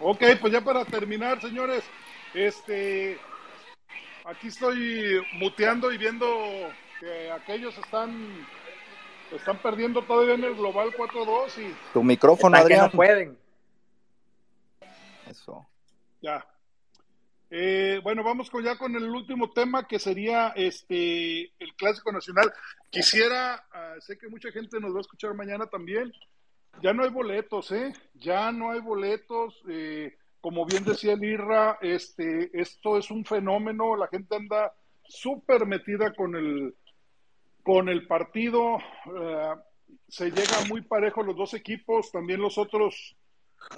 Ok, 0.01 0.23
pues 0.41 0.53
ya 0.53 0.63
para 0.63 0.85
terminar, 0.85 1.41
señores, 1.41 1.85
este, 2.33 3.19
aquí 4.25 4.49
estoy 4.49 5.23
muteando 5.35 5.93
y 5.93 5.99
viendo 5.99 6.27
que 7.01 7.31
aquellos 7.31 7.77
están, 7.79 8.47
están 9.33 9.59
perdiendo 9.59 10.03
todavía 10.03 10.35
en 10.35 10.45
el 10.45 10.55
global 10.55 10.91
4-2 10.93 11.59
y 11.59 11.75
Tu 11.93 12.03
micrófono, 12.03 12.57
Adrián. 12.57 12.87
no 12.87 12.91
pueden. 12.91 13.39
Eso. 15.29 15.67
ya. 16.21 16.47
Eh, 17.51 18.01
bueno, 18.03 18.25
vamos 18.25 18.51
con 18.51 18.65
ya 18.65 18.77
con 18.77 18.97
el 18.97 19.05
último 19.05 19.53
tema 19.53 19.87
que 19.87 20.01
sería 20.01 20.49
este 20.57 21.53
el 21.61 21.75
clásico 21.77 22.11
nacional. 22.11 22.53
Quisiera, 22.91 23.65
ah, 23.73 23.95
sé 24.01 24.19
que 24.19 24.29
mucha 24.29 24.51
gente 24.51 24.81
nos 24.81 24.93
va 24.93 24.99
a 24.99 25.03
escuchar 25.03 25.35
mañana 25.35 25.67
también. 25.67 26.13
Ya 26.83 26.93
no 26.93 27.05
hay 27.05 27.11
boletos, 27.11 27.73
¿eh? 27.73 27.93
Ya 28.15 28.53
no 28.53 28.71
hay 28.71 28.81
boletos. 28.81 29.63
eh, 29.69 30.15
como 30.41 30.67
bien 30.67 30.85
decía 30.85 31.15
el 31.15 31.25
Irra, 31.25 31.79
este, 31.81 32.51
esto 32.53 32.99
es 32.99 33.11
un 33.11 33.25
fenómeno. 33.25 33.97
La 33.97 34.09
gente 34.09 34.37
anda 34.37 34.75
súper 35.03 35.65
metida 35.67 36.13
con 36.13 36.37
el, 36.37 36.75
con 37.63 37.89
el 37.89 38.07
partido. 38.07 38.79
eh, 39.19 39.55
se 40.09 40.31
llega 40.31 40.65
muy 40.69 40.83
parejo 40.83 41.23
los 41.23 41.37
dos 41.37 41.55
equipos. 41.55 42.11
También 42.13 42.41
los 42.43 42.59
otros 42.59 43.17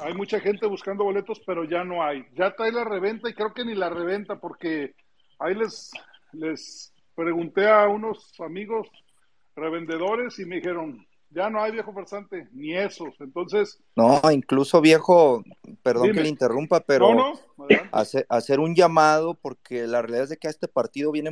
hay 0.00 0.14
mucha 0.14 0.40
gente 0.40 0.66
buscando 0.66 1.04
boletos, 1.04 1.40
pero 1.46 1.64
ya 1.64 1.84
no 1.84 2.02
hay. 2.02 2.26
Ya 2.34 2.54
trae 2.54 2.72
la 2.72 2.84
reventa 2.84 3.28
y 3.30 3.34
creo 3.34 3.54
que 3.54 3.64
ni 3.64 3.74
la 3.74 3.88
reventa 3.88 4.36
porque 4.40 4.94
ahí 5.38 5.54
les, 5.54 5.92
les 6.32 6.92
pregunté 7.14 7.68
a 7.68 7.86
unos 7.86 8.32
amigos 8.40 8.88
revendedores 9.54 10.38
y 10.38 10.44
me 10.44 10.56
dijeron, 10.56 11.06
ya 11.36 11.50
no 11.50 11.62
hay 11.62 11.70
viejo 11.70 11.92
farsante, 11.92 12.48
ni 12.52 12.74
esos. 12.74 13.14
Entonces, 13.20 13.78
No, 13.94 14.20
incluso 14.32 14.80
viejo, 14.80 15.44
perdón 15.82 16.04
Dime. 16.04 16.14
que 16.16 16.22
le 16.22 16.28
interrumpa, 16.30 16.80
pero 16.80 17.14
no, 17.14 17.34
no, 17.58 17.64
adelante. 17.64 17.90
hace- 17.92 18.26
hacer 18.30 18.58
un 18.58 18.74
llamado 18.74 19.34
porque 19.34 19.86
la 19.86 20.00
realidad 20.00 20.24
es 20.24 20.30
de 20.30 20.36
que 20.38 20.48
a 20.48 20.50
este 20.50 20.66
partido 20.66 21.12
viene 21.12 21.24